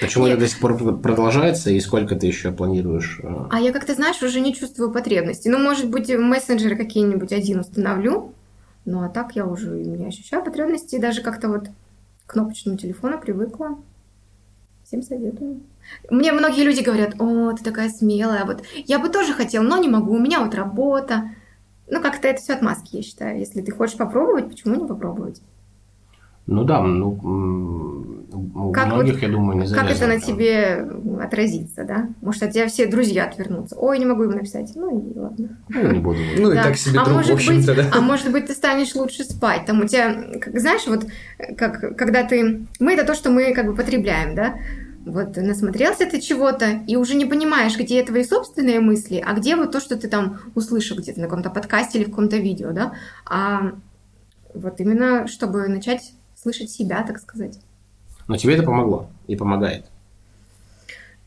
Почему 0.00 0.26
это 0.26 0.38
до 0.38 0.48
сих 0.48 0.60
пор 0.60 0.76
продолжается, 0.98 1.70
и 1.70 1.78
сколько 1.80 2.16
ты 2.16 2.26
еще 2.26 2.52
планируешь? 2.52 3.20
э, 3.22 3.28
А 3.50 3.60
я 3.60 3.72
как-то, 3.72 3.94
знаешь, 3.94 4.22
уже 4.22 4.40
не 4.40 4.54
чувствую 4.54 4.90
потребности. 4.90 5.48
Ну, 5.48 5.58
может 5.58 5.90
быть, 5.90 6.08
мессенджеры 6.08 6.76
какие-нибудь 6.76 7.32
один 7.32 7.60
установлю. 7.60 8.32
Ну, 8.86 9.02
а 9.04 9.08
так 9.08 9.36
я 9.36 9.44
уже 9.46 9.70
не 9.70 10.06
ощущаю 10.06 10.42
потребности. 10.44 10.98
Даже 10.98 11.20
как-то 11.22 11.48
вот 11.48 11.68
кнопочному 12.26 12.76
телефону 12.78 13.20
привыкла. 13.20 13.78
Всем 14.84 15.02
советую. 15.02 15.62
Мне 16.10 16.32
многие 16.32 16.62
люди 16.62 16.82
говорят, 16.82 17.14
о, 17.18 17.52
ты 17.52 17.64
такая 17.64 17.88
смелая. 17.88 18.44
Вот 18.44 18.62
я 18.74 18.98
бы 18.98 19.08
тоже 19.08 19.32
хотела, 19.32 19.62
но 19.62 19.78
не 19.78 19.88
могу. 19.88 20.12
У 20.12 20.18
меня 20.18 20.40
вот 20.40 20.54
работа. 20.54 21.30
Ну, 21.88 22.00
как-то 22.00 22.28
это 22.28 22.40
все 22.40 22.54
отмазки, 22.54 22.96
я 22.96 23.02
считаю. 23.02 23.38
Если 23.38 23.60
ты 23.60 23.72
хочешь 23.72 23.96
попробовать, 23.96 24.48
почему 24.48 24.74
не 24.74 24.86
попробовать? 24.86 25.40
Ну 26.46 26.64
да, 26.64 26.82
ну, 26.82 27.18
у 28.54 28.72
Как 28.72 28.86
многих, 28.86 29.22
я 29.22 29.28
думаю, 29.28 29.58
не 29.58 29.66
Как 29.66 29.90
это 29.90 30.06
на 30.06 30.18
завязано 30.18 30.20
тебе 30.20 30.86
отразится, 31.22 31.84
да? 31.84 32.08
Может, 32.20 32.42
от 32.42 32.52
тебя 32.52 32.66
все 32.66 32.86
друзья 32.86 33.24
отвернутся. 33.24 33.76
Ой, 33.76 33.98
не 33.98 34.04
могу 34.04 34.24
им 34.24 34.32
написать. 34.32 34.72
Ну 34.74 35.10
и 35.10 35.18
ладно. 35.18 35.58
Ну, 35.68 35.90
не 35.92 35.98
буду. 36.00 36.18
Ну, 36.38 36.52
и 36.52 36.54
так 36.54 36.76
себе 36.76 36.98
а 36.98 37.04
друг, 37.04 37.14
в 37.14 37.16
может 37.18 37.32
общем-то, 37.32 37.74
быть, 37.74 37.84
да. 37.84 37.90
А 37.96 38.00
может 38.00 38.30
быть, 38.30 38.46
ты 38.46 38.52
станешь 38.52 38.94
лучше 38.94 39.24
спать. 39.24 39.64
Там 39.66 39.80
у 39.80 39.84
тебя, 39.84 40.38
как, 40.40 40.58
знаешь, 40.58 40.86
вот 40.86 41.06
как, 41.56 41.96
когда 41.96 42.24
ты... 42.24 42.66
Мы 42.78 42.92
это 42.92 43.06
то, 43.06 43.14
что 43.14 43.30
мы 43.30 43.54
как 43.54 43.66
бы 43.66 43.74
потребляем, 43.74 44.34
да? 44.34 44.56
Вот 45.06 45.36
насмотрелся 45.36 46.06
ты 46.06 46.20
чего-то, 46.20 46.80
и 46.86 46.96
уже 46.96 47.14
не 47.14 47.26
понимаешь, 47.26 47.78
где 47.78 48.02
твои 48.02 48.24
собственные 48.24 48.80
мысли, 48.80 49.22
а 49.24 49.34
где 49.34 49.54
вот 49.54 49.70
то, 49.70 49.80
что 49.80 49.96
ты 49.96 50.08
там 50.08 50.38
услышал 50.54 50.96
где-то 50.96 51.20
на 51.20 51.26
каком-то 51.26 51.50
подкасте 51.50 51.98
или 51.98 52.06
в 52.06 52.10
каком-то 52.10 52.36
видео, 52.36 52.72
да? 52.72 52.94
А 53.26 53.72
вот 54.54 54.80
именно, 54.80 55.26
чтобы 55.26 55.68
начать 55.68 56.12
слышать 56.44 56.70
себя, 56.70 57.02
так 57.02 57.18
сказать. 57.18 57.58
Но 58.28 58.36
тебе 58.36 58.54
это 58.54 58.62
помогло 58.64 59.08
и 59.26 59.34
помогает. 59.34 59.86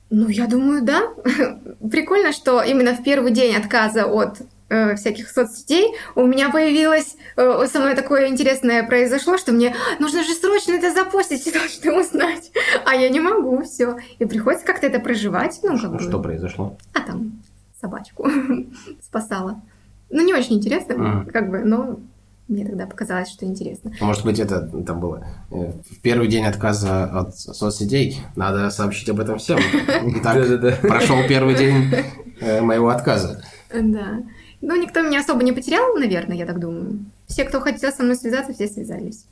Ну, 0.09 0.29
я 0.29 0.47
думаю, 0.47 0.83
да. 0.83 1.09
Прикольно, 1.91 2.31
что 2.31 2.61
именно 2.61 2.93
в 2.95 3.03
первый 3.03 3.31
день 3.31 3.55
отказа 3.55 4.05
от 4.05 4.41
э, 4.69 4.95
всяких 4.95 5.29
соцсетей 5.29 5.95
у 6.15 6.25
меня 6.25 6.49
появилось, 6.49 7.17
э, 7.35 7.65
со 7.69 7.79
мной 7.79 7.95
такое 7.95 8.27
интересное 8.27 8.87
произошло, 8.87 9.37
что 9.37 9.51
мне 9.51 9.75
нужно 9.99 10.23
же 10.23 10.33
срочно 10.33 10.73
это 10.73 10.93
запостить, 10.93 11.41
все 11.41 11.51
должны 11.59 11.99
узнать, 11.99 12.51
а 12.85 12.95
я 12.95 13.09
не 13.09 13.19
могу, 13.19 13.63
все. 13.63 13.97
И 14.19 14.25
приходится 14.25 14.65
как-то 14.65 14.85
это 14.87 14.99
проживать, 14.99 15.59
ну, 15.63 15.77
как 15.79 15.91
бы. 15.93 15.99
Что 15.99 16.19
произошло? 16.21 16.77
А 16.93 17.01
там 17.01 17.41
собачку 17.81 18.29
спасала. 19.01 19.61
Ну, 20.09 20.23
не 20.23 20.33
очень 20.33 20.55
интересно, 20.57 20.95
Мгм. 20.95 21.25
как 21.31 21.49
бы, 21.49 21.59
но 21.65 21.99
мне 22.47 22.65
тогда 22.65 22.85
показалось, 22.87 23.29
что 23.29 23.45
интересно. 23.45 23.91
Может 23.99 24.23
быть, 24.23 24.39
это 24.39 24.61
там 24.83 24.99
было 24.99 25.27
э, 25.51 25.73
в 25.89 25.99
первый 26.01 26.27
день 26.27 26.45
отказа 26.45 27.05
от 27.05 27.35
соцсетей. 27.35 28.21
Надо 28.35 28.69
сообщить 28.69 29.09
об 29.09 29.19
этом 29.19 29.37
всем. 29.37 29.59
Да-да-да. 30.23 30.77
прошел 30.81 31.17
первый 31.27 31.55
день 31.55 31.93
э, 32.39 32.61
моего 32.61 32.89
отказа. 32.89 33.43
Да. 33.73 34.23
Ну, 34.61 34.81
никто 34.81 35.01
меня 35.01 35.19
особо 35.19 35.43
не 35.43 35.51
потерял, 35.51 35.93
наверное, 35.95 36.37
я 36.37 36.45
так 36.45 36.59
думаю. 36.59 37.05
Все, 37.27 37.43
кто 37.43 37.59
хотел 37.59 37.91
со 37.91 38.03
мной 38.03 38.15
связаться, 38.15 38.53
все 38.53 38.67
связались. 38.67 39.25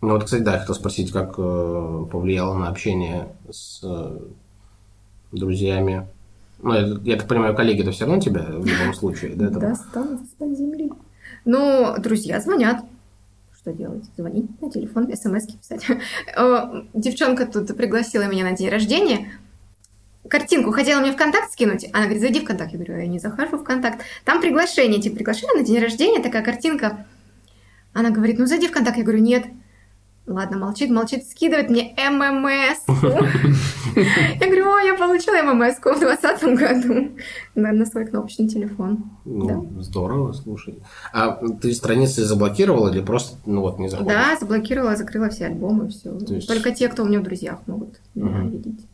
Ну 0.00 0.10
вот, 0.10 0.24
кстати, 0.24 0.42
да, 0.42 0.54
я 0.54 0.58
хотел 0.58 0.74
спросить, 0.74 1.12
как 1.12 1.34
э, 1.38 2.06
повлияло 2.10 2.58
на 2.58 2.68
общение 2.68 3.28
с 3.48 3.80
э, 3.84 4.18
друзьями. 5.32 6.06
Ну, 6.60 6.74
я, 6.74 6.98
я 7.04 7.16
так 7.16 7.28
понимаю, 7.28 7.54
коллеги 7.54 7.82
это 7.82 7.92
все 7.92 8.04
равно 8.04 8.20
тебя 8.20 8.42
в 8.42 8.66
любом 8.66 8.94
случае, 8.94 9.36
да? 9.36 9.48
там? 9.48 9.60
Достанут 9.60 10.22
из-под 10.22 10.58
земли. 10.58 10.90
Ну, 11.44 11.94
друзья 11.98 12.40
звонят. 12.40 12.84
Что 13.56 13.72
делать? 13.72 14.04
Звонить 14.16 14.60
на 14.60 14.70
телефон, 14.70 15.14
смс 15.14 15.46
писать. 15.46 15.86
Э, 16.36 16.82
Девчонка 16.94 17.46
тут 17.46 17.76
пригласила 17.76 18.24
меня 18.24 18.44
на 18.44 18.52
день 18.52 18.68
рождения. 18.68 19.32
Картинку 20.28 20.70
хотела 20.72 21.00
мне 21.00 21.12
ВКонтакт 21.12 21.52
скинуть. 21.52 21.86
Она 21.92 22.04
говорит, 22.04 22.22
зайди 22.22 22.40
в 22.40 22.44
ВКонтакт. 22.44 22.72
Я 22.72 22.78
говорю, 22.78 22.98
я 22.98 23.06
не 23.06 23.18
захожу 23.18 23.58
в 23.58 23.62
ВКонтакт. 23.62 24.02
Там 24.24 24.40
приглашение, 24.40 25.00
типа 25.00 25.16
приглашение 25.16 25.54
на 25.60 25.66
день 25.66 25.78
рождения, 25.78 26.22
такая 26.22 26.42
картинка. 26.42 27.06
Она 27.92 28.10
говорит, 28.10 28.38
ну 28.38 28.46
зайди 28.46 28.68
в 28.68 28.70
ВКонтакт. 28.70 28.96
Я 28.96 29.02
говорю, 29.02 29.20
нет. 29.20 29.44
Ладно, 30.26 30.56
молчит, 30.56 30.90
молчит, 30.90 31.26
скидывает 31.26 31.68
мне 31.68 31.94
ММС. 31.98 32.84
Я 34.40 34.46
говорю, 34.46 34.72
о, 34.72 34.78
я 34.80 34.94
получила 34.94 35.42
ММС 35.42 35.76
в 35.76 36.00
2020 36.00 36.58
году 36.58 37.10
на, 37.54 37.86
свой 37.86 38.06
кнопочный 38.06 38.48
телефон. 38.48 39.04
Ну, 39.26 39.70
здорово, 39.80 40.32
слушай. 40.32 40.82
А 41.12 41.38
ты 41.60 41.72
страницы 41.74 42.24
заблокировала 42.24 42.88
или 42.90 43.02
просто, 43.02 43.36
ну 43.44 43.60
вот, 43.60 43.78
не 43.78 43.88
заходишь? 43.88 44.12
Да, 44.12 44.36
заблокировала, 44.40 44.96
закрыла 44.96 45.28
все 45.28 45.46
альбомы, 45.46 45.90
все. 45.90 46.18
Только 46.46 46.72
те, 46.72 46.88
кто 46.88 47.04
у 47.04 47.06
меня 47.06 47.20
в 47.20 47.24
друзьях 47.24 47.60
могут 47.66 48.00
меня 48.14 48.40
видеть. 48.44 48.86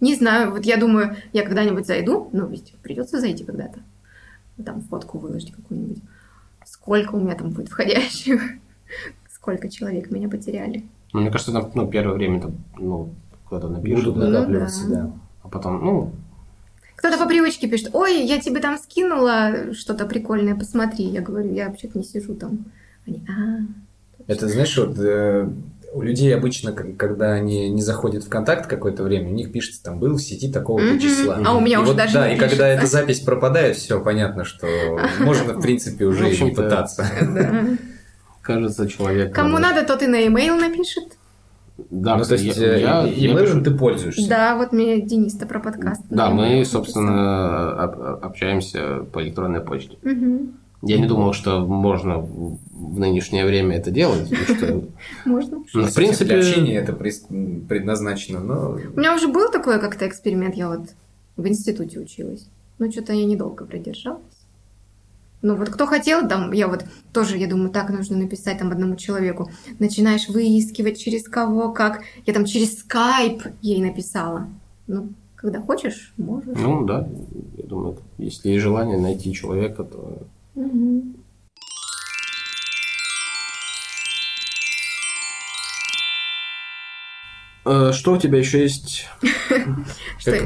Не 0.00 0.14
знаю, 0.14 0.50
вот 0.50 0.66
я 0.66 0.76
думаю, 0.76 1.16
я 1.32 1.44
когда-нибудь 1.44 1.86
зайду, 1.86 2.28
ну 2.32 2.46
ведь 2.46 2.74
придется 2.82 3.20
зайти 3.20 3.42
когда-то, 3.42 3.80
там 4.62 4.82
фотку 4.82 5.18
выложить 5.18 5.52
какую-нибудь. 5.52 6.02
Сколько 6.66 7.14
у 7.14 7.20
меня 7.20 7.34
там 7.34 7.50
будет 7.50 7.70
входящих? 7.70 8.42
Сколько 9.44 9.68
человек 9.68 10.10
меня 10.10 10.26
потеряли? 10.30 10.84
Ну, 11.12 11.20
мне 11.20 11.30
кажется, 11.30 11.52
там, 11.52 11.70
ну, 11.74 11.86
первое 11.86 12.14
время 12.14 12.40
там, 12.40 12.52
ну, 12.78 13.10
кто-то 13.44 13.68
напишет, 13.68 14.06
Будут 14.06 14.20
да, 14.20 14.28
накапливаться, 14.30 14.88
да. 14.88 14.94
да. 15.02 15.10
а 15.42 15.48
потом, 15.50 15.84
ну, 15.84 16.12
Кто-то 16.96 17.18
по 17.18 17.26
привычке 17.26 17.68
пишет, 17.68 17.90
ой, 17.92 18.24
я 18.24 18.40
тебе 18.40 18.60
там 18.60 18.78
скинула 18.78 19.74
что-то 19.74 20.06
прикольное, 20.06 20.54
посмотри. 20.54 21.04
Я 21.04 21.20
говорю, 21.20 21.52
я 21.52 21.68
вообще-то 21.68 21.98
не 21.98 22.04
сижу 22.04 22.34
там 22.34 22.64
Они, 23.06 23.22
а, 23.28 23.60
Это, 24.28 24.48
знаешь, 24.48 24.78
вот 24.78 24.98
э, 24.98 25.46
у 25.92 26.00
людей 26.00 26.34
обычно, 26.34 26.72
когда 26.72 27.32
они 27.32 27.68
не 27.68 27.82
заходят 27.82 28.24
в 28.24 28.30
контакт 28.30 28.66
какое-то 28.66 29.02
время, 29.02 29.28
у 29.28 29.34
них 29.34 29.52
пишется 29.52 29.82
там 29.82 29.98
был 29.98 30.14
в 30.16 30.22
сети 30.22 30.50
такого-то 30.50 30.86
Мгм. 30.92 31.00
числа. 31.00 31.38
А 31.44 31.54
у 31.54 31.60
меня 31.60 31.80
И 31.80 31.82
уже 31.82 31.88
вот, 31.88 31.96
даже 31.98 32.14
Да, 32.14 32.28
не 32.30 32.36
и 32.36 32.38
когда 32.38 32.48
пишется. 32.48 32.66
эта 32.66 32.86
запись 32.86 33.20
пропадает, 33.20 33.76
все 33.76 34.00
понятно, 34.02 34.46
что 34.46 34.66
можно, 35.20 35.52
в 35.52 35.60
принципе, 35.60 36.06
уже 36.06 36.24
В 36.24 36.32
и 36.32 36.44
не 36.44 36.50
пытаться. 36.52 37.04
Кажется, 38.44 38.86
человек... 38.88 39.34
Кому 39.34 39.58
надо, 39.58 39.84
тот 39.86 40.02
и 40.02 40.06
на 40.06 40.16
e-mail 40.16 40.60
напишет. 40.60 41.16
Да, 41.90 42.16
Ну, 42.18 42.24
то 42.24 42.34
есть, 42.34 42.56
я- 42.56 42.76
я- 42.76 43.04
э, 43.06 43.12
я 43.14 43.32
имейлом 43.32 43.60
пишу- 43.60 43.64
ты 43.64 43.70
пользуешься. 43.72 44.28
Да, 44.28 44.56
вот 44.56 44.72
мне 44.72 45.00
Денис-то 45.00 45.46
про 45.46 45.58
подкаст. 45.58 46.02
Да, 46.10 46.30
мы, 46.30 46.64
собственно, 46.64 47.72
об- 47.82 48.24
общаемся 48.24 49.04
по 49.12 49.20
электронной 49.22 49.60
почте. 49.60 49.96
Мгм. 50.02 50.52
Я 50.82 50.98
не 50.98 51.06
думал, 51.06 51.32
что 51.32 51.60
можно 51.66 52.18
в 52.18 53.00
нынешнее 53.00 53.46
время 53.46 53.78
это 53.78 53.90
делать, 53.90 54.30
Можно. 55.24 55.64
ну, 55.72 55.86
в 55.86 55.94
принципе, 55.94 56.26
Для 56.26 56.38
общения 56.40 56.76
это 56.76 56.92
предназначено, 56.92 58.40
но... 58.40 58.78
У 58.94 58.98
меня 58.98 59.14
уже 59.14 59.28
был 59.28 59.50
такой 59.50 59.80
как-то 59.80 60.06
эксперимент, 60.06 60.54
я 60.56 60.68
вот 60.68 60.90
в 61.36 61.46
институте 61.48 61.98
училась. 61.98 62.46
Но 62.78 62.90
что-то 62.90 63.14
я 63.14 63.24
недолго 63.24 63.64
продержалась. 63.64 64.20
Ну 65.44 65.56
вот 65.56 65.68
кто 65.68 65.84
хотел, 65.84 66.26
там, 66.26 66.52
я 66.52 66.68
вот 66.68 66.86
тоже, 67.12 67.36
я 67.36 67.46
думаю, 67.46 67.68
так 67.68 67.90
нужно 67.90 68.16
написать 68.16 68.58
там 68.58 68.72
одному 68.72 68.96
человеку. 68.96 69.50
Начинаешь 69.78 70.30
выискивать 70.30 70.98
через 70.98 71.28
кого, 71.28 71.70
как. 71.70 72.00
Я 72.24 72.32
там 72.32 72.46
через 72.46 72.78
скайп 72.78 73.42
ей 73.60 73.82
написала. 73.82 74.48
Ну, 74.86 75.10
когда 75.36 75.60
хочешь, 75.60 76.14
можешь. 76.16 76.56
ну 76.56 76.86
да, 76.86 77.06
я 77.58 77.64
думаю, 77.66 77.98
если 78.16 78.48
есть 78.48 78.62
желание 78.62 78.98
найти 78.98 79.34
человека, 79.34 79.84
то 79.84 80.22
Мгм. 80.54 81.14
Что 87.64 88.12
у 88.12 88.18
тебя 88.18 88.38
еще 88.38 88.62
есть? 88.62 89.06
Как, 90.24 90.42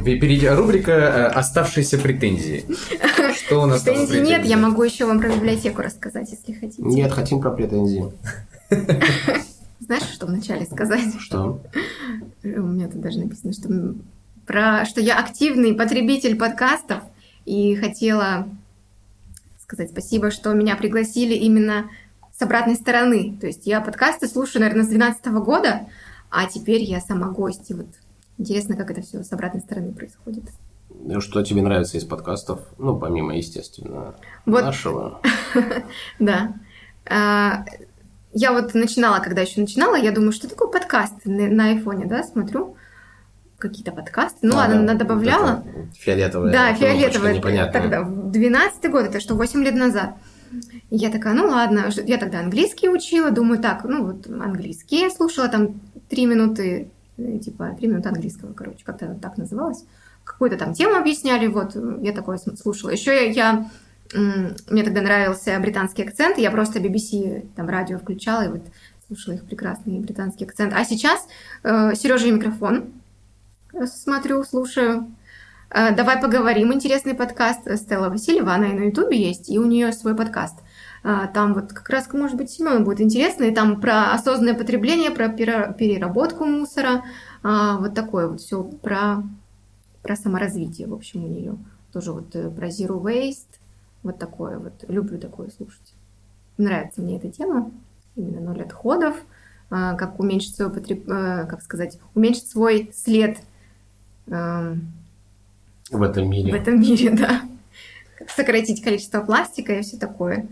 рубрика 0.56 0.92
э, 0.92 1.26
«Оставшиеся 1.26 1.98
претензии». 1.98 2.64
Что 3.34 3.62
у 3.62 3.66
нас 3.66 3.82
претензий 3.82 4.20
нет, 4.20 4.44
я 4.44 4.56
могу 4.56 4.82
еще 4.82 5.06
вам 5.06 5.18
про 5.18 5.28
библиотеку 5.28 5.82
рассказать, 5.82 6.30
если 6.30 6.52
хотите. 6.52 6.82
Нет, 6.82 7.12
хотим 7.12 7.40
про 7.40 7.50
претензии. 7.50 8.12
Знаешь, 9.80 10.02
что 10.12 10.26
вначале 10.26 10.66
сказать? 10.66 11.14
Что? 11.18 11.62
У 12.44 12.46
меня 12.46 12.88
тут 12.88 13.00
даже 13.00 13.20
написано, 13.20 13.52
что, 13.52 13.94
про, 14.46 14.84
что 14.84 15.00
я 15.00 15.18
активный 15.18 15.74
потребитель 15.74 16.36
подкастов 16.36 17.02
и 17.46 17.74
хотела 17.74 18.48
сказать 19.62 19.90
спасибо, 19.90 20.30
что 20.30 20.52
меня 20.52 20.76
пригласили 20.76 21.34
именно 21.34 21.90
с 22.36 22.42
обратной 22.42 22.74
стороны. 22.74 23.36
То 23.40 23.46
есть 23.46 23.66
я 23.66 23.80
подкасты 23.80 24.28
слушаю, 24.28 24.60
наверное, 24.62 24.84
с 24.84 24.88
2012 24.88 25.26
года, 25.44 25.88
а 26.30 26.46
теперь 26.46 26.82
я 26.82 27.00
сама 27.00 27.28
гость. 27.28 27.70
И 27.70 27.74
вот 27.74 27.86
интересно, 28.38 28.76
как 28.76 28.90
это 28.90 29.02
все 29.02 29.22
с 29.22 29.32
обратной 29.32 29.60
стороны 29.60 29.92
происходит. 29.92 30.44
Что 31.20 31.42
тебе 31.42 31.62
нравится 31.62 31.96
из 31.98 32.04
подкастов? 32.04 32.60
Ну, 32.78 32.98
помимо, 32.98 33.36
естественно, 33.36 34.14
Вот. 34.46 34.62
нашего. 34.64 35.20
Да. 36.18 36.54
А, 37.08 37.64
Я 38.32 38.52
вот 38.52 38.74
начинала, 38.74 39.20
когда 39.20 39.42
еще 39.42 39.60
начинала, 39.60 39.96
я 39.96 40.12
думаю, 40.12 40.32
что 40.32 40.48
такое 40.48 40.68
подкаст 40.68 41.14
на, 41.24 41.66
айфоне, 41.66 42.06
да, 42.06 42.22
смотрю 42.22 42.76
какие-то 43.58 43.92
подкасты. 43.92 44.38
Ну 44.42 44.54
А, 44.54 44.58
ладно, 44.58 44.74
да, 44.76 44.80
она 44.82 44.94
добавляла. 44.94 45.64
Фиолетовая. 45.94 46.52
Да, 46.52 46.74
фиолетовая. 46.74 47.34
непонятная. 47.34 47.82
Тогда, 47.82 48.02
в 48.02 48.30
12 48.30 48.90
год, 48.90 49.06
это 49.06 49.20
что, 49.20 49.34
8 49.34 49.62
лет 49.64 49.74
назад. 49.74 50.14
Я 50.90 51.10
такая, 51.10 51.34
ну 51.34 51.46
ладно, 51.48 51.90
я 52.06 52.18
тогда 52.18 52.40
английский 52.40 52.88
учила, 52.88 53.30
думаю, 53.30 53.60
так, 53.60 53.84
ну 53.84 54.06
вот 54.06 54.26
английский 54.26 55.00
я 55.00 55.10
слушала, 55.10 55.48
там 55.48 55.80
3 56.08 56.26
минуты, 56.26 56.90
э, 57.16 57.38
типа 57.38 57.76
3 57.78 57.88
минуты 57.88 58.08
английского, 58.08 58.52
короче, 58.52 58.84
как-то 58.84 59.16
так 59.20 59.36
называлось. 59.36 59.84
Какую-то 60.24 60.56
там 60.56 60.74
тему 60.74 60.96
объясняли, 60.96 61.46
вот, 61.46 61.76
э, 61.76 61.98
я 62.02 62.12
такое 62.12 62.38
слушала. 62.38 62.90
Еще 62.90 63.14
я, 63.14 63.30
я, 63.30 63.70
мне 64.14 64.82
тогда 64.84 65.02
нравился 65.02 65.58
британский 65.60 66.02
акцент, 66.02 66.38
я 66.38 66.50
просто 66.50 66.78
BBC, 66.78 67.46
там, 67.54 67.68
радио 67.68 67.98
включала, 67.98 68.46
и 68.46 68.48
вот 68.48 68.62
слушала 69.08 69.34
их 69.34 69.44
прекрасный 69.44 69.98
британский 70.00 70.44
акцент. 70.44 70.72
А 70.74 70.84
сейчас 70.84 71.26
э, 71.62 71.94
Сережа 71.94 72.30
микрофон, 72.30 72.92
э, 73.72 73.86
смотрю, 73.86 74.44
слушаю. 74.44 75.10
Э, 75.70 75.94
Давай 75.94 76.20
поговорим. 76.20 76.72
Интересный 76.72 77.14
подкаст 77.14 77.60
Стелла 77.78 78.08
Васильева. 78.08 78.54
Она 78.54 78.68
и 78.68 78.72
на 78.72 78.84
Ютубе 78.84 79.20
есть, 79.20 79.50
и 79.50 79.58
у 79.58 79.64
нее 79.66 79.92
свой 79.92 80.14
подкаст. 80.16 80.58
А, 81.04 81.26
Там 81.26 81.54
вот 81.54 81.72
как 81.72 81.88
раз, 81.90 82.12
может 82.12 82.36
быть, 82.36 82.50
Семену 82.50 82.84
будет 82.84 83.00
интересно. 83.00 83.44
И 83.44 83.54
там 83.54 83.80
про 83.80 84.12
осознанное 84.12 84.54
потребление, 84.54 85.10
про 85.10 85.28
пере- 85.28 85.74
переработку 85.78 86.44
мусора. 86.44 87.04
А, 87.42 87.76
Вот 87.78 87.94
такое 87.94 88.28
вот 88.28 88.40
все 88.40 88.62
про, 88.62 89.22
про 90.02 90.16
саморазвитие, 90.16 90.88
в 90.88 90.94
общем, 90.94 91.24
у 91.24 91.28
нее. 91.28 91.56
Тоже 91.92 92.12
вот 92.12 92.34
э, 92.34 92.50
про 92.50 92.68
Zero 92.68 93.00
Waste. 93.02 93.58
Вот 94.02 94.18
такое 94.18 94.58
вот. 94.58 94.84
Люблю 94.88 95.18
такое 95.18 95.50
слушать. 95.50 95.94
Нравится 96.56 97.00
мне 97.00 97.16
эта 97.18 97.28
тема. 97.30 97.70
Именно 98.16 98.40
ноль 98.40 98.62
отходов. 98.62 99.16
а, 99.70 99.94
Как 99.94 100.18
уменьшить 100.18 100.56
свой 100.56 100.70
потреб... 100.70 101.08
э, 101.08 101.46
как 101.46 101.62
сказать, 101.62 101.98
уменьшить 102.14 102.48
свой 102.48 102.90
след 102.94 103.38
эм, 104.26 104.92
В 105.90 106.02
этом 106.02 106.30
мире. 106.30 106.52
в 106.52 106.54
этом 106.54 106.80
мире, 106.80 107.10
да. 107.12 107.42
Сократить 108.34 108.82
количество 108.82 109.20
пластика 109.20 109.74
и 109.74 109.82
все 109.82 109.96
такое. 109.96 110.48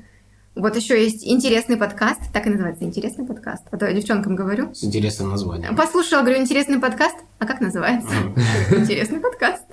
Вот 0.55 0.75
еще 0.75 1.03
есть 1.03 1.27
интересный 1.27 1.77
подкаст, 1.77 2.21
так 2.33 2.47
и 2.47 2.51
называется, 2.51 2.85
интересный 2.85 3.27
подкаст. 3.27 3.65
А 3.71 3.77
то 3.77 3.87
я 3.87 3.93
девчонкам 3.93 4.37
говорю. 4.37 4.75
С 4.75 4.85
интересным 4.85 5.29
названием. 5.29 5.77
Послушала, 5.77 6.23
говорю, 6.23 6.41
интересный 6.41 6.79
подкаст. 6.81 7.17
А 7.39 7.45
как 7.47 7.61
называется? 7.61 8.09
Интересный 8.71 9.21
подкаст. 9.21 9.65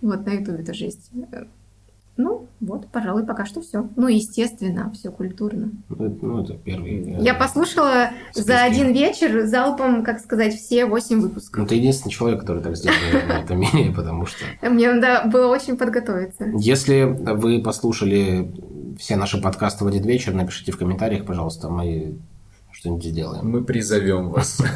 Вот, 0.00 0.24
на 0.24 0.30
Ютубе 0.30 0.64
тоже 0.64 0.84
есть. 0.84 1.10
Ну, 2.18 2.46
вот, 2.60 2.88
пожалуй, 2.88 3.24
пока 3.24 3.46
что 3.46 3.62
все. 3.62 3.88
Ну, 3.96 4.06
естественно, 4.06 4.90
все 4.94 5.10
культурно. 5.10 5.70
Ну, 5.88 6.04
это- 6.06 6.18
ну, 6.26 6.42
это 6.44 6.52
первый. 6.54 7.14
э, 7.18 7.22
Я 7.22 7.32
послушала 7.34 8.10
списки. 8.32 8.46
за 8.46 8.62
один 8.62 8.92
вечер 8.92 9.46
залпом, 9.46 10.02
как 10.04 10.20
сказать, 10.20 10.54
все 10.54 10.84
восемь 10.84 11.16
Ну, 11.16 11.22
выпусков. 11.22 11.66
ты 11.68 11.76
единственный 11.76 12.10
человек, 12.12 12.40
который 12.40 12.62
так 12.62 12.76
сделал 12.76 12.96
на 13.28 13.40
этом 13.40 13.58
мире, 13.74 13.92
потому 13.96 14.26
что... 14.26 14.44
Мне 14.60 14.92
надо 14.92 15.26
было 15.30 15.46
очень 15.46 15.78
подготовиться. 15.78 16.44
Если 16.58 17.02
вы 17.04 17.62
послушали 17.62 18.52
все 18.98 19.16
наши 19.16 19.40
подкасты 19.40 19.84
в 19.84 19.86
один 19.86 20.04
вечер, 20.04 20.34
напишите 20.34 20.70
в 20.72 20.76
комментариях, 20.78 21.24
пожалуйста, 21.24 21.70
мы 21.70 22.16
что-нибудь 22.72 23.04
сделаем. 23.04 23.48
Мы 23.50 23.64
призовем 23.64 24.28
вас. 24.30 24.60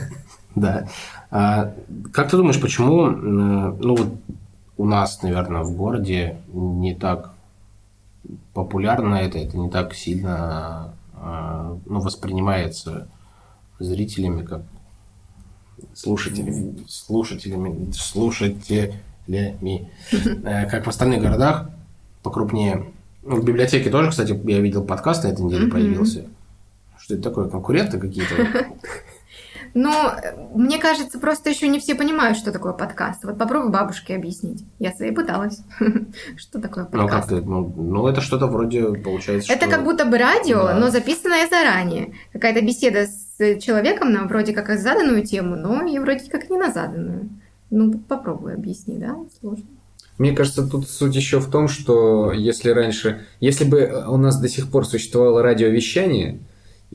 Да. 0.54 0.88
А, 1.30 1.74
как 2.14 2.30
ты 2.30 2.38
думаешь, 2.38 2.58
почему, 2.58 3.08
э, 3.10 3.12
ну 3.78 3.94
вот 3.94 4.08
у 4.76 4.84
нас, 4.84 5.22
наверное, 5.22 5.62
в 5.62 5.74
городе 5.74 6.38
не 6.52 6.94
так 6.94 7.32
популярно 8.52 9.16
это, 9.16 9.38
это 9.38 9.56
не 9.56 9.70
так 9.70 9.94
сильно 9.94 10.94
а, 11.14 11.78
ну, 11.86 12.00
воспринимается 12.00 13.08
зрителями, 13.78 14.42
как 14.42 14.62
слушателями, 15.94 16.84
слушателями, 16.88 17.92
слушателями, 17.92 19.00
Э, 19.28 20.66
как 20.70 20.86
в 20.86 20.88
остальных 20.88 21.20
городах 21.20 21.68
покрупнее. 22.22 22.86
Ну, 23.22 23.40
В 23.40 23.44
библиотеке 23.44 23.90
тоже, 23.90 24.10
кстати, 24.10 24.40
я 24.44 24.60
видел 24.60 24.84
подкаст 24.84 25.24
на 25.24 25.28
этой 25.28 25.44
неделе 25.44 25.68
появился. 25.68 26.26
Что 26.98 27.14
это 27.14 27.24
такое? 27.24 27.48
Конкуренты 27.48 27.98
какие-то? 27.98 28.66
Но 29.76 29.92
э, 29.92 30.32
мне 30.54 30.78
кажется, 30.78 31.18
просто 31.18 31.50
еще 31.50 31.68
не 31.68 31.78
все 31.78 31.94
понимают, 31.94 32.38
что 32.38 32.50
такое 32.50 32.72
подкаст. 32.72 33.24
Вот 33.24 33.36
попробуй 33.36 33.70
бабушке 33.70 34.16
объяснить. 34.16 34.64
Я 34.78 34.90
своей 34.92 35.12
пыталась. 35.12 35.60
Что 36.36 36.62
такое 36.62 36.84
Ну, 36.84 36.90
как 36.90 37.02
подкаст? 37.02 37.28
ты? 37.28 37.42
Ну, 37.42 37.74
ну, 37.76 38.08
это 38.08 38.22
что-то 38.22 38.46
вроде 38.46 38.94
получается, 38.94 39.52
Это 39.52 39.68
как 39.68 39.84
будто 39.84 40.06
бы 40.06 40.16
радио, 40.16 40.72
но 40.72 40.88
записанное 40.88 41.46
заранее. 41.46 42.14
Какая-то 42.32 42.62
беседа 42.62 43.06
с 43.06 43.60
человеком 43.60 44.12
на 44.12 44.24
вроде 44.24 44.54
как 44.54 44.70
заданную 44.78 45.26
тему, 45.26 45.56
но 45.56 45.86
и 45.86 45.98
вроде 45.98 46.30
как 46.30 46.48
не 46.48 46.56
на 46.56 46.72
заданную. 46.72 47.28
Ну, 47.68 47.98
попробуй 47.98 48.54
объясни, 48.54 48.96
да? 48.96 49.14
Сложно. 49.40 49.66
Мне 50.16 50.32
кажется, 50.32 50.66
тут 50.66 50.88
суть 50.88 51.14
еще 51.14 51.38
в 51.38 51.50
том, 51.50 51.68
что 51.68 52.32
если 52.32 52.70
раньше, 52.70 53.26
если 53.40 53.66
бы 53.66 54.06
у 54.08 54.16
нас 54.16 54.40
до 54.40 54.48
сих 54.48 54.70
пор 54.70 54.86
существовало 54.86 55.42
радиовещание, 55.42 56.38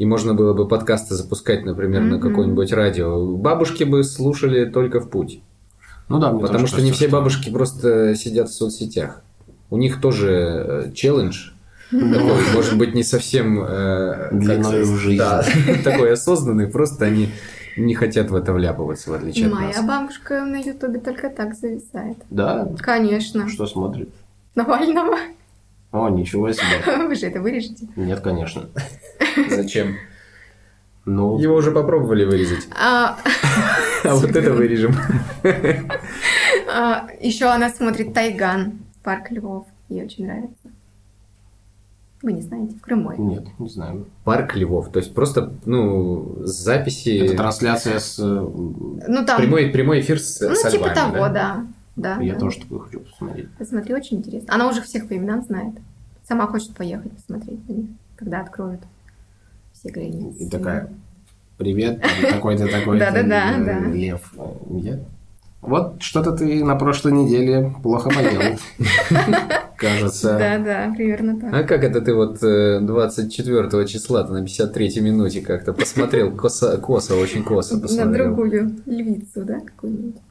и 0.02 0.06
можно 0.06 0.34
было 0.34 0.56
бы 0.56 0.68
подкасты 0.68 1.14
запускать, 1.14 1.64
например, 1.64 2.02
на 2.02 2.18
Мгм. 2.18 2.28
какое-нибудь 2.28 2.74
радио, 2.74 3.24
бабушки 3.38 3.84
бы 3.84 4.04
слушали 4.04 4.66
только 4.66 5.00
в 5.00 5.12
путь. 5.12 5.42
Ну 6.10 6.18
да, 6.18 6.32
мне 6.32 6.42
Потому 6.42 6.66
что 6.66 6.82
не 6.82 6.92
все 6.92 7.08
бабушки 7.08 7.52
просто 7.52 8.16
сидят 8.16 8.50
в 8.50 8.54
соцсетях. 8.54 9.22
У 9.70 9.78
них 9.78 10.02
тоже 10.02 10.30
э, 10.32 10.92
челлендж. 10.96 11.52
Такой, 11.92 12.40
может 12.56 12.80
быть, 12.80 12.96
не 12.96 13.04
совсем... 13.04 13.64
э, 13.64 14.30
Длиною 14.32 14.86
в 14.88 14.96
жизнь. 14.98 15.20
Да, 15.20 15.46
такой 15.84 16.14
осознанный, 16.14 16.66
просто 16.66 17.06
они 17.06 17.30
не 17.78 17.94
хотят 17.94 18.32
в 18.32 18.36
это 18.36 18.54
вляпываться, 18.54 19.12
в 19.12 19.14
отличие 19.14 19.50
от 19.50 19.54
Моя 19.54 19.68
нас. 19.68 19.86
бабушка 19.86 20.44
на 20.44 20.58
Ютубе 20.58 21.00
только 21.00 21.30
так 21.30 21.54
зависает. 21.54 22.18
Да? 22.32 22.68
Конечно. 22.80 23.48
Что 23.48 23.68
смотрит? 23.68 24.10
Навального. 24.56 25.18
О, 25.92 26.10
ничего 26.10 26.52
себе. 26.52 26.82
Вы 27.08 27.16
же 27.16 27.28
это 27.28 27.42
вырежете. 27.42 27.88
Нет, 27.96 28.22
конечно. 28.22 28.70
Зачем? 29.50 29.96
Ну, 31.06 31.40
Его 31.40 31.56
уже 31.56 31.72
попробовали 31.72 32.24
вырезать. 32.26 32.68
А, 32.80 33.18
А 34.04 34.16
вот 34.16 34.36
это 34.36 34.54
вырежем. 34.54 34.96
а, 36.74 37.08
еще 37.20 37.46
она 37.46 37.70
смотрит 37.70 38.14
Тайган, 38.14 38.80
парк 39.04 39.32
Львов. 39.32 39.66
Ей 39.90 40.04
очень 40.06 40.26
нравится. 40.28 40.56
Вы 42.22 42.34
не 42.34 42.42
знаете, 42.42 42.76
в 42.76 42.82
Крыму. 42.82 43.14
нет, 43.18 43.46
не 43.58 43.68
знаю. 43.68 44.06
Парк 44.24 44.56
Львов. 44.56 44.92
То 44.92 45.00
есть 45.00 45.14
просто, 45.16 45.54
ну, 45.66 46.36
записи... 46.42 47.18
Это 47.26 47.36
трансляция 47.36 47.98
с... 48.00 48.20
э, 48.20 48.24
Ну 48.24 49.26
там, 49.26 49.38
Прямой, 49.42 49.70
прямой 49.70 50.02
эфир 50.02 50.20
с, 50.20 50.40
ну 50.40 50.54
со 50.56 50.70
типа 50.70 50.84
львами, 50.84 50.96
того, 50.96 51.30
да? 51.30 51.66
Да. 52.02 52.22
Я 52.22 52.34
да. 52.34 52.40
тоже 52.40 52.60
такое 52.60 52.80
хочу 52.80 53.00
посмотреть. 53.02 53.50
Посмотри, 53.58 53.94
очень 53.94 54.18
интересно. 54.18 54.54
Она 54.54 54.68
уже 54.70 54.82
всех 54.82 55.08
по 55.08 55.16
именам 55.16 55.44
знает. 55.44 55.76
Сама 56.28 56.48
хочет 56.48 56.76
поехать 56.76 57.12
посмотреть 57.14 57.68
на 57.68 57.74
них, 57.74 57.86
когда 58.16 58.42
откроют 58.42 58.82
все 59.74 59.90
границы. 59.90 60.44
И 60.44 60.50
такая, 60.50 60.90
привет, 61.58 62.02
такой-то, 62.30 62.66
Да-да-да, 63.00 63.58
э, 63.58 63.92
лев. 63.92 64.34
Я- 64.70 65.00
Вот 65.62 66.02
что-то 66.02 66.32
ты 66.32 66.64
на 66.64 66.76
прошлой 66.76 67.12
неделе 67.12 67.74
плохо 67.84 68.10
поел. 68.10 68.58
Кажется. 69.78 70.38
Да, 70.38 70.60
да, 70.60 70.94
примерно 70.96 71.40
так. 71.40 71.54
А 71.54 71.64
как 71.64 71.84
это 71.84 72.02
ты 72.02 72.14
вот 72.14 72.44
э, 72.44 72.80
24 72.82 73.88
числа-то 73.88 74.32
на 74.32 74.44
53 74.44 75.02
минуте 75.02 75.42
как-то 75.42 75.74
посмотрел 75.74 76.36
косо, 76.36 76.78
косо 76.78 77.16
очень 77.16 77.44
косо 77.44 77.76
На 77.78 77.82
посмотрел? 77.82 78.26
другую 78.28 78.76
львицу, 78.86 79.44
да, 79.44 79.60
какую-нибудь. 79.60 80.22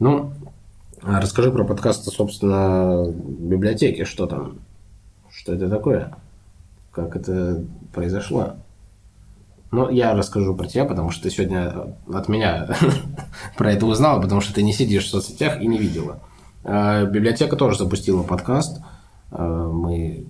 Ну, 0.00 0.32
а 1.02 1.20
расскажи 1.20 1.50
про 1.50 1.64
подкаст, 1.64 2.04
собственно, 2.12 3.06
библиотеки. 3.10 4.04
Что 4.04 4.26
там? 4.26 4.58
Что 5.30 5.54
это 5.54 5.68
такое? 5.68 6.14
Как 6.92 7.16
это 7.16 7.64
произошло? 7.92 8.54
Ну, 9.70 9.88
я 9.88 10.14
расскажу 10.14 10.54
про 10.54 10.66
тебя, 10.66 10.84
потому 10.84 11.10
что 11.10 11.22
ты 11.24 11.30
сегодня 11.30 11.94
от 12.12 12.28
меня 12.28 12.68
про 13.56 13.72
это 13.72 13.86
узнала, 13.86 14.20
потому 14.20 14.40
что 14.40 14.52
ты 14.52 14.62
не 14.62 14.72
сидишь 14.72 15.04
в 15.06 15.10
соцсетях 15.10 15.60
и 15.62 15.66
не 15.66 15.78
видела. 15.78 16.20
А, 16.64 17.04
Библиотека 17.04 17.56
тоже 17.56 17.78
запустила 17.78 18.22
подкаст. 18.22 18.82
А, 19.30 19.68
Мы 19.68 20.26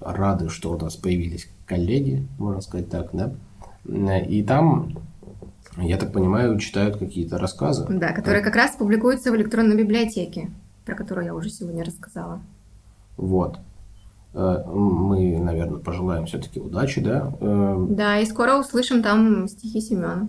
рады, 0.00 0.48
что 0.48 0.72
у 0.72 0.78
нас 0.78 0.96
появились 0.96 1.48
коллеги, 1.66 2.26
можно 2.38 2.60
сказать 2.60 2.88
так, 2.88 3.10
да? 3.12 3.32
И 4.20 4.42
там, 4.42 4.98
я 5.78 5.96
так 5.98 6.12
понимаю, 6.12 6.58
читают 6.58 6.96
какие-то 6.96 7.38
рассказы. 7.38 7.86
Да, 7.88 8.12
которые 8.12 8.42
как 8.42 8.56
раз 8.56 8.76
публикуются 8.76 9.30
в 9.30 9.36
электронной 9.36 9.76
библиотеке, 9.76 10.50
про 10.84 10.94
которую 10.94 11.26
я 11.26 11.34
уже 11.34 11.50
сегодня 11.50 11.84
рассказала. 11.84 12.40
Вот. 13.16 13.58
Э, 14.34 14.64
Мы, 14.66 15.38
наверное, 15.38 15.78
пожелаем 15.78 16.26
все-таки 16.26 16.60
удачи, 16.60 17.00
да? 17.00 17.32
Э, 17.40 17.86
Да, 17.90 18.18
и 18.18 18.26
скоро 18.26 18.58
услышим 18.58 19.02
там 19.02 19.48
стихи 19.48 19.80
Семена. 19.80 20.28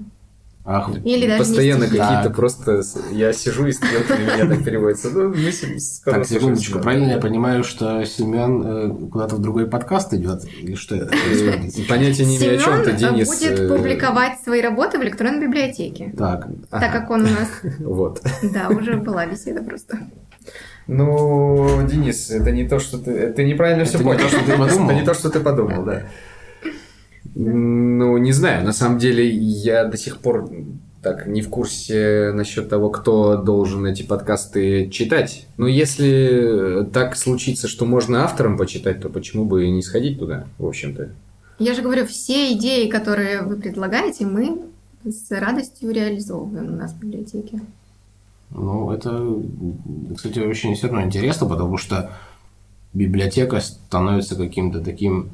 Ах, 0.70 0.90
Или 1.06 1.28
даже 1.28 1.40
Постоянно 1.40 1.86
не 1.86 1.98
какие-то 1.98 2.30
просто... 2.30 2.82
Я 3.12 3.32
сижу 3.32 3.68
и 3.68 3.72
стрелки 3.72 4.12
на 4.12 4.36
меня 4.36 4.54
так 4.54 4.66
переводятся. 4.66 5.10
Ну, 5.12 5.30
мы 5.30 5.50
с- 5.50 5.96
скоро 6.00 6.16
так, 6.16 6.26
секундочку, 6.28 6.80
правильно 6.80 7.12
я 7.14 7.18
понимаю, 7.20 7.64
что 7.64 8.04
Семен 8.04 8.64
э, 8.66 9.10
куда-то 9.10 9.38
в 9.38 9.40
другой 9.40 9.68
подкаст 9.68 10.14
идет? 10.14 10.44
Или 10.62 10.76
что 10.76 10.96
это? 10.98 11.16
Э, 11.16 11.70
Понятия 11.88 12.26
не 12.26 12.36
имею 12.38 12.56
о 12.56 12.62
чем 12.62 12.84
ты, 12.84 12.98
Семен 12.98 13.14
Денис. 13.14 13.28
будет 13.30 13.60
э, 13.62 13.68
публиковать 13.70 14.42
свои 14.44 14.60
работы 14.62 15.00
в 15.00 15.04
электронной 15.04 15.48
библиотеке. 15.48 16.14
Так, 16.18 16.48
Так 16.70 16.92
как 16.92 17.10
он 17.12 17.22
у 17.22 17.30
нас, 17.30 17.50
Вот. 17.80 18.22
да, 18.44 18.68
уже 18.68 18.98
была 18.98 19.26
беседа 19.26 19.64
просто. 19.64 20.00
Ну, 20.88 21.86
Денис, 21.90 22.30
это 22.30 22.52
не 22.52 22.68
то, 22.68 22.80
что 22.80 22.98
ты... 22.98 23.32
Ты 23.32 23.44
неправильно 23.46 23.82
Это 23.84 23.90
все 23.90 23.98
не 24.00 24.04
понял. 24.04 24.20
то, 24.20 24.28
что 24.30 24.40
ты 24.46 24.58
подумал. 24.58 24.90
Это 24.90 25.00
не 25.00 25.06
то, 25.06 25.14
что 25.14 25.30
ты 25.30 25.40
подумал, 25.40 25.84
да. 25.84 26.04
Ну, 27.40 28.18
не 28.18 28.32
знаю. 28.32 28.66
На 28.66 28.74
самом 28.74 28.98
деле, 28.98 29.30
я 29.30 29.86
до 29.86 29.96
сих 29.96 30.18
пор 30.18 30.50
так 31.04 31.28
не 31.28 31.42
в 31.42 31.50
курсе 31.50 32.32
насчет 32.34 32.68
того, 32.68 32.90
кто 32.90 33.38
должен 33.38 33.86
эти 33.86 34.02
подкасты 34.02 34.90
читать. 34.90 35.46
Но 35.58 35.68
если 35.68 36.88
так 36.92 37.16
случится, 37.16 37.68
что 37.68 37.86
можно 37.86 38.24
авторам 38.24 38.58
почитать, 38.58 39.02
то 39.02 39.10
почему 39.10 39.46
бы 39.46 39.66
и 39.66 39.72
не 39.72 39.84
сходить 39.84 40.18
туда, 40.18 40.48
в 40.58 40.66
общем-то? 40.66 41.12
Я 41.60 41.76
же 41.76 41.84
говорю, 41.84 42.08
все 42.08 42.54
идеи, 42.54 42.90
которые 42.90 43.44
вы 43.44 43.58
предлагаете, 43.58 44.26
мы 44.26 44.64
с 45.06 45.30
радостью 45.30 45.92
реализовываем 45.92 46.74
у 46.74 46.76
нас 46.76 46.94
в 46.94 47.00
библиотеке. 47.00 47.62
ну 48.50 48.92
это, 48.92 49.36
кстати, 50.16 50.40
очень 50.40 50.74
все 50.74 50.88
равно 50.88 51.04
интересно, 51.04 51.48
потому 51.48 51.78
что 51.78 52.12
библиотека 52.94 53.60
становится 53.60 54.36
каким-то 54.36 54.82
таким, 54.82 55.30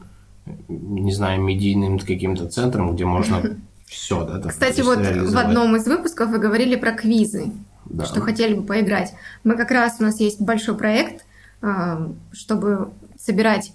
не 0.68 1.12
знаю, 1.14 1.42
медийным 1.42 2.00
каким-то 2.00 2.48
центром, 2.48 2.96
где 2.96 3.06
можно 3.06 3.42
все, 3.86 4.26
да? 4.26 4.50
Кстати, 4.50 4.82
то 4.82 4.86
вот 4.86 5.00
в 5.00 5.38
одном 5.38 5.76
из 5.76 5.86
выпусков 5.86 6.30
вы 6.30 6.40
говорили 6.40 6.76
про 6.76 6.92
квизы, 6.92 7.52
Да. 7.86 8.06
что 8.06 8.22
хотели 8.22 8.54
бы 8.54 8.64
поиграть. 8.64 9.14
Мы 9.44 9.56
как 9.56 9.72
раз, 9.72 9.98
у 10.00 10.04
нас 10.04 10.20
есть 10.20 10.42
большой 10.42 10.76
проект, 10.78 11.26
а, 11.62 12.12
чтобы 12.32 12.90
собирать 13.20 13.74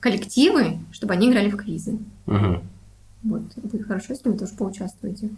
коллективы, 0.00 0.78
чтобы 0.92 1.14
они 1.14 1.28
играли 1.30 1.50
в 1.50 1.56
квизы. 1.56 1.98
Мгм. 2.26 2.62
Вот, 3.22 3.42
будет 3.56 3.86
хорошо, 3.86 4.06
если 4.14 4.28
вы 4.30 4.38
тоже 4.38 4.52
поучаствуете. 4.56 5.28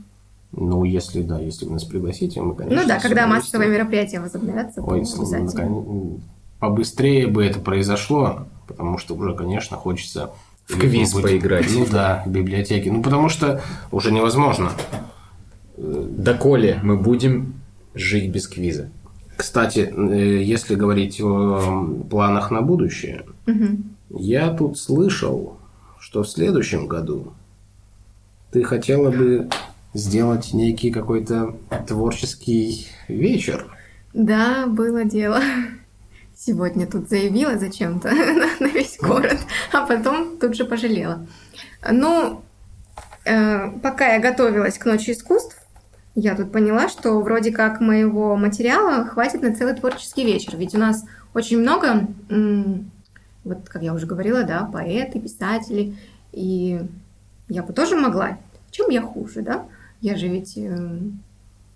Ну, 0.53 0.85
если, 0.85 1.23
да, 1.23 1.41
если 1.41 1.65
вы 1.65 1.73
нас 1.73 1.85
пригласите, 1.85 2.43
мы, 2.43 2.55
конечно... 2.55 2.83
ну 2.83 2.87
да, 2.87 3.01
когда 3.01 3.27
массовые 3.27 3.71
мероприятия 3.71 4.21
возобновятся, 4.21 4.83
то 4.83 4.87
Ой, 4.87 5.05
с- 5.07 5.19
обязательно. 5.19 6.19
Побыстрее 6.63 7.27
бы 7.27 7.45
это 7.45 7.59
произошло, 7.59 8.47
потому 8.69 8.97
что 8.97 9.17
уже, 9.17 9.35
конечно, 9.35 9.77
хочется... 9.77 10.31
В 10.69 10.79
квиз 10.79 11.13
быть- 11.13 11.25
поиграть. 11.25 11.67
Ну 11.75 11.85
да, 11.91 12.23
в 12.25 12.31
библиотеке. 12.31 12.91
Ну, 12.93 13.03
потому 13.03 13.29
что 13.29 13.61
уже 13.91 14.13
невозможно. 14.13 14.71
Доколе 15.77 16.79
мы 16.85 16.97
будем 16.97 17.55
жить 17.95 18.31
без 18.31 18.47
квиза? 18.47 18.91
Кстати, 19.37 19.93
э, 19.93 20.41
если 20.45 20.77
говорить 20.77 21.21
о 21.21 21.85
планах 22.09 22.53
на 22.53 22.63
будущее, 22.63 23.25
Мгм. 23.47 23.97
я 24.11 24.51
тут 24.51 24.79
слышал, 24.79 25.57
что 25.99 26.23
в 26.23 26.29
следующем 26.29 26.87
году 26.87 27.33
ты 28.53 28.63
хотела 28.63 29.11
бы 29.11 29.49
сделать 29.95 30.55
некий 30.55 30.93
какой-то 30.93 31.57
творческий 31.89 32.87
вечер. 33.09 33.67
Да, 34.15 34.69
было 34.69 35.05
дело. 35.05 35.41
Сегодня 36.45 36.89
тут 36.89 37.09
заявила 37.09 37.57
зачем-то 37.57 38.11
на 38.61 38.67
весь 38.67 38.99
город, 38.99 39.39
а 39.73 39.87
потом 39.87 40.39
тут 40.39 40.57
же 40.57 40.65
пожалела. 40.65 41.25
Ну, 41.89 42.43
э, 43.25 43.71
пока 43.79 44.15
я 44.15 44.19
готовилась 44.19 44.77
к 44.77 44.85
Ночи 44.85 45.13
искусств, 45.13 45.57
я 46.17 46.35
тут 46.35 46.51
поняла, 46.51 46.89
что 46.89 47.21
вроде 47.21 47.53
как 47.53 47.81
моего 47.81 48.35
материала 48.35 49.05
хватит 49.05 49.43
на 49.43 49.55
целый 49.55 49.75
творческий 49.75 50.25
вечер. 50.25 50.57
Ведь 50.57 50.75
у 50.75 50.79
нас 50.79 51.05
очень 51.33 51.61
много, 51.61 52.09
вот 53.45 53.69
как 53.69 53.81
я 53.81 53.95
уже 53.95 54.07
говорила, 54.09 54.43
да, 54.43 54.65
поэты, 54.65 55.21
писатели. 55.21 55.95
И 56.33 56.81
я 57.49 57.63
бы 57.63 57.73
тоже 57.73 57.95
могла. 57.95 58.39
Чем 58.73 58.91
я 58.91 59.01
хуже, 59.01 59.43
да? 59.43 59.65
Я 60.01 60.17
же 60.17 60.27
ведь 60.27 60.57
э, 60.57 60.89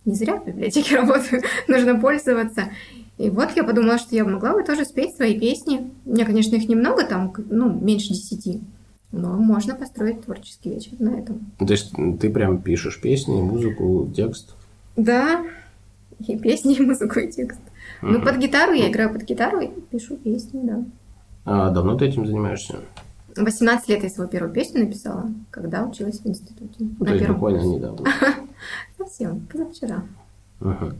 не 0.04 0.14
зря 0.14 0.38
в 0.40 0.44
библиотеке 0.44 0.96
работаю, 1.00 1.44
нужно 1.68 2.00
пользоваться. 2.00 2.64
И 3.18 3.30
вот 3.30 3.50
я 3.56 3.64
подумала, 3.64 3.98
что 3.98 4.14
я 4.14 4.24
могла 4.24 4.52
бы 4.52 4.62
тоже 4.62 4.84
спеть 4.84 5.16
свои 5.16 5.38
песни. 5.38 5.90
У 6.04 6.10
меня, 6.12 6.26
конечно, 6.26 6.54
их 6.56 6.68
немного, 6.68 7.04
там, 7.06 7.32
ну, 7.48 7.70
меньше 7.72 8.08
десяти. 8.08 8.60
Но 9.12 9.36
можно 9.36 9.74
построить 9.74 10.22
творческий 10.22 10.70
вечер 10.70 10.92
на 10.98 11.10
этом. 11.20 11.50
То 11.58 11.64
есть 11.72 11.92
ты 12.20 12.28
прям 12.30 12.60
пишешь 12.60 13.00
песни, 13.00 13.40
музыку, 13.40 14.10
текст. 14.14 14.54
Да, 14.96 15.44
и 16.18 16.36
песни, 16.38 16.74
и 16.74 16.80
музыку, 16.82 17.20
и 17.20 17.30
текст. 17.30 17.60
Ну, 18.02 18.18
Мгм. 18.18 18.24
под 18.24 18.36
гитару 18.38 18.72
я 18.72 18.90
играю 18.90 19.12
под 19.12 19.22
гитару 19.22 19.60
и 19.60 19.68
пишу 19.90 20.16
песни, 20.16 20.60
да. 20.62 20.84
А 21.44 21.70
давно 21.70 21.96
ты 21.96 22.06
этим 22.06 22.26
занимаешься? 22.26 22.80
18 23.36 23.88
лет 23.88 24.02
я 24.02 24.10
свою 24.10 24.28
первую 24.28 24.52
песню 24.52 24.84
написала, 24.84 25.30
когда 25.50 25.84
училась 25.84 26.20
в 26.20 26.26
институте. 26.26 26.74
Ну, 26.78 26.90
На 27.00 27.06
то 27.06 27.14
есть 27.14 27.28
буквально 27.28 27.62
недавно. 27.62 28.06
Совсем, 28.98 29.40
позавчера. 29.50 30.02
Мгм. 30.60 30.94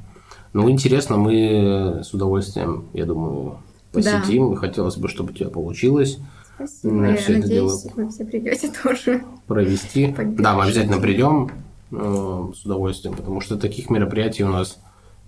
Ну, 0.53 0.71
интересно, 0.71 1.17
мы 1.17 2.01
с 2.03 2.13
удовольствием, 2.15 2.87
я 2.93 3.05
думаю, 3.07 3.59
Да. 3.93 4.01
посетим. 4.21 4.53
И 4.53 4.57
Хотелось 4.57 4.97
бы, 4.97 5.09
чтобы 5.09 5.31
у 5.33 5.35
тебя 5.35 5.49
получилось 5.51 6.19
Спасибо. 6.55 6.95
На 6.95 7.07
я 7.09 7.15
это 7.17 7.33
надеюсь, 7.33 7.49
дело. 7.49 7.79
вы 7.97 8.09
все 8.11 8.25
придете 8.25 8.73
тоже. 8.83 9.23
провести. 9.47 10.09
Поддержите. 10.13 10.43
Да, 10.43 10.55
мы 10.57 10.65
обязательно 10.65 10.99
придем 10.99 11.51
э, 11.93 12.53
с 12.57 12.65
удовольствием, 12.65 13.15
потому 13.15 13.41
что 13.41 13.59
таких 13.59 13.91
мероприятий 13.91 14.45
у 14.45 14.49
нас 14.49 14.79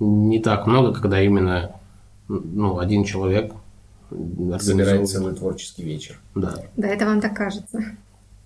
не 0.00 0.38
так 0.40 0.66
много, 0.66 0.94
когда 0.94 1.20
именно 1.20 1.72
ну, 2.28 2.78
один 2.78 3.04
человек 3.04 3.52
Собирает 4.10 4.62
организовывает. 4.62 5.08
целый 5.08 5.34
творческий 5.34 5.82
вечер. 5.82 6.18
Да. 6.34 6.54
Да, 6.76 6.88
это 6.88 7.04
вам 7.04 7.20
так 7.20 7.34
кажется. 7.36 7.82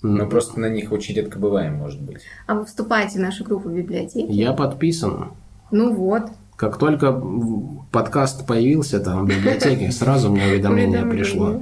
Мы 0.03 0.27
просто 0.29 0.59
на 0.59 0.69
них 0.69 0.91
очень 0.91 1.15
редко 1.15 1.39
бываем, 1.39 1.75
может 1.77 2.01
быть. 2.01 2.19
А 2.49 2.55
вы 2.57 2.65
вступаете 2.65 3.19
в 3.19 3.23
нашу 3.23 3.45
группу 3.45 3.69
в 3.69 3.73
библиотеке? 3.73 4.27
Я 4.33 4.53
подписан. 4.55 5.31
Ну 5.71 5.95
вот. 5.95 6.25
Как 6.57 6.79
только 6.79 7.13
подкаст 7.91 8.47
появился 8.47 9.01
там 9.01 9.25
в 9.25 9.29
библиотеке, 9.29 9.91
сразу 9.91 10.31
мне 10.31 10.47
уведомление 10.47 11.05
пришло. 11.05 11.59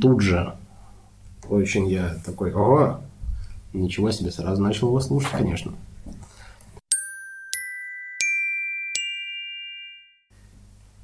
Тут 0.00 0.20
же. 0.20 0.54
Очень 1.48 1.88
я 1.88 2.16
такой, 2.24 2.52
ого, 2.52 3.00
Ничего 3.72 4.10
себе, 4.10 4.30
сразу 4.30 4.62
начал 4.62 4.88
его 4.88 5.00
слушать, 5.00 5.30
конечно. 5.32 5.72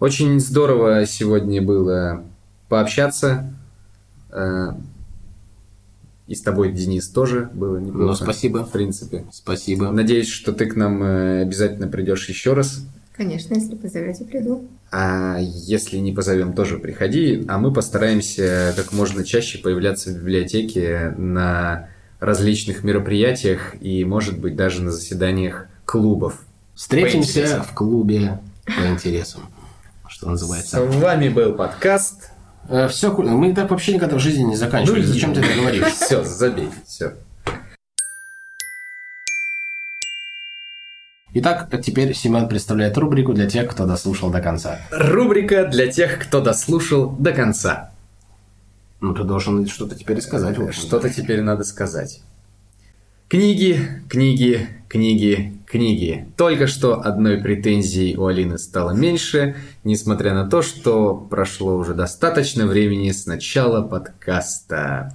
Очень 0.01 0.39
здорово 0.39 1.07
сегодня 1.07 1.61
было 1.63 2.25
пообщаться. 2.69 3.53
Э, 4.31 4.73
И 6.29 6.35
с 6.35 6.43
тобой, 6.43 6.73
Денис, 6.73 7.09
тоже 7.09 7.51
было 7.55 7.79
неплохо. 7.79 8.07
Ну, 8.07 8.15
спасибо. 8.15 8.65
В 8.65 8.71
принципе. 8.71 9.25
Спасибо. 9.33 9.91
Надеюсь, 9.91 10.29
что 10.29 10.53
ты 10.53 10.67
к 10.67 10.77
нам 10.77 11.03
э, 11.03 11.43
обязательно 11.43 11.89
придешь 11.89 12.29
еще 12.29 12.53
раз. 12.53 12.87
Конечно, 13.19 13.55
если 13.55 13.75
позовете, 13.75 14.25
приду. 14.25 14.69
А 14.93 15.39
если 15.41 15.99
не 15.99 16.13
позовем, 16.13 16.53
тоже 16.53 16.79
приходи. 16.79 17.45
А 17.49 17.59
мы 17.59 17.73
постараемся 17.73 18.73
как 18.77 18.93
можно 18.93 19.25
чаще 19.25 19.59
появляться 19.59 20.11
в 20.11 20.19
библиотеке 20.19 21.15
на 21.19 21.89
различных 22.21 22.85
мероприятиях 22.85 23.75
и, 23.81 24.05
может 24.05 24.39
быть, 24.39 24.55
даже 24.55 24.83
на 24.83 24.93
заседаниях 24.93 25.67
клубов. 25.85 26.39
Встретимся 26.77 27.65
в 27.65 27.75
клубе 27.75 28.39
по 28.65 28.89
интересам, 28.89 29.43
что 30.07 30.31
называется. 30.31 30.77
С 30.77 30.95
вами 30.95 31.29
был 31.29 31.55
подкаст. 31.55 32.31
Все, 32.89 33.13
мы 33.13 33.53
так 33.53 33.69
вообще 33.71 33.95
никогда 33.95 34.15
в 34.15 34.21
жизни 34.21 34.45
не 34.45 34.57
заканчивали. 34.57 35.01
Ну, 35.01 35.07
Зачем 35.09 35.35
ты 35.35 35.41
это 35.41 35.61
говоришь? 35.61 35.87
Все, 35.95 36.23
забей, 36.23 36.69
все. 36.87 37.15
Итак, 41.41 41.69
теперь 41.85 42.17
Семен 42.17 42.49
представляет 42.49 42.99
рубрику 42.99 43.33
для 43.33 43.49
тех, 43.49 43.71
кто 43.71 43.87
дослушал 43.87 44.29
до 44.29 44.41
конца. 44.41 44.81
Рубрика 44.91 45.67
для 45.67 45.87
тех, 45.87 46.19
кто 46.19 46.41
дослушал 46.41 47.11
до 47.11 47.31
конца. 47.31 47.93
Ну, 49.01 49.15
ты 49.15 49.23
должен 49.23 49.65
что-то 49.69 49.95
теперь 49.95 50.21
сказать. 50.21 50.57
Что-то 50.75 51.09
теперь 51.11 51.43
надо 51.43 51.63
сказать. 51.63 52.23
Книги, 53.29 53.89
книги, 54.09 54.67
книги, 54.89 55.55
книги. 55.65 56.27
Только 56.37 56.67
что 56.67 57.03
одной 57.03 57.39
претензией 57.39 58.17
у 58.17 58.27
Алины 58.27 58.59
стало 58.59 58.91
меньше, 58.91 59.55
несмотря 59.85 60.35
на 60.35 60.51
то, 60.51 60.61
что 60.61 61.15
прошло 61.15 61.77
уже 61.77 61.95
достаточно 61.95 62.67
времени 62.67 63.13
с 63.13 63.27
начала 63.27 63.87
подкаста. 63.87 65.15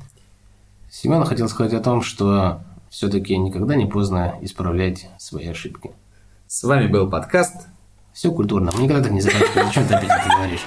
Семен 0.90 1.26
хотел 1.26 1.50
сказать 1.50 1.74
о 1.74 1.82
том, 1.82 2.02
что 2.02 2.62
все-таки 2.90 3.36
никогда 3.36 3.76
не 3.76 3.88
поздно 3.88 4.36
исправлять 4.42 5.10
свои 5.18 5.48
ошибки. 5.48 5.92
С 6.54 6.62
вами 6.62 6.86
был 6.86 7.10
подкаст. 7.10 7.66
Все 8.14 8.32
культурно. 8.32 8.70
Никогда 8.78 9.02
так 9.02 9.12
не 9.12 9.22
заканчиваем. 9.22 9.66
Зачем 9.70 9.88
ты 9.88 9.96
говоришь? 10.36 10.62